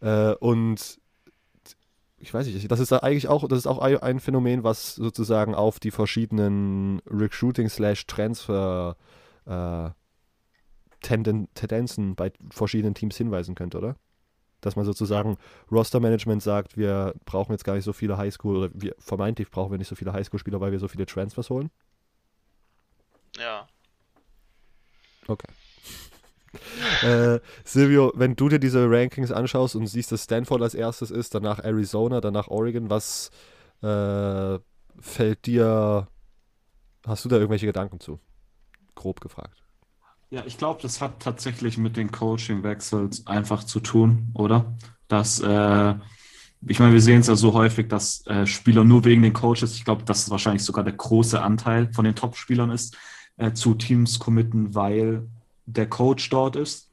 Äh, 0.00 0.34
und 0.34 1.00
ich 2.20 2.32
weiß 2.32 2.46
nicht, 2.46 2.70
das 2.70 2.80
ist 2.80 2.92
eigentlich 2.92 3.28
auch, 3.28 3.48
das 3.48 3.60
ist 3.60 3.66
auch 3.66 3.78
ein 3.78 4.20
Phänomen, 4.20 4.62
was 4.62 4.94
sozusagen 4.94 5.54
auf 5.54 5.80
die 5.80 5.90
verschiedenen 5.90 7.00
Recruiting-Transfer 7.06 8.96
äh, 9.46 9.90
Tendenzen 11.10 12.14
bei 12.14 12.32
verschiedenen 12.50 12.94
Teams 12.94 13.16
hinweisen 13.16 13.54
könnte, 13.54 13.78
oder? 13.78 13.96
dass 14.60 14.76
man 14.76 14.84
sozusagen 14.84 15.36
Roster-Management 15.70 16.42
sagt, 16.42 16.76
wir 16.76 17.14
brauchen 17.24 17.52
jetzt 17.52 17.64
gar 17.64 17.74
nicht 17.74 17.84
so 17.84 17.92
viele 17.92 18.16
Highschool, 18.16 18.56
oder 18.56 18.70
wir 18.74 18.94
vermeintlich 18.98 19.50
brauchen 19.50 19.70
wir 19.70 19.78
nicht 19.78 19.88
so 19.88 19.96
viele 19.96 20.12
Highschool-Spieler, 20.12 20.60
weil 20.60 20.72
wir 20.72 20.78
so 20.78 20.88
viele 20.88 21.06
Transfers 21.06 21.50
holen? 21.50 21.70
Ja. 23.38 23.66
Okay. 25.26 25.48
äh, 27.02 27.40
Silvio, 27.64 28.12
wenn 28.16 28.34
du 28.34 28.48
dir 28.48 28.58
diese 28.58 28.90
Rankings 28.90 29.30
anschaust 29.30 29.76
und 29.76 29.86
siehst, 29.86 30.10
dass 30.12 30.24
Stanford 30.24 30.62
als 30.62 30.74
erstes 30.74 31.10
ist, 31.10 31.34
danach 31.34 31.60
Arizona, 31.60 32.20
danach 32.20 32.48
Oregon, 32.48 32.90
was 32.90 33.30
äh, 33.82 34.58
fällt 34.98 35.46
dir, 35.46 36.08
hast 37.06 37.24
du 37.24 37.28
da 37.28 37.36
irgendwelche 37.36 37.66
Gedanken 37.66 38.00
zu? 38.00 38.20
Grob 38.94 39.20
gefragt. 39.20 39.62
Ja, 40.30 40.44
ich 40.46 40.58
glaube, 40.58 40.80
das 40.80 41.00
hat 41.00 41.20
tatsächlich 41.20 41.76
mit 41.76 41.96
den 41.96 42.12
Coaching-Wechsels 42.12 43.26
einfach 43.26 43.64
zu 43.64 43.80
tun, 43.80 44.30
oder? 44.34 44.76
Dass, 45.08 45.40
äh, 45.40 45.94
ich 46.66 46.78
meine, 46.78 46.92
wir 46.92 47.00
sehen 47.00 47.20
es 47.20 47.26
ja 47.26 47.34
so 47.34 47.52
häufig, 47.52 47.88
dass 47.88 48.24
äh, 48.26 48.46
Spieler 48.46 48.84
nur 48.84 49.04
wegen 49.04 49.22
den 49.22 49.32
Coaches, 49.32 49.74
ich 49.74 49.84
glaube, 49.84 50.04
dass 50.04 50.22
es 50.22 50.30
wahrscheinlich 50.30 50.62
sogar 50.62 50.84
der 50.84 50.92
große 50.92 51.42
Anteil 51.42 51.92
von 51.92 52.04
den 52.04 52.14
Top-Spielern 52.14 52.70
ist, 52.70 52.96
äh, 53.38 53.52
zu 53.54 53.74
Teams 53.74 54.20
committen, 54.20 54.72
weil 54.72 55.26
der 55.66 55.88
Coach 55.88 56.30
dort 56.30 56.54
ist. 56.54 56.92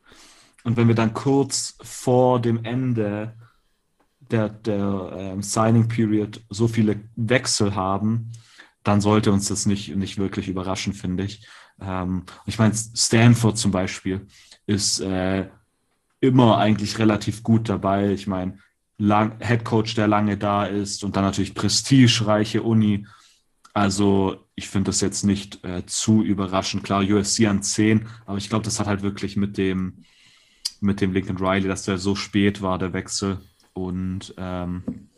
Und 0.63 0.76
wenn 0.76 0.88
wir 0.88 0.95
dann 0.95 1.13
kurz 1.13 1.78
vor 1.84 2.41
dem 2.41 2.65
Ende 2.65 3.36
der, 4.32 4.50
der 4.50 5.12
ähm, 5.15 5.43
Signing 5.43 5.88
Period 5.88 6.41
so 6.50 6.67
viele 6.67 7.02
Wechsel 7.15 7.76
haben, 7.76 8.32
dann 8.84 9.00
sollte 9.00 9.32
uns 9.32 9.48
das 9.48 9.67
nicht, 9.67 9.96
nicht 9.96 10.17
wirklich 10.17 10.48
überraschen, 10.48 10.94
finde 10.94 11.23
ich. 11.23 11.46
Ähm, 11.82 12.23
ich 12.46 12.60
meine, 12.60 12.73
Stanford 12.73 13.58
zum 13.58 13.71
Beispiel 13.71 14.28
ist 14.65 15.00
äh, 15.00 15.48
immer 16.19 16.58
eigentlich 16.58 17.00
relativ 17.00 17.44
gut 17.44 17.69
dabei. 17.69 18.12
Ich 18.12 18.28
meine, 18.28 18.58
Head 19.00 19.63
Coach, 19.63 19.96
der 19.96 20.08
lange 20.08 20.38
da 20.38 20.65
ist 20.65 21.04
und 21.04 21.15
dann 21.15 21.23
natürlich 21.23 21.54
prestigereiche 21.54 22.63
Uni. 22.63 23.06
Also 23.73 24.44
ich 24.56 24.69
finde 24.69 24.90
das 24.90 25.02
jetzt 25.02 25.23
nicht 25.23 25.63
äh, 25.63 25.86
zu 25.86 26.23
überraschend. 26.23 26.84
Klar, 26.84 27.04
USC 27.04 27.46
an 27.46 27.62
10, 27.62 28.08
aber 28.25 28.38
ich 28.38 28.50
glaube, 28.50 28.65
das 28.65 28.80
hat 28.80 28.88
halt 28.88 29.04
wirklich 29.04 29.38
mit 29.38 29.58
dem, 29.58 30.04
mit 30.82 31.00
dem 31.00 31.13
Lincoln 31.13 31.38
Riley, 31.38 31.67
dass 31.67 31.84
der 31.84 32.00
so 32.00 32.15
spät 32.15 32.63
war, 32.63 32.80
der 32.80 32.94
Wechsel. 32.94 33.40
Und, 33.73 34.34
ähm, 34.38 35.10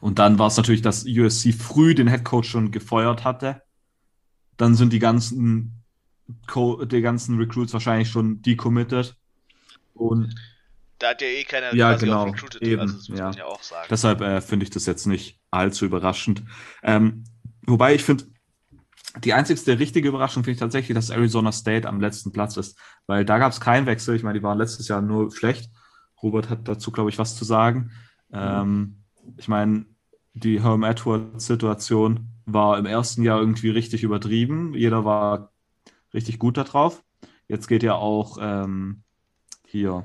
und 0.00 0.18
dann 0.18 0.40
war 0.40 0.48
es 0.48 0.56
natürlich, 0.56 0.82
dass 0.82 1.06
USC 1.06 1.52
früh 1.52 1.94
den 1.94 2.08
Head 2.08 2.24
Coach 2.24 2.48
schon 2.48 2.72
gefeuert 2.72 3.22
hatte 3.24 3.62
dann 4.58 4.74
sind 4.74 4.92
die 4.92 4.98
ganzen, 4.98 5.82
Co 6.46 6.84
die 6.84 7.00
ganzen 7.00 7.38
Recruits 7.38 7.72
wahrscheinlich 7.72 8.10
schon 8.10 8.42
decommitted. 8.42 9.16
Und 9.94 10.34
Da 10.98 11.10
hat 11.10 11.22
ja 11.22 11.28
eh 11.28 11.44
keiner 11.44 11.74
Ja, 11.74 11.94
genau, 11.96 12.24
recruited, 12.24 12.60
eben, 12.62 12.82
also 12.82 12.96
das 12.96 13.08
muss 13.08 13.18
ja. 13.18 13.24
man 13.26 13.34
ja 13.34 13.44
auch 13.46 13.62
sagen. 13.62 13.86
Deshalb 13.90 14.20
äh, 14.20 14.40
finde 14.42 14.64
ich 14.64 14.70
das 14.70 14.84
jetzt 14.84 15.06
nicht 15.06 15.40
allzu 15.50 15.86
überraschend. 15.86 16.42
Ähm, 16.82 17.24
wobei 17.66 17.94
ich 17.94 18.04
finde, 18.04 18.24
die 19.24 19.32
einzigste 19.32 19.78
richtige 19.78 20.08
Überraschung 20.08 20.44
finde 20.44 20.52
ich 20.52 20.60
tatsächlich, 20.60 20.94
dass 20.94 21.10
Arizona 21.10 21.52
State 21.52 21.88
am 21.88 22.00
letzten 22.00 22.32
Platz 22.32 22.56
ist, 22.56 22.78
weil 23.06 23.24
da 23.24 23.38
gab 23.38 23.52
es 23.52 23.60
keinen 23.60 23.86
Wechsel. 23.86 24.14
Ich 24.14 24.22
meine, 24.22 24.38
die 24.38 24.44
waren 24.44 24.58
letztes 24.58 24.88
Jahr 24.88 25.00
nur 25.00 25.34
schlecht. 25.34 25.70
Robert 26.22 26.50
hat 26.50 26.68
dazu, 26.68 26.90
glaube 26.90 27.10
ich, 27.10 27.18
was 27.18 27.36
zu 27.36 27.44
sagen. 27.44 27.92
Ähm, 28.32 29.04
ich 29.36 29.48
meine, 29.48 29.86
die 30.34 30.62
Herm 30.62 30.82
Edwards-Situation 30.82 32.28
war 32.48 32.78
im 32.78 32.86
ersten 32.86 33.22
Jahr 33.22 33.40
irgendwie 33.40 33.70
richtig 33.70 34.02
übertrieben. 34.02 34.74
Jeder 34.74 35.04
war 35.04 35.52
richtig 36.14 36.38
gut 36.38 36.56
da 36.56 36.64
drauf. 36.64 37.04
Jetzt 37.46 37.68
geht 37.68 37.82
ja 37.82 37.94
auch 37.94 38.38
ähm, 38.40 39.02
hier 39.66 40.04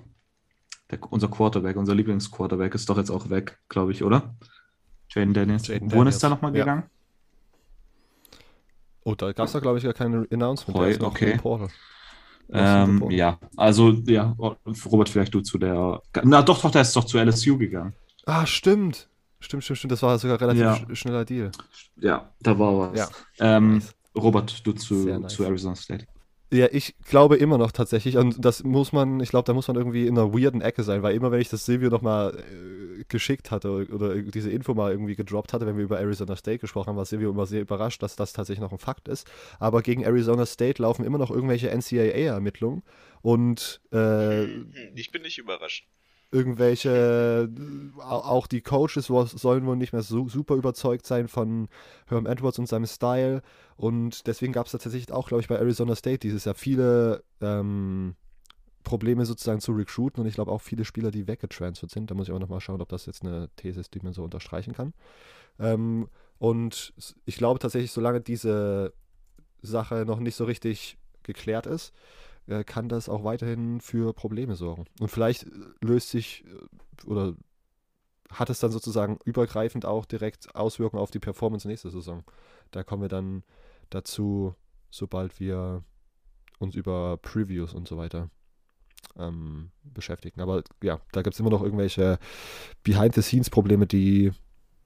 der, 0.91 0.99
unser 1.11 1.29
Quarterback, 1.29 1.77
unser 1.77 1.95
Lieblingsquarterback 1.95 2.75
ist 2.75 2.89
doch 2.89 2.97
jetzt 2.97 3.09
auch 3.09 3.29
weg, 3.29 3.59
glaube 3.69 3.91
ich, 3.91 4.03
oder? 4.03 4.35
Jaden 5.09 5.33
Daniels. 5.33 5.67
Jaden 5.67 5.91
Wohin 5.91 6.07
ist 6.07 6.23
er 6.23 6.29
nochmal 6.29 6.55
ja. 6.55 6.63
gegangen? 6.63 6.83
Oh, 9.05 9.15
da 9.15 9.31
gab 9.33 9.47
es 9.47 9.53
da, 9.53 9.59
glaube 9.59 9.77
ich, 9.77 9.83
gar 9.83 9.93
kein 9.93 10.27
Announcement. 10.31 10.77
Heu, 10.77 10.95
okay. 11.01 11.39
Ähm, 12.51 13.09
ja, 13.09 13.39
also, 13.55 13.91
ja, 14.05 14.35
Robert, 14.37 15.09
vielleicht 15.09 15.33
du 15.33 15.41
zu 15.41 15.57
der. 15.57 16.01
Na 16.23 16.41
doch, 16.41 16.61
doch, 16.61 16.71
der 16.71 16.81
ist 16.81 16.95
doch 16.95 17.05
zu 17.05 17.17
LSU 17.17 17.57
gegangen. 17.57 17.93
Ah, 18.25 18.45
stimmt. 18.45 19.09
Stimmt, 19.43 19.63
stimmt, 19.63 19.77
stimmt. 19.79 19.91
Das 19.91 20.01
war 20.01 20.17
sogar 20.17 20.39
relativ 20.39 20.61
Ja. 20.61 20.73
sch- 20.75 20.95
schneller 20.95 21.25
Deal. 21.25 21.51
Ja, 21.97 22.31
da 22.41 22.57
war 22.57 22.91
was. 22.93 22.97
Ja. 22.99 23.09
Ähm, 23.57 23.75
Nice. 23.75 23.93
Robert, 24.15 24.65
du 24.65 24.73
zu, 24.73 24.93
nice. 24.93 25.33
zu 25.33 25.43
Arizona 25.43 25.75
State. 25.75 26.05
Ja, 26.51 26.67
ich 26.71 26.95
glaube 27.09 27.37
immer 27.37 27.57
noch 27.57 27.71
tatsächlich, 27.71 28.15
und 28.17 28.45
das 28.45 28.63
muss 28.63 28.93
man, 28.93 29.19
ich 29.21 29.29
glaube, 29.29 29.45
da 29.47 29.53
muss 29.53 29.67
man 29.67 29.75
irgendwie 29.75 30.05
in 30.05 30.15
einer 30.19 30.31
weirden 30.33 30.61
Ecke 30.61 30.83
sein, 30.83 31.01
weil 31.01 31.15
immer 31.15 31.31
wenn 31.31 31.41
ich 31.41 31.49
das 31.49 31.65
Silvio 31.65 31.89
nochmal 31.89 32.37
äh, 32.37 33.03
geschickt 33.07 33.49
hatte 33.49 33.71
oder 33.91 34.15
diese 34.21 34.51
Info 34.51 34.75
mal 34.75 34.91
irgendwie 34.91 35.15
gedroppt 35.15 35.51
hatte, 35.51 35.65
wenn 35.65 35.77
wir 35.77 35.83
über 35.83 35.99
Arizona 35.99 36.35
State 36.35 36.59
gesprochen 36.59 36.89
haben, 36.89 36.97
war 36.97 37.05
Silvio 37.05 37.31
immer 37.31 37.47
sehr 37.47 37.61
überrascht, 37.61 38.03
dass 38.03 38.15
das 38.15 38.33
tatsächlich 38.33 38.61
noch 38.61 38.71
ein 38.71 38.77
Fakt 38.77 39.07
ist. 39.07 39.27
Aber 39.59 39.81
gegen 39.81 40.03
Arizona 40.03 40.45
State 40.45 40.79
laufen 40.79 41.03
immer 41.05 41.17
noch 41.17 41.31
irgendwelche 41.31 41.71
NCAA-Ermittlungen 41.71 42.83
und 43.23 43.81
äh, 43.91 44.43
ich 44.93 45.09
bin 45.11 45.23
nicht 45.23 45.39
überrascht. 45.39 45.87
Irgendwelche, 46.34 47.49
au- 47.97 48.01
auch 48.01 48.47
die 48.47 48.61
Coaches 48.61 49.05
sollen 49.07 49.65
wohl 49.65 49.77
nicht 49.77 49.93
mehr 49.93 50.01
so 50.01 50.27
super 50.27 50.55
überzeugt 50.55 51.05
sein 51.05 51.27
von 51.27 51.67
Herm 52.07 52.25
Edwards 52.25 52.59
und 52.59 52.67
seinem 52.67 52.88
Style. 52.88 53.41
Und 53.77 54.27
deswegen 54.27 54.51
gab 54.51 54.65
es 54.65 54.71
tatsächlich 54.71 55.11
auch, 55.11 55.27
glaube 55.27 55.41
ich, 55.41 55.47
bei 55.47 55.55
Arizona 55.55 55.95
State 55.95 56.19
dieses 56.19 56.45
Jahr 56.45 56.55
viele 56.55 57.23
ähm, 57.39 58.15
Probleme 58.84 59.25
sozusagen 59.25 59.61
zu 59.61 59.71
recruiten 59.73 60.19
und 60.21 60.27
ich 60.27 60.36
glaube 60.36 60.51
auch 60.51 60.61
viele 60.61 60.86
Spieler, 60.86 61.11
die 61.11 61.27
weggetransfert 61.27 61.91
sind. 61.91 62.11
Da 62.11 62.15
muss 62.15 62.27
ich 62.27 62.34
auch 62.34 62.39
nochmal 62.39 62.59
schauen, 62.61 62.81
ob 62.81 62.89
das 62.89 63.05
jetzt 63.05 63.23
eine 63.23 63.49
These 63.55 63.79
ist, 63.79 63.93
die 63.93 63.99
man 64.01 64.13
so 64.13 64.23
unterstreichen 64.23 64.73
kann. 64.73 64.93
Ähm, 65.59 66.09
und 66.39 66.93
ich 67.25 67.38
glaube 67.38 67.59
tatsächlich, 67.59 67.91
solange 67.91 68.21
diese 68.21 68.93
Sache 69.61 70.03
noch 70.05 70.19
nicht 70.19 70.36
so 70.36 70.45
richtig 70.45 70.97
geklärt 71.23 71.67
ist, 71.67 71.93
äh, 72.47 72.63
kann 72.63 72.89
das 72.89 73.09
auch 73.09 73.23
weiterhin 73.23 73.81
für 73.81 74.13
Probleme 74.13 74.55
sorgen. 74.55 74.85
Und 74.99 75.09
vielleicht 75.09 75.43
äh, 75.43 75.49
löst 75.81 76.09
sich 76.09 76.45
äh, 76.45 77.07
oder 77.07 77.35
hat 78.29 78.49
es 78.49 78.59
dann 78.59 78.71
sozusagen 78.71 79.19
übergreifend 79.25 79.85
auch 79.85 80.05
direkt 80.05 80.55
Auswirkungen 80.55 81.01
auf 81.01 81.11
die 81.11 81.19
Performance 81.19 81.67
nächste 81.67 81.89
Saison. 81.89 82.23
Da 82.71 82.83
kommen 82.83 83.03
wir 83.03 83.09
dann 83.09 83.43
dazu, 83.89 84.55
sobald 84.89 85.39
wir 85.39 85.83
uns 86.59 86.75
über 86.75 87.17
Previews 87.17 87.73
und 87.73 87.87
so 87.87 87.97
weiter 87.97 88.29
ähm, 89.17 89.69
beschäftigen. 89.83 90.41
Aber 90.41 90.63
ja, 90.81 90.99
da 91.11 91.21
gibt 91.21 91.35
es 91.35 91.39
immer 91.39 91.49
noch 91.49 91.61
irgendwelche 91.61 92.17
Behind-the-Scenes-Probleme, 92.83 93.85
die, 93.85 94.31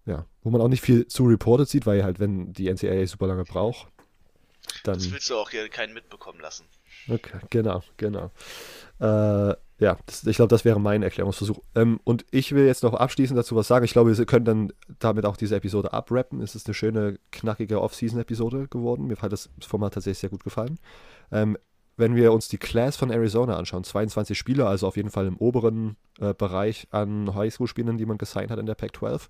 ja, 0.05 0.26
wo 0.41 0.49
man 0.49 0.62
auch 0.62 0.68
nicht 0.68 0.82
viel 0.82 1.08
zu 1.08 1.26
reported 1.26 1.70
sieht, 1.70 1.86
weil 1.86 2.03
halt, 2.03 2.20
wenn 2.20 2.51
die 2.53 2.70
NCAA 2.70 3.05
super 3.08 3.28
lange 3.28 3.45
braucht, 3.45 3.88
dann. 4.88 4.98
Das 4.98 5.12
willst 5.12 5.30
du 5.30 5.36
auch 5.38 5.50
hier 5.50 5.68
keinen 5.70 5.94
mitbekommen 5.94 6.40
lassen. 6.40 6.66
Okay, 7.10 7.40
genau, 7.50 7.84
genau. 7.98 8.32
Äh, 9.00 9.56
ja, 9.80 9.98
das, 10.08 10.26
ich 10.26 10.38
glaube, 10.38 10.50
das 10.50 10.66
wäre 10.66 10.80
mein 10.80 11.04
Erklärungsversuch. 11.04 11.60
Ähm, 11.76 12.00
und 12.04 12.26
ich 12.32 12.54
will 12.54 12.66
jetzt 12.66 12.84
noch 12.84 12.96
abschließend 12.96 13.38
dazu 13.38 13.56
was 13.56 13.68
sagen. 13.68 13.86
Ich 13.86 13.92
glaube, 13.92 14.18
wir 14.18 14.26
können 14.26 14.46
dann 14.46 14.74
damit 15.00 15.26
auch 15.26 15.38
diese 15.38 15.56
Episode 15.56 15.94
abrappen. 15.94 16.42
Es 16.42 16.56
ist 16.56 16.68
eine 16.68 16.74
schöne, 16.74 17.20
knackige 17.32 17.82
Off-Season-Episode 17.82 18.68
geworden. 18.70 19.06
Mir 19.06 19.18
hat 19.18 19.32
das 19.32 19.50
Format 19.66 19.94
tatsächlich 19.94 20.20
sehr 20.20 20.32
gut 20.32 20.44
gefallen. 20.44 20.80
Ähm, 21.32 21.58
wenn 21.96 22.16
wir 22.16 22.32
uns 22.32 22.48
die 22.48 22.58
Class 22.58 22.96
von 22.96 23.12
Arizona 23.12 23.58
anschauen, 23.58 23.84
22 23.84 24.38
Spieler, 24.38 24.68
also 24.68 24.88
auf 24.88 24.98
jeden 24.98 25.10
Fall 25.10 25.28
im 25.28 25.38
oberen 25.38 25.98
äh, 26.20 26.34
Bereich 26.34 26.88
an 26.92 27.34
Highschool-Spielern, 27.34 27.98
die 27.98 28.06
man 28.06 28.18
gesigned 28.18 28.52
hat 28.52 28.60
in 28.60 28.68
der 28.68 28.76
Pac-12, 28.76 29.28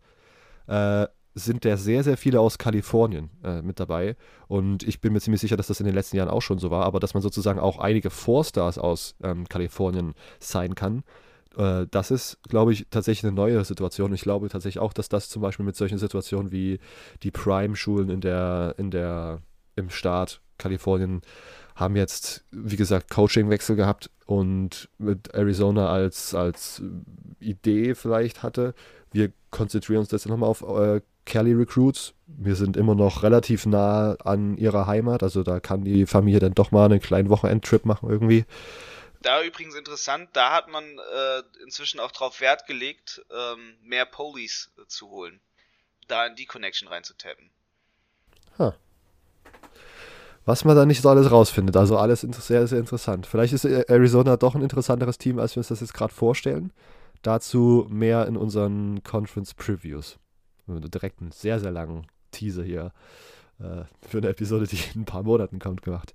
äh, 0.67 1.07
sind 1.37 1.65
da 1.65 1.77
sehr, 1.77 2.03
sehr 2.03 2.17
viele 2.17 2.39
aus 2.39 2.57
Kalifornien 2.57 3.29
äh, 3.43 3.61
mit 3.61 3.79
dabei. 3.79 4.15
Und 4.47 4.83
ich 4.83 5.01
bin 5.01 5.13
mir 5.13 5.21
ziemlich 5.21 5.41
sicher, 5.41 5.57
dass 5.57 5.67
das 5.67 5.79
in 5.79 5.85
den 5.85 5.95
letzten 5.95 6.17
Jahren 6.17 6.29
auch 6.29 6.41
schon 6.41 6.59
so 6.59 6.71
war, 6.71 6.85
aber 6.85 6.99
dass 6.99 7.13
man 7.13 7.21
sozusagen 7.21 7.59
auch 7.59 7.77
einige 7.77 8.09
Four-Stars 8.09 8.77
aus 8.77 9.15
ähm, 9.21 9.47
Kalifornien 9.47 10.13
sein 10.39 10.75
kann. 10.75 11.03
Äh, 11.55 11.85
das 11.91 12.11
ist, 12.11 12.39
glaube 12.49 12.73
ich, 12.73 12.87
tatsächlich 12.89 13.25
eine 13.25 13.35
neue 13.35 13.63
Situation. 13.65 14.13
Ich 14.13 14.21
glaube 14.21 14.49
tatsächlich 14.49 14.81
auch, 14.81 14.93
dass 14.93 15.09
das 15.09 15.29
zum 15.29 15.41
Beispiel 15.41 15.65
mit 15.65 15.75
solchen 15.75 15.97
Situationen 15.97 16.51
wie 16.51 16.79
die 17.23 17.31
Prime-Schulen 17.31 18.09
in 18.09 18.21
der, 18.21 18.75
in 18.77 18.91
der, 18.91 19.41
im 19.75 19.89
Staat 19.89 20.41
Kalifornien 20.57 21.21
haben 21.75 21.95
jetzt, 21.95 22.43
wie 22.49 22.75
gesagt, 22.75 23.11
Coachingwechsel 23.11 23.75
gehabt 23.75 24.09
und 24.25 24.89
mit 24.97 25.35
Arizona 25.35 25.89
als, 25.89 26.33
als 26.33 26.81
Idee 27.39 27.93
vielleicht 27.93 28.41
hatte. 28.41 28.73
Wir 29.11 29.31
konzentrieren 29.51 29.99
uns 29.99 30.09
jetzt 30.11 30.27
nochmal 30.27 30.49
auf 30.49 30.63
äh, 30.63 31.01
Kelly 31.27 31.53
Recruits. 31.53 32.13
Wir 32.25 32.55
sind 32.55 32.75
immer 32.75 32.95
noch 32.95 33.21
relativ 33.21 33.65
nah 33.65 34.15
an 34.23 34.57
ihrer 34.57 34.87
Heimat, 34.87 35.21
also 35.21 35.43
da 35.43 35.59
kann 35.59 35.83
die 35.83 36.05
Familie 36.05 36.39
dann 36.39 36.55
doch 36.55 36.71
mal 36.71 36.85
einen 36.85 36.99
kleinen 36.99 37.29
Wochenendtrip 37.29 37.85
machen 37.85 38.09
irgendwie. 38.09 38.45
Da 39.21 39.43
übrigens 39.43 39.75
interessant, 39.75 40.29
da 40.33 40.53
hat 40.53 40.69
man 40.69 40.83
äh, 40.83 41.43
inzwischen 41.63 41.99
auch 41.99 42.11
drauf 42.11 42.41
Wert 42.41 42.65
gelegt, 42.65 43.21
ähm, 43.31 43.75
mehr 43.83 44.05
Police 44.05 44.71
äh, 44.77 44.87
zu 44.87 45.09
holen. 45.09 45.39
Da 46.07 46.25
in 46.25 46.35
die 46.35 46.45
Connection 46.45 46.87
reinzutappen. 46.87 47.49
Was 50.47 50.63
man 50.63 50.77
da 50.77 50.85
nicht 50.85 51.01
so 51.01 51.09
alles 51.09 51.29
rausfindet, 51.29 51.75
also 51.75 51.97
alles 51.97 52.21
sehr, 52.21 52.67
sehr 52.67 52.79
interessant. 52.79 53.27
Vielleicht 53.27 53.51
ist 53.51 53.65
äh, 53.65 53.83
Arizona 53.89 54.37
doch 54.37 54.55
ein 54.55 54.61
interessanteres 54.61 55.17
Team, 55.17 55.39
als 55.39 55.55
wir 55.55 55.59
uns 55.59 55.67
das 55.67 55.81
jetzt 55.81 55.93
gerade 55.93 56.13
vorstellen. 56.13 56.71
Dazu 57.21 57.85
mehr 57.89 58.25
in 58.27 58.37
unseren 58.37 59.03
Conference 59.03 59.53
Previews. 59.53 60.17
Wir 60.67 60.75
haben 60.75 60.91
direkt 60.91 61.21
einen 61.21 61.31
sehr, 61.31 61.59
sehr 61.59 61.71
langen 61.71 62.07
Teaser 62.31 62.63
hier 62.63 62.91
äh, 63.59 63.83
für 64.07 64.17
eine 64.17 64.29
Episode, 64.29 64.67
die 64.67 64.79
in 64.93 65.01
ein 65.01 65.05
paar 65.05 65.23
Monaten 65.23 65.59
kommt, 65.59 65.81
gemacht. 65.81 66.13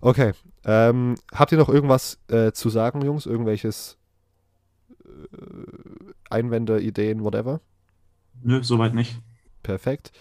Okay. 0.00 0.32
Ähm, 0.64 1.14
habt 1.32 1.52
ihr 1.52 1.58
noch 1.58 1.68
irgendwas 1.68 2.18
äh, 2.28 2.52
zu 2.52 2.68
sagen, 2.68 3.02
Jungs? 3.02 3.26
Irgendwelches 3.26 3.96
äh, 5.04 6.12
Einwände, 6.28 6.80
Ideen, 6.80 7.24
whatever? 7.24 7.60
Nö, 8.42 8.62
soweit 8.62 8.94
nicht. 8.94 9.18
Perfekt. 9.62 10.12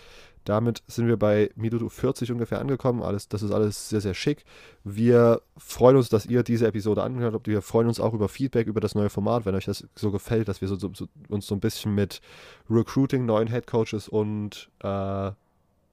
Damit 0.45 0.83
sind 0.87 1.07
wir 1.07 1.17
bei 1.17 1.49
Minute 1.55 1.89
40 1.89 2.31
ungefähr 2.31 2.59
angekommen. 2.59 3.01
Alles, 3.01 3.27
das 3.27 3.41
ist 3.41 3.51
alles 3.51 3.89
sehr, 3.89 3.99
sehr 3.99 4.13
schick. 4.13 4.45
Wir 4.83 5.41
freuen 5.57 5.97
uns, 5.97 6.09
dass 6.09 6.27
ihr 6.27 6.43
diese 6.43 6.67
Episode 6.67 7.03
angehört 7.03 7.33
habt. 7.33 7.47
Wir 7.47 7.63
freuen 7.63 7.87
uns 7.87 7.99
auch 7.99 8.13
über 8.13 8.29
Feedback 8.29 8.67
über 8.67 8.79
das 8.79 8.93
neue 8.93 9.09
Format, 9.09 9.45
wenn 9.45 9.55
euch 9.55 9.65
das 9.65 9.87
so 9.95 10.11
gefällt, 10.11 10.47
dass 10.47 10.61
wir 10.61 10.67
so, 10.67 10.77
so, 10.77 11.07
uns 11.29 11.47
so 11.47 11.55
ein 11.55 11.59
bisschen 11.59 11.95
mit 11.95 12.21
Recruiting, 12.69 13.25
neuen 13.25 13.47
Headcoaches 13.47 14.07
und 14.07 14.69
äh, 14.83 15.31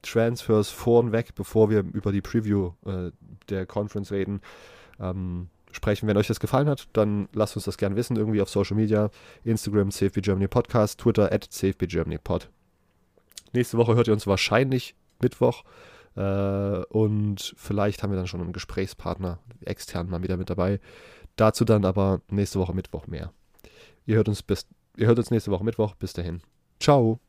Transfers 0.03 0.69
vornweg, 0.69 1.33
bevor 1.33 1.71
wir 1.71 1.79
über 1.79 2.11
die 2.11 2.21
Preview 2.21 2.73
äh, 2.85 3.11
der 3.49 3.65
Conference 3.65 4.11
reden, 4.11 4.41
ähm, 4.99 5.49
sprechen. 5.71 6.07
Wenn 6.07 6.17
euch 6.17 6.27
das 6.27 6.39
gefallen 6.39 6.69
hat, 6.69 6.87
dann 6.93 7.27
lasst 7.33 7.55
uns 7.55 7.65
das 7.65 7.77
gerne 7.77 7.95
wissen, 7.95 8.17
irgendwie 8.17 8.41
auf 8.41 8.49
Social 8.49 8.75
Media, 8.75 9.09
Instagram, 9.43 9.89
CFB 9.89 10.21
Germany 10.21 10.47
Podcast, 10.47 10.99
Twitter, 10.99 11.31
at 11.31 11.43
CFB 11.43 11.87
Germany 11.87 12.19
Pod. 12.19 12.49
Nächste 13.53 13.77
Woche 13.77 13.95
hört 13.95 14.07
ihr 14.07 14.13
uns 14.13 14.27
wahrscheinlich 14.27 14.95
Mittwoch. 15.21 15.63
Äh, 16.15 16.21
und 16.89 17.53
vielleicht 17.57 18.03
haben 18.03 18.11
wir 18.11 18.17
dann 18.17 18.27
schon 18.27 18.41
einen 18.41 18.53
Gesprächspartner 18.53 19.39
extern 19.61 20.09
mal 20.09 20.23
wieder 20.23 20.37
mit 20.37 20.49
dabei. 20.49 20.79
Dazu 21.35 21.65
dann 21.65 21.85
aber 21.85 22.21
nächste 22.29 22.59
Woche 22.59 22.73
Mittwoch 22.73 23.07
mehr. 23.07 23.31
Ihr 24.05 24.17
hört 24.17 24.29
uns 24.29 24.43
bis, 24.43 24.67
ihr 24.97 25.07
hört 25.07 25.17
uns 25.17 25.31
nächste 25.31 25.51
Woche 25.51 25.63
Mittwoch. 25.63 25.95
Bis 25.95 26.13
dahin. 26.13 26.41
Ciao. 26.79 27.19